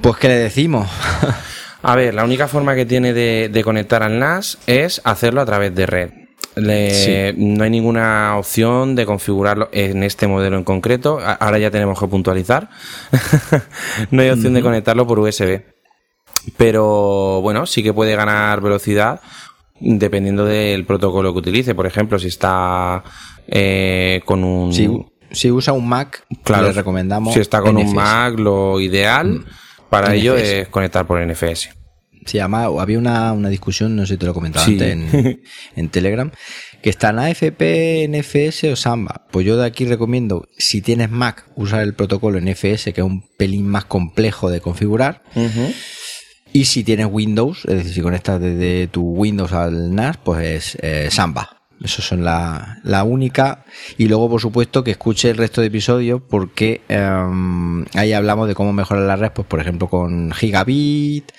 [0.00, 0.90] Pues, ¿qué le decimos?
[1.82, 5.72] a ver, la única forma que tiene de, conectar al NAS es hacerlo a través
[5.72, 6.10] de red.
[6.56, 11.20] No hay ninguna opción de configurarlo en este modelo en concreto.
[11.20, 12.68] Ahora ya tenemos que puntualizar.
[14.10, 15.73] no hay opción de conectarlo por USB.
[16.56, 19.20] Pero bueno, sí que puede ganar velocidad
[19.80, 21.74] dependiendo del protocolo que utilice.
[21.74, 23.02] Por ejemplo, si está
[23.46, 24.72] eh, con un.
[25.32, 27.34] Si, usa un Mac, claro, le recomendamos.
[27.34, 29.44] Si está con un Mac, lo ideal mm.
[29.90, 31.70] para ello es conectar por NFS.
[32.24, 35.42] Se llama, había una, discusión, no sé si te lo comentaba antes en,
[35.76, 36.30] en, Telegram,
[36.82, 39.26] que está en AFP, NFS o Samba.
[39.30, 43.28] Pues yo de aquí recomiendo, si tienes Mac, usar el protocolo NFS, que es un
[43.36, 45.22] pelín más complejo de configurar.
[46.56, 50.78] Y si tienes Windows, es decir, si conectas desde tu Windows al NAS, pues es
[50.82, 51.62] eh, Samba.
[51.82, 53.64] Eso son la, la, única.
[53.98, 58.54] Y luego, por supuesto, que escuche el resto de episodios porque em, ahí hablamos de
[58.54, 61.32] cómo mejorar la red, pues por ejemplo con gigabit,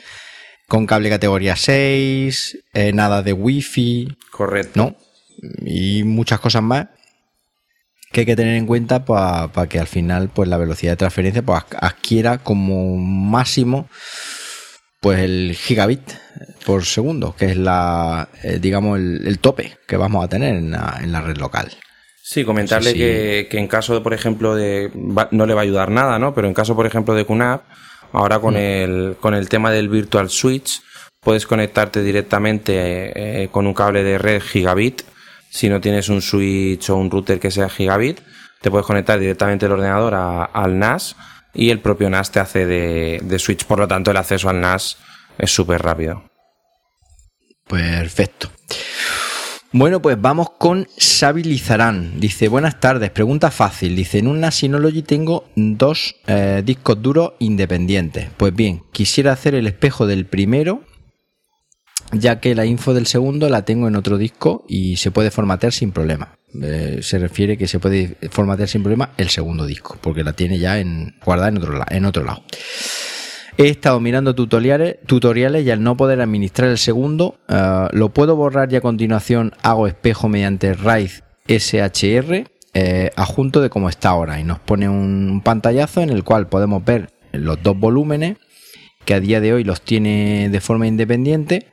[0.67, 4.17] con cable categoría 6, eh, nada de wifi.
[4.31, 4.71] Correcto.
[4.75, 4.95] ¿No?
[5.65, 6.87] Y muchas cosas más
[8.11, 11.41] que hay que tener en cuenta para que al final pues la velocidad de transferencia
[11.41, 13.89] pues adquiera como máximo
[15.05, 16.01] pues el gigabit
[16.65, 21.21] por segundo, que es la, eh, digamos, el, tope que vamos a tener en la,
[21.21, 21.69] red local.
[22.23, 24.89] Sí, comentarle Que, en caso de, por ejemplo, de
[25.29, 26.33] no le va a ayudar nada, ¿no?
[26.33, 27.61] Pero en caso, por ejemplo, de QNAP,
[28.13, 28.57] ahora con mm.
[28.57, 30.81] el con el tema del Virtual Switch,
[31.19, 35.03] puedes conectarte directamente eh, con un cable de red gigabit.
[35.51, 38.21] Si no tienes un switch o un router que sea gigabit,
[38.59, 41.15] te puedes conectar directamente el ordenador al NAS
[41.55, 43.65] y el propio NAS te hace de, switch.
[43.65, 44.97] Por lo tanto, el acceso al NAS
[45.37, 46.23] es súper rápido.
[47.67, 48.51] Perfecto.
[49.71, 52.19] Bueno, pues vamos con Xavi Lizarán.
[52.19, 53.95] Dice, buenas tardes, pregunta fácil.
[53.95, 58.29] Dice, en una Synology tengo dos eh, discos duros independientes.
[58.37, 60.83] Pues bien, quisiera hacer el espejo del primero,
[62.11, 65.73] ya que la info del segundo la tengo en otro disco y se puede formatear
[65.73, 66.37] sin problema.
[66.61, 70.59] Eh, se refiere que se puede formatear sin problema el segundo disco, porque la tiene
[70.59, 72.43] ya en, guardada en otro, en otro lado.
[73.57, 78.35] He estado mirando tutoriales, tutoriales y al no poder administrar el segundo, eh, lo puedo
[78.35, 81.11] borrar y a continuación hago espejo mediante RAID
[81.47, 86.47] SHR eh, adjunto de cómo está ahora y nos pone un pantallazo en el cual
[86.47, 88.37] podemos ver los dos volúmenes
[89.05, 91.67] que a día de hoy los tiene de forma independiente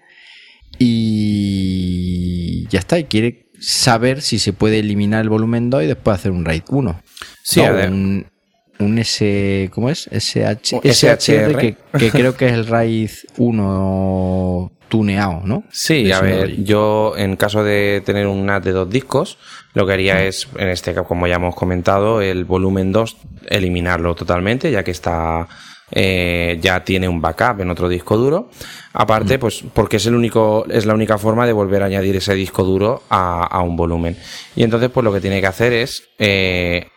[0.78, 6.16] y ya está y quiere saber si se puede eliminar el volumen 2 y después
[6.18, 7.00] hacer un RAID 1
[7.42, 7.90] Sí, No, a ver.
[7.90, 8.26] un,
[8.78, 10.08] un S ¿cómo es?
[10.12, 15.64] SH, SHR que, que creo que es el RAID 1 tuneado, ¿no?
[15.70, 19.38] Sí, De a ver, yo en caso de tener un NAT de dos discos,
[19.72, 23.16] lo que haría es, en este caso, como ya hemos comentado, el volumen 2,
[23.48, 25.48] eliminarlo totalmente, ya que está,
[25.92, 28.48] eh, ya tiene un backup en otro disco duro.
[28.94, 32.34] Aparte, pues, porque es el único, es la única forma de volver a añadir ese
[32.34, 34.16] disco duro a, a un volumen.
[34.56, 36.88] Y entonces, pues lo que tiene que hacer es, eh,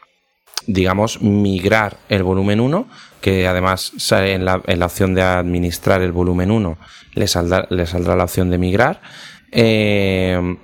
[0.66, 2.88] digamos, migrar el volumen 1,
[3.22, 6.78] que además sale en la, en la opción de administrar el volumen 1,
[7.14, 9.02] le saldrá, le saldrá la opción de migrar,
[9.52, 10.58] eh,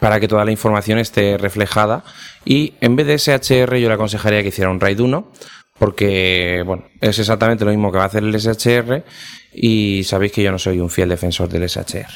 [0.00, 2.04] para que toda la información esté reflejada.
[2.44, 5.32] Y en vez de SHR, yo le aconsejaría que hiciera un RAID 1,
[5.78, 9.04] porque, bueno, es exactamente lo mismo que va a hacer el SHR,
[9.52, 12.06] y sabéis que yo no soy un fiel defensor del SHR.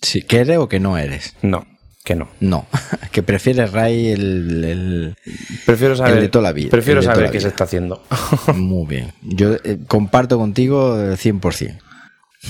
[0.00, 1.34] Sí, ¿que eres o que no eres?
[1.42, 1.66] No,
[2.04, 2.28] que no.
[2.40, 2.66] No,
[3.12, 5.16] que prefieres RAID el, el-
[5.64, 8.02] Prefiero saber, El de toda la vida, Prefiero saber qué se está haciendo.
[8.54, 9.12] Muy bien.
[9.22, 11.78] Yo eh, comparto contigo el 100%.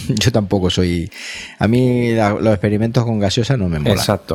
[0.08, 1.08] Yo tampoco soy...
[1.60, 3.96] A mí la- los experimentos con gaseosa no me molan.
[3.96, 4.34] Exacto.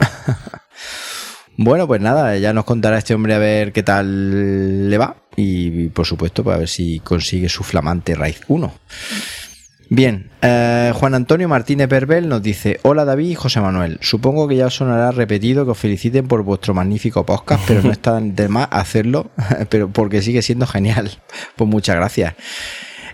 [1.61, 5.89] Bueno, pues nada, ya nos contará este hombre a ver qué tal le va y,
[5.89, 8.73] por supuesto, para ver si consigue su flamante RAID 1.
[9.89, 14.55] Bien, eh, Juan Antonio Martínez Berbel nos dice, hola David y José Manuel, supongo que
[14.55, 18.47] ya os sonará repetido que os feliciten por vuestro magnífico podcast, pero no está de
[18.47, 19.29] más hacerlo,
[19.69, 21.11] pero porque sigue siendo genial.
[21.57, 22.35] Pues muchas gracias.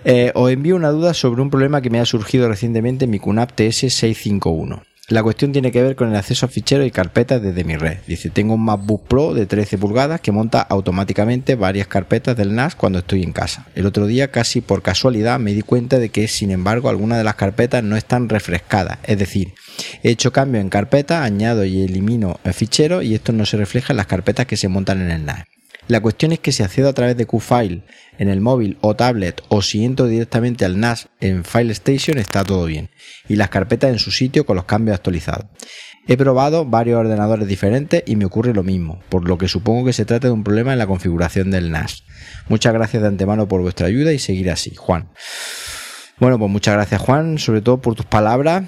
[0.03, 3.17] Eh, os envío una duda sobre un problema que me ha surgido recientemente en mi
[3.17, 4.83] QNAP TS651.
[5.07, 7.97] La cuestión tiene que ver con el acceso a ficheros y carpetas desde mi red.
[8.07, 12.73] Dice, tengo un MacBook Pro de 13 pulgadas que monta automáticamente varias carpetas del NAS
[12.73, 13.67] cuando estoy en casa.
[13.75, 17.23] El otro día, casi por casualidad, me di cuenta de que, sin embargo, algunas de
[17.23, 18.97] las carpetas no están refrescadas.
[19.03, 19.53] Es decir,
[20.01, 23.93] he hecho cambio en carpeta, añado y elimino el fichero y esto no se refleja
[23.93, 25.45] en las carpetas que se montan en el NAS.
[25.87, 27.83] La cuestión es que si accedo a través de QFile
[28.17, 32.43] en el móvil o tablet o si entro directamente al NAS en File Station está
[32.43, 32.89] todo bien
[33.29, 35.45] y las carpetas en su sitio con los cambios actualizados.
[36.07, 39.93] He probado varios ordenadores diferentes y me ocurre lo mismo, por lo que supongo que
[39.93, 42.03] se trata de un problema en la configuración del NAS.
[42.47, 45.09] Muchas gracias de antemano por vuestra ayuda y seguir así, Juan.
[46.19, 48.63] Bueno, pues muchas gracias Juan, sobre todo por tus palabras.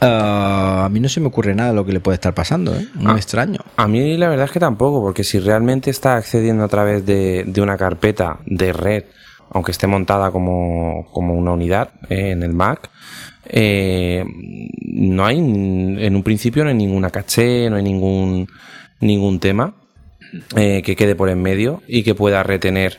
[0.00, 2.74] Ah, a mí no se me ocurre nada de lo que le puede estar pasando,
[2.74, 2.86] ¿eh?
[2.94, 3.16] Muy Ah.
[3.16, 3.58] extraño.
[3.76, 7.44] A mí la verdad es que tampoco, porque si realmente está accediendo a través de,
[7.46, 9.04] de una carpeta de red,
[9.50, 12.90] aunque esté montada como, como una unidad eh, en el Mac,
[13.46, 14.24] eh,
[14.84, 18.46] no hay, en un principio no hay ninguna caché, no hay ningún,
[19.00, 19.74] ningún tema
[20.54, 22.98] eh, que quede por en medio y que pueda retener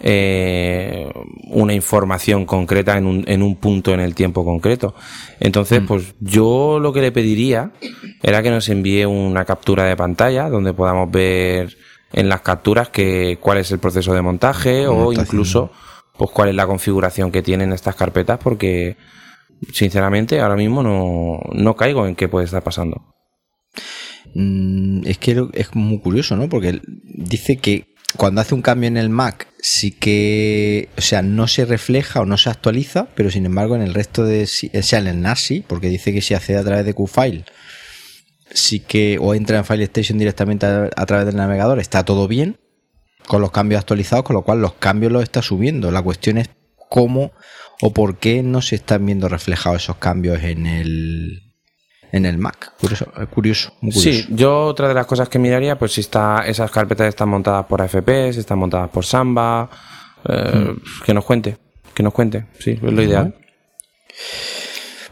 [0.00, 1.10] eh,
[1.48, 4.94] una información concreta en un, en un punto en el tiempo concreto.
[5.40, 7.72] Entonces, pues yo lo que le pediría
[8.22, 11.76] era que nos envíe una captura de pantalla donde podamos ver
[12.12, 15.70] en las capturas que cuál es el proceso de montaje Cómo o incluso
[16.16, 18.96] pues cuál es la configuración que tienen estas carpetas porque
[19.72, 23.14] sinceramente ahora mismo no, no caigo en qué puede estar pasando.
[24.34, 26.48] Mm, es que es muy curioso, ¿no?
[26.48, 31.46] Porque dice que cuando hace un cambio en el Mac sí que, o sea, no
[31.46, 34.98] se refleja o no se actualiza, pero sin embargo en el resto de, o sea,
[34.98, 37.44] en el NAS sí, porque dice que si accede a través de QFile,
[38.52, 42.58] sí que, o entra en File Station directamente a través del navegador, está todo bien,
[43.26, 45.90] con los cambios actualizados, con lo cual los cambios los está subiendo.
[45.90, 46.50] La cuestión es
[46.88, 47.32] cómo
[47.80, 51.49] o por qué no se están viendo reflejados esos cambios en el
[52.12, 52.72] en el Mac.
[52.80, 54.26] Curioso, curioso, muy curioso.
[54.26, 57.66] Sí, yo otra de las cosas que miraría, pues si está, esas carpetas están montadas
[57.66, 59.68] por AFP, si están montadas por Samba,
[60.28, 60.74] eh,
[61.04, 61.56] que nos cuente,
[61.94, 63.34] que nos cuente, sí, es lo ideal.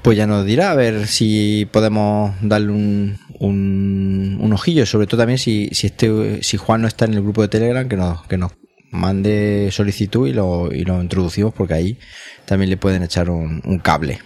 [0.03, 5.19] Pues ya nos dirá a ver si podemos darle un, un, un ojillo, sobre todo
[5.19, 8.23] también si, si este si Juan no está en el grupo de Telegram, que nos,
[8.27, 8.53] que nos
[8.91, 11.99] mande solicitud y lo, y lo introducimos porque ahí
[12.45, 14.19] también le pueden echar un, un cable.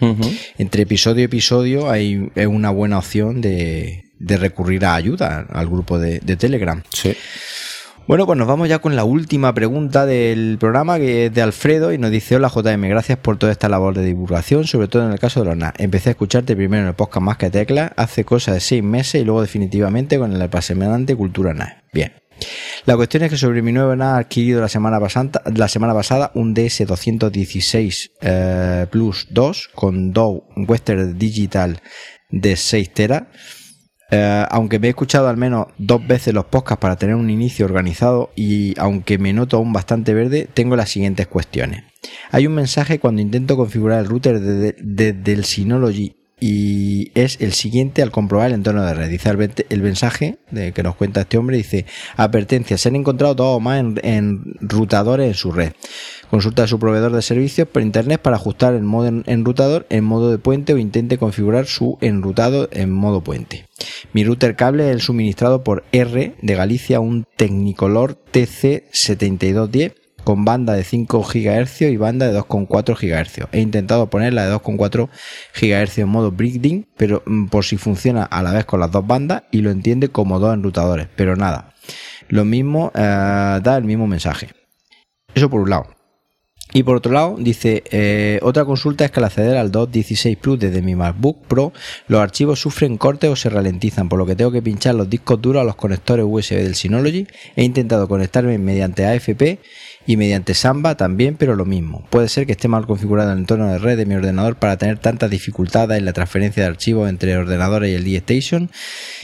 [0.59, 5.67] Entre episodio y episodio hay es una buena opción de, de recurrir a ayuda al
[5.67, 6.83] grupo de, de Telegram.
[6.91, 7.17] Sí.
[8.07, 11.93] Bueno, pues nos vamos ya con la última pregunta del programa, que es de Alfredo,
[11.93, 15.13] y nos dice, hola JM, gracias por toda esta labor de divulgación, sobre todo en
[15.13, 15.75] el caso de los NAS.
[15.79, 19.23] Empecé a escucharte primero en el podcast Más que Tecla, hace cosa de seis meses,
[19.23, 21.75] y luego definitivamente con el apasionante Cultura NAS.
[21.93, 22.22] Bien.
[22.85, 26.31] La cuestión es que sobre mi nuevo NAS adquirido la semana, pasanta, la semana pasada
[26.35, 31.81] un DS216 eh, Plus 2 con dos Western Digital
[32.31, 33.23] de 6 teras
[34.15, 37.65] eh, aunque me he escuchado al menos dos veces los podcasts para tener un inicio
[37.65, 41.85] organizado y aunque me noto aún bastante verde, tengo las siguientes cuestiones.
[42.31, 47.53] Hay un mensaje cuando intento configurar el router desde de, del Synology y es el
[47.53, 49.09] siguiente al comprobar el entorno de red.
[49.09, 49.31] Dice
[49.69, 51.87] el, mensaje de que nos cuenta este hombre, dice,
[52.17, 55.73] advertencia, se han encontrado todo más en, en rutadores en su red.
[56.31, 60.33] Consulta a su proveedor de servicios por internet para ajustar el modo enrutador en modo
[60.33, 63.69] de puente o intente configurar su enrutado en modo puente.
[64.13, 70.75] Mi router cable es el suministrado por R de Galicia, un Technicolor TC7210 con banda
[70.75, 73.49] de 5 GHz y banda de 2,4 GHz.
[73.53, 75.09] He intentado poner la de 2,4
[75.61, 79.07] GHz en modo breathing, pero mm, por si funciona a la vez con las dos
[79.07, 81.75] bandas y lo entiende como dos enrutadores, pero nada.
[82.29, 84.49] Lo mismo eh, da el mismo mensaje.
[85.35, 85.87] Eso por un lado.
[86.75, 90.59] Y por otro lado, dice, eh, otra consulta es que al acceder al 2.16 Plus
[90.59, 91.73] desde mi MacBook Pro,
[92.09, 95.41] los archivos sufren cortes o se ralentizan, por lo que tengo que pinchar los discos
[95.43, 97.27] duros a los conectores USB del Synology.
[97.57, 99.59] He intentado conectarme mediante AFP
[100.07, 102.05] y mediante Samba también, pero lo mismo.
[102.11, 104.99] Puede ser que esté mal configurado el entorno de red de mi ordenador para tener
[104.99, 108.71] tantas dificultades en la transferencia de archivos entre ordenadores y el D-Station.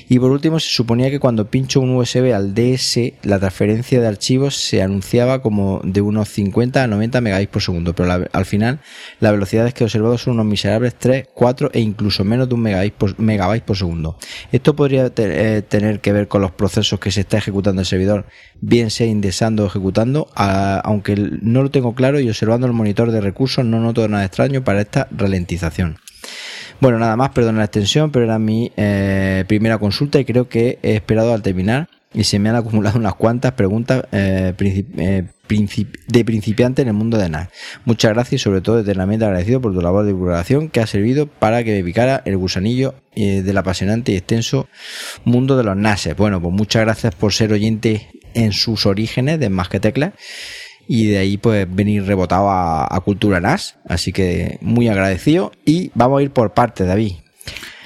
[0.08, 4.06] Y por último, se suponía que cuando pincho un USB al DS, la transferencia de
[4.06, 8.80] archivos se anunciaba como de unos 50 a 90 megabytes por segundo, pero al final
[9.20, 12.62] las velocidades que he observado son unos miserables 3, 4 e incluso menos de un
[12.62, 13.14] megabyte por,
[13.64, 14.18] por segundo.
[14.52, 18.26] Esto podría eh, tener que ver con los procesos que se está ejecutando el servidor,
[18.60, 23.10] bien sea indexando o ejecutando, a aunque no lo tengo claro y observando el monitor
[23.10, 25.98] de recursos no noto nada extraño para esta ralentización.
[26.80, 30.78] Bueno, nada más, perdón la extensión, pero era mi eh, primera consulta y creo que
[30.82, 35.24] he esperado al terminar y se me han acumulado unas cuantas preguntas eh, eh,
[36.06, 37.48] de principiante en el mundo de NAS.
[37.84, 41.26] Muchas gracias y sobre todo eternamente agradecido por tu labor de divulgación que ha servido
[41.26, 44.68] para que me picara el gusanillo del apasionante y extenso
[45.24, 46.10] mundo de los NAS.
[46.16, 48.06] Bueno, pues muchas gracias por ser oyente
[48.38, 50.12] en sus orígenes de Más que Teclas
[50.86, 53.76] y de ahí pues venir rebotado a, Cultura NAS.
[53.86, 57.12] Así que muy agradecido y vamos a ir por parte, David.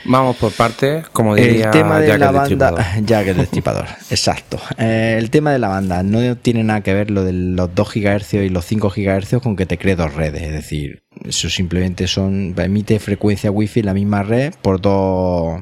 [0.05, 4.59] Vamos por parte, como diría el tema de la banda, ya que el destripador, exacto.
[4.77, 7.95] Eh, el tema de la banda no tiene nada que ver lo de los 2
[7.95, 12.09] GHz y los 5 GHz con que te cree dos redes, es decir, eso simplemente
[12.09, 15.61] son emite frecuencia wifi en la misma red por dos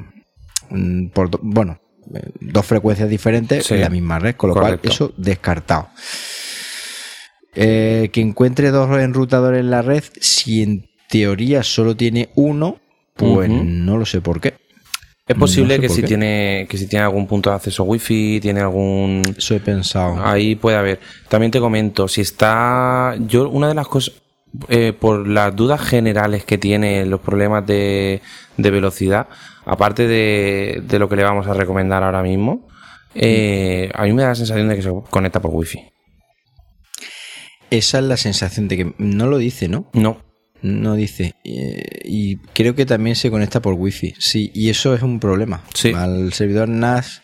[0.70, 1.89] mm, por bueno, eh,
[2.40, 5.88] dos frecuencias diferentes en la misma red, con lo cual eso descartado.
[7.54, 12.80] Eh, que encuentre dos enrutadores en la red, si en teoría solo tiene uno,
[13.16, 14.54] pues no lo sé por qué.
[15.26, 19.22] Es posible que si tiene que si tiene algún punto de acceso wifi, tiene algún
[19.36, 20.24] Eso he pensado.
[20.24, 21.00] Ahí puede haber.
[21.28, 24.14] También te comento, si está yo una de las cosas
[24.68, 28.20] eh, por las dudas generales que tiene los problemas de,
[28.56, 29.28] velocidad,
[29.64, 32.68] aparte de, de, lo que le vamos a recomendar ahora mismo,
[33.14, 35.90] eh, a mí me da la sensación de que se conecta por wifi.
[37.70, 39.88] Esa es la sensación de que no lo dice, ¿no?
[39.92, 40.24] No.
[40.62, 41.34] No dice.
[41.44, 44.14] Eh, y creo que también se conecta por wifi.
[44.18, 45.64] Sí, y eso es un problema.
[45.74, 45.92] Sí.
[45.94, 47.22] Al servidor NAS.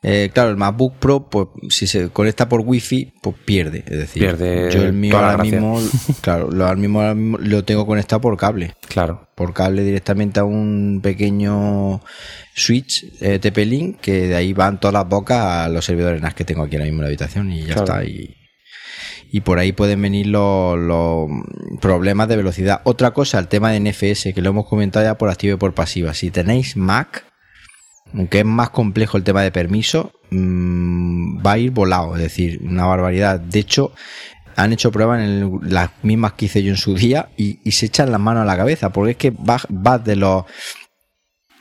[0.00, 3.82] Eh, claro, el MacBook Pro, pues si se conecta por wifi, pues pierde.
[3.86, 5.80] Es decir, pierde yo el mío ahora mismo,
[6.20, 8.74] claro, lo, mismo, ahora mismo lo tengo conectado por cable.
[8.88, 9.28] Claro.
[9.34, 12.00] Por cable directamente a un pequeño
[12.54, 16.44] switch eh, TP-Link que de ahí van todas las bocas a los servidores NAS que
[16.44, 18.04] tengo aquí ahora mismo en la habitación y ya está.
[18.04, 18.36] Y,
[19.30, 21.28] y por ahí pueden venir los,
[21.80, 22.80] problemas de velocidad.
[22.84, 25.74] Otra cosa, el tema de NFS, que lo hemos comentado ya por activa y por
[25.74, 26.14] pasiva.
[26.14, 27.24] Si tenéis Mac,
[28.14, 32.60] aunque es más complejo el tema de permiso, mm, va a ir volado, es decir,
[32.62, 33.40] una barbaridad.
[33.40, 33.92] De hecho,
[34.56, 38.10] han hecho pruebas en las mismas que hice yo en su día y, se echan
[38.10, 40.44] las manos a la cabeza, porque es que vas va de los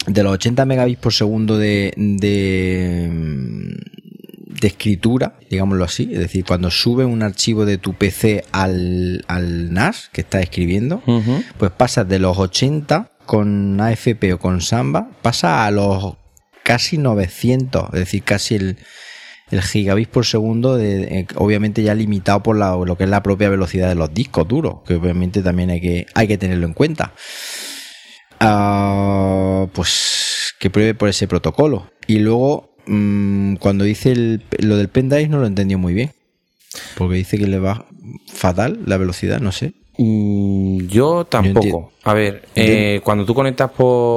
[0.08, 1.94] de los 80 megabits por segundo de,
[4.62, 9.74] de escritura, digámoslo así, es decir, cuando sube un archivo de tu PC al, al
[9.74, 11.04] NAS que está escribiendo,
[11.58, 16.16] pues pasas de los 80 con AFP o con Samba, pasa a los
[16.68, 18.78] casi 900, es decir, casi el,
[19.52, 23.88] el gigabit por segundo, eh, obviamente ya limitado por lo que es la propia velocidad
[23.88, 27.14] de los discos duros, que obviamente también hay que, hay que tenerlo en cuenta.
[28.42, 31.90] Ah, pues que pruebe por ese protocolo.
[32.06, 36.12] Y luego, mm, cuando dice lo del pendrive, no lo entendió muy bien.
[36.98, 37.86] Porque dice que le va
[38.28, 39.72] fatal la velocidad, no sé.
[39.98, 41.92] Mm, yo tampoco.
[42.04, 43.72] a ver, eh, cuando tú conectas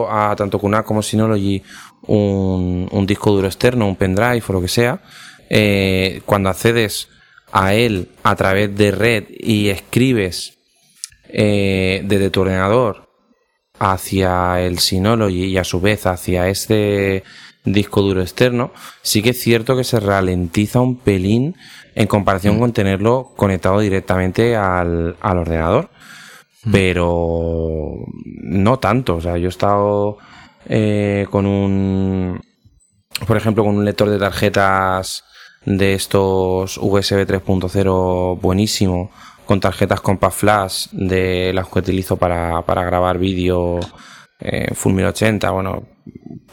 [0.08, 1.62] a tanto QNAP como Synology
[2.06, 5.00] un, un disco duro externo, un pendrive o lo que sea,
[5.48, 7.08] eh, cuando accedes
[7.52, 10.58] a él a través de red y escribes
[11.28, 13.08] eh, desde tu ordenador
[13.78, 17.24] hacia el Synology y a su vez hacia este
[17.64, 18.72] disco duro externo,
[19.02, 21.56] sí que es cierto que se ralentiza un pelín
[21.94, 22.60] en comparación mm.
[22.60, 25.90] con tenerlo conectado directamente al, ordenador.
[26.64, 26.72] Mm.
[26.72, 27.96] Pero
[28.42, 29.16] no tanto.
[29.16, 30.18] O sea, yo he estado
[30.66, 32.40] eh, con un,
[33.26, 35.24] por ejemplo, con un lector de tarjetas
[35.64, 39.10] de estos USB 3.0 buenísimo,
[39.44, 43.80] con tarjetas Compact Flash de las que utilizo para, para grabar vídeo
[44.40, 45.82] eh, Full 1080, bueno,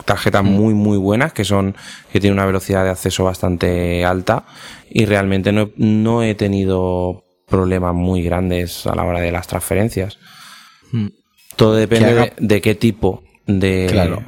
[0.06, 0.48] tarjetas mm.
[0.48, 1.76] muy muy buenas que son
[2.12, 4.46] que tienen una velocidad de acceso bastante alta
[4.90, 10.18] y realmente no, he tenido problemas muy grandes a la hora de las transferencias.
[10.92, 11.08] Mm.
[11.56, 13.88] Todo depende de, qué tipo de...
[13.90, 14.24] Claro.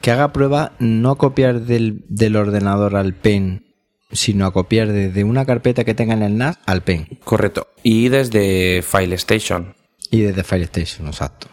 [0.00, 3.66] Que haga prueba no copiar del, del ordenador al pen,
[4.12, 7.06] sino a copiar desde una carpeta que tenga en el NAS al pen.
[7.22, 7.68] Correcto.
[7.82, 9.74] Y desde File Station.
[10.10, 11.48] Y desde File Station, exacto.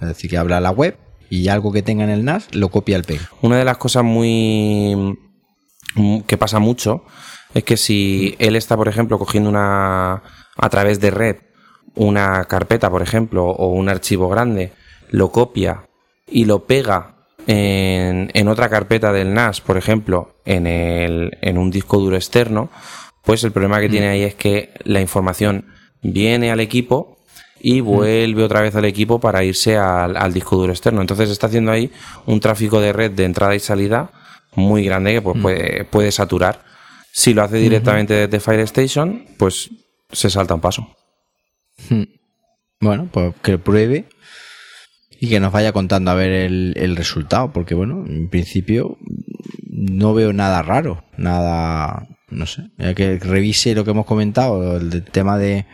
[0.00, 0.98] Es decir, que habla la web
[1.32, 3.18] y algo que tenga en el NAS lo copia al pen.
[3.40, 5.18] Una de las cosas muy
[6.26, 7.04] que pasa mucho
[7.54, 10.22] es que si él está, por ejemplo, cogiendo una
[10.56, 11.36] a través de red
[11.94, 14.72] una carpeta, por ejemplo, o un archivo grande,
[15.08, 15.88] lo copia
[16.26, 21.70] y lo pega en, en otra carpeta del NAS, por ejemplo, en, el, en un
[21.70, 22.68] disco duro externo,
[23.24, 24.10] pues el problema que tiene mm.
[24.10, 25.72] ahí es que la información
[26.02, 27.16] viene al equipo
[27.64, 31.00] y vuelve otra vez al equipo para irse al, disco duro externo.
[31.00, 31.92] Entonces está haciendo ahí
[32.26, 34.10] un tráfico de red de entrada y salida
[34.56, 36.64] muy grande que pues, puede, puede, saturar.
[37.12, 39.70] Si lo hace directamente desde Fire Station, pues
[40.10, 40.96] se salta un paso.
[42.80, 44.06] Bueno, pues que pruebe
[45.20, 48.98] y que nos vaya contando a ver el, resultado, porque bueno, en principio
[49.70, 55.38] no veo nada raro, nada, no sé, que revise lo que hemos comentado, el tema
[55.38, 55.66] de,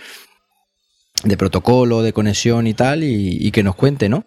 [1.24, 4.24] de protocolo, de conexión y tal, y, que nos cuente, ¿no?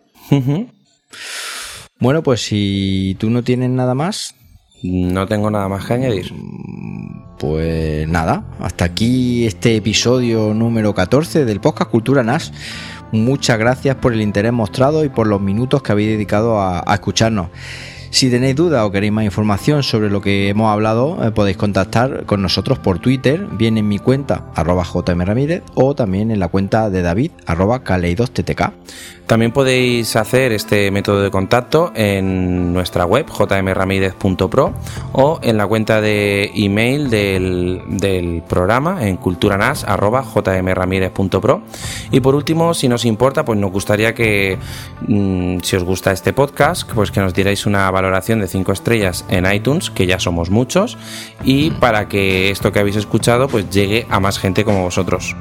[2.00, 4.36] Bueno, pues si tú no tienes nada más.
[4.84, 6.34] No tengo nada más que añadir.
[7.38, 12.52] Pues nada, hasta aquí este episodio número 14 del podcast Cultura NAS.
[13.12, 17.50] Muchas gracias por el interés mostrado y por los minutos que habéis dedicado a, escucharnos.
[18.12, 22.26] Si tenéis dudas o queréis más información sobre lo que hemos hablado, eh, podéis contactar
[22.26, 26.90] con nosotros por Twitter, bien en mi cuenta, arroba jmramírez, o también en la cuenta
[26.90, 28.74] de David, arroba kaleidos.ttk.
[29.32, 34.74] También podéis hacer este método de contacto en nuestra web jmramírez.pro
[35.14, 41.62] o en la cuenta de email del, programa en culturanas.jmramírez.pro.
[42.12, 44.58] Y por último, si nos importa, pues nos gustaría que,
[45.08, 49.26] mm, si os gusta este podcast, pues que nos dierais una valoración de 5 estrellas
[49.30, 50.98] en iTunes, que ya somos muchos,
[51.44, 55.36] y para que esto que habéis escuchado pues llegue a más gente como vosotros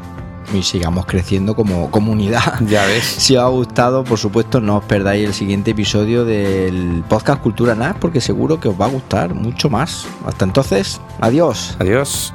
[0.55, 2.61] y sigamos creciendo como comunidad.
[2.67, 3.05] Ya ves.
[3.19, 7.75] Si os ha gustado, por supuesto, no os perdáis el siguiente episodio del podcast Cultura
[7.75, 10.07] NAS porque seguro que os va a gustar mucho más.
[10.27, 11.77] Hasta entonces, adiós.
[11.79, 12.33] Adiós.